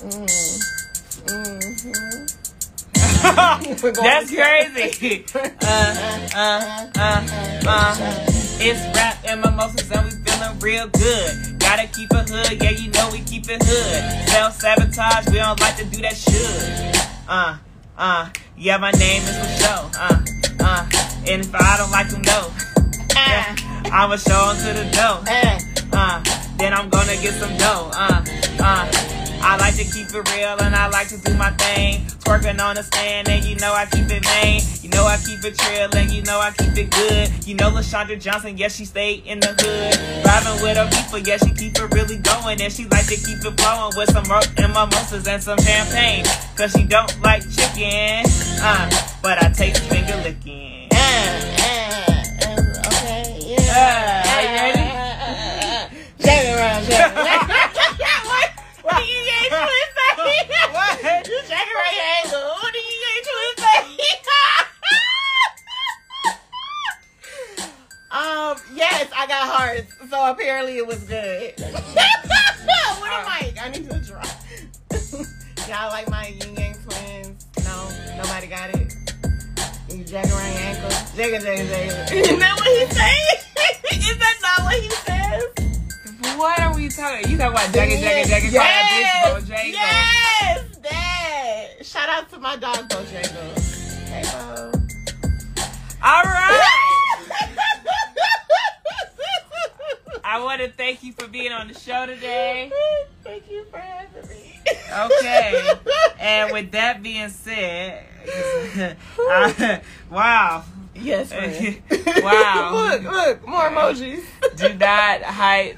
mm. 0.05 0.29
Mm-hmm. 1.25 2.27
That's 4.03 4.29
together. 4.31 4.73
crazy. 4.73 5.25
uh, 5.35 5.49
uh, 6.37 6.91
uh, 6.97 7.27
uh. 7.67 8.27
It's 8.67 8.97
rap 8.97 9.19
and 9.27 9.41
mimosas 9.41 9.91
and 9.91 10.05
we 10.05 10.24
feeling 10.35 10.59
real 10.61 10.89
good. 10.89 11.59
gotta 11.59 11.87
keep 11.89 12.11
it 12.13 12.29
hood. 12.29 12.63
Yeah, 12.63 12.71
you 12.71 12.91
know 12.91 13.09
we 13.13 13.21
keep 13.21 13.49
it 13.49 13.63
hood. 13.63 14.29
Self 14.29 14.55
sabotage, 14.55 15.27
we 15.29 15.35
don't 15.35 15.61
like 15.61 15.77
to 15.77 15.85
do 15.85 16.01
that 16.03 16.17
should. 16.17 17.29
Uh, 17.29 17.59
uh, 17.97 18.31
yeah, 18.57 18.77
my 18.77 18.91
name 18.93 19.23
is 19.23 19.37
for 19.37 19.65
show. 19.65 19.91
Uh, 19.99 20.25
uh, 20.61 20.87
and 21.27 21.41
if 21.41 21.55
I 21.55 21.77
don't 21.77 21.91
like 21.91 22.09
them, 22.09 22.23
no. 22.23 22.51
Yeah, 23.15 23.57
I'ma 23.93 24.17
show 24.17 24.31
show 24.31 24.51
'em 24.51 24.57
to 24.57 24.73
the 24.81 24.91
dough. 24.93 25.23
Uh, 25.93 26.23
then 26.59 26.73
I'm 26.73 26.89
gonna 26.89 27.17
get 27.17 27.35
some 27.35 27.57
dough. 27.57 27.91
Uh, 27.95 28.25
uh. 28.61 29.24
I 29.47 29.57
like 29.59 29.77
to 29.77 29.85
keep 29.85 30.09
it 30.09 30.25
real 30.33 30.57
and 30.61 30.75
I 30.75 30.89
like 30.89 31.09
to 31.09 31.19
do 31.19 31.35
my 31.35 31.51
thing. 31.51 32.01
Twerking 32.25 32.59
on 32.61 32.77
the 32.77 32.83
stand 32.83 33.29
and 33.29 33.45
you 33.45 33.57
know 33.57 33.73
I 33.75 33.85
keep 33.87 34.11
it 34.11 34.25
main. 34.25 34.63
You 34.81 34.89
know 34.89 35.05
I 35.05 35.19
keep 35.19 35.45
it 35.45 35.59
trill 35.59 35.95
and 35.95 36.11
you 36.11 36.23
know 36.23 36.41
I 36.41 36.51
keep 36.53 36.77
it 36.79 36.91
good. 36.91 37.47
You 37.47 37.55
know 37.55 37.71
LaShonda 37.71 38.19
Johnson, 38.19 38.57
yes 38.57 38.75
she 38.75 38.85
stayed 38.87 39.27
in 39.27 39.41
the 39.41 39.49
hood. 39.49 40.23
Driving 40.25 40.63
with 40.63 40.77
her 40.79 40.89
people, 40.91 41.19
yes, 41.19 41.45
she 41.47 41.53
keep 41.53 41.77
it 41.79 41.95
really 41.95 42.17
going. 42.17 42.61
And 42.61 42.73
she 42.73 42.87
like 42.87 43.07
to 43.07 43.17
keep 43.17 43.45
it 43.45 43.61
flowing 43.61 43.93
with 43.97 44.11
some 44.11 44.25
ro- 44.25 44.41
and 44.57 44.73
mimosas 44.73 45.27
and 45.27 45.43
some 45.43 45.59
champagne. 45.59 46.25
Cause 46.57 46.73
she 46.73 46.85
don't 46.85 47.13
like 47.23 47.43
chicken. 47.51 48.25
Uh, 48.65 48.89
but 49.23 49.43
I 49.45 49.51
taste 49.51 49.83
finger 49.85 50.17
licking. 50.25 50.89
Okay, 50.91 52.04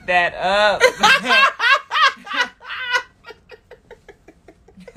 that 0.06 0.34
up. 0.34 0.82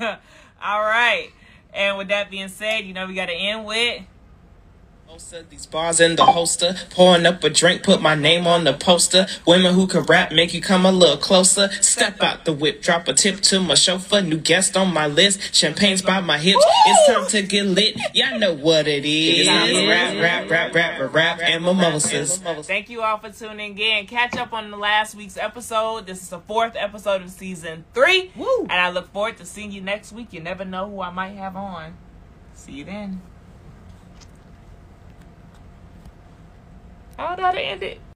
All 0.62 0.80
right. 0.80 1.30
And 1.74 1.98
with 1.98 2.08
that 2.08 2.30
being 2.30 2.48
said, 2.48 2.84
you 2.84 2.94
know 2.94 3.06
we 3.06 3.14
got 3.14 3.26
to 3.26 3.34
end 3.34 3.64
with. 3.64 4.02
These 5.50 5.66
bars 5.66 5.98
in 5.98 6.14
the 6.14 6.24
holster, 6.24 6.76
pouring 6.90 7.26
up 7.26 7.42
a 7.42 7.50
drink, 7.50 7.82
put 7.82 8.00
my 8.00 8.14
name 8.14 8.46
on 8.46 8.62
the 8.62 8.72
poster. 8.72 9.26
Women 9.44 9.74
who 9.74 9.88
can 9.88 10.02
rap 10.04 10.30
make 10.30 10.54
you 10.54 10.60
come 10.60 10.86
a 10.86 10.92
little 10.92 11.16
closer. 11.16 11.68
Step 11.82 12.22
out 12.22 12.44
the 12.44 12.52
whip, 12.52 12.80
drop 12.80 13.08
a 13.08 13.12
tip 13.12 13.40
to 13.40 13.60
my 13.60 13.74
chauffeur. 13.74 14.22
New 14.22 14.38
guest 14.38 14.76
on 14.76 14.94
my 14.94 15.08
list, 15.08 15.52
champagne's 15.52 16.00
by 16.00 16.20
my 16.20 16.38
hips. 16.38 16.64
It's 16.86 17.06
time 17.08 17.26
to 17.28 17.42
get 17.42 17.64
lit. 17.64 17.96
Y'all 18.14 18.38
know 18.38 18.54
what 18.54 18.86
it 18.86 19.04
is. 19.04 19.48
Rap, 19.48 20.16
rap, 20.16 20.50
rap, 20.50 20.74
rap, 20.74 21.00
rap, 21.00 21.14
rap, 21.14 21.40
and 21.42 21.64
mimosas. 21.64 22.38
Thank 22.66 22.88
you 22.88 23.02
all 23.02 23.18
for 23.18 23.30
tuning 23.30 23.76
in. 23.78 24.06
Catch 24.06 24.36
up 24.36 24.52
on 24.52 24.70
the 24.70 24.76
last 24.76 25.16
week's 25.16 25.36
episode. 25.36 26.06
This 26.06 26.22
is 26.22 26.28
the 26.28 26.40
fourth 26.40 26.76
episode 26.76 27.22
of 27.22 27.30
season 27.30 27.84
three. 27.94 28.30
Woo. 28.36 28.60
And 28.62 28.72
I 28.72 28.90
look 28.90 29.12
forward 29.12 29.38
to 29.38 29.44
seeing 29.44 29.72
you 29.72 29.80
next 29.80 30.12
week. 30.12 30.32
You 30.32 30.40
never 30.40 30.64
know 30.64 30.88
who 30.88 31.00
I 31.00 31.10
might 31.10 31.34
have 31.34 31.56
on. 31.56 31.96
See 32.54 32.72
you 32.72 32.84
then. 32.84 33.22
I 37.20 37.26
don't 37.28 37.38
know 37.38 37.44
how 37.44 37.52
to 37.52 37.60
end 37.60 37.82
it. 37.82 38.00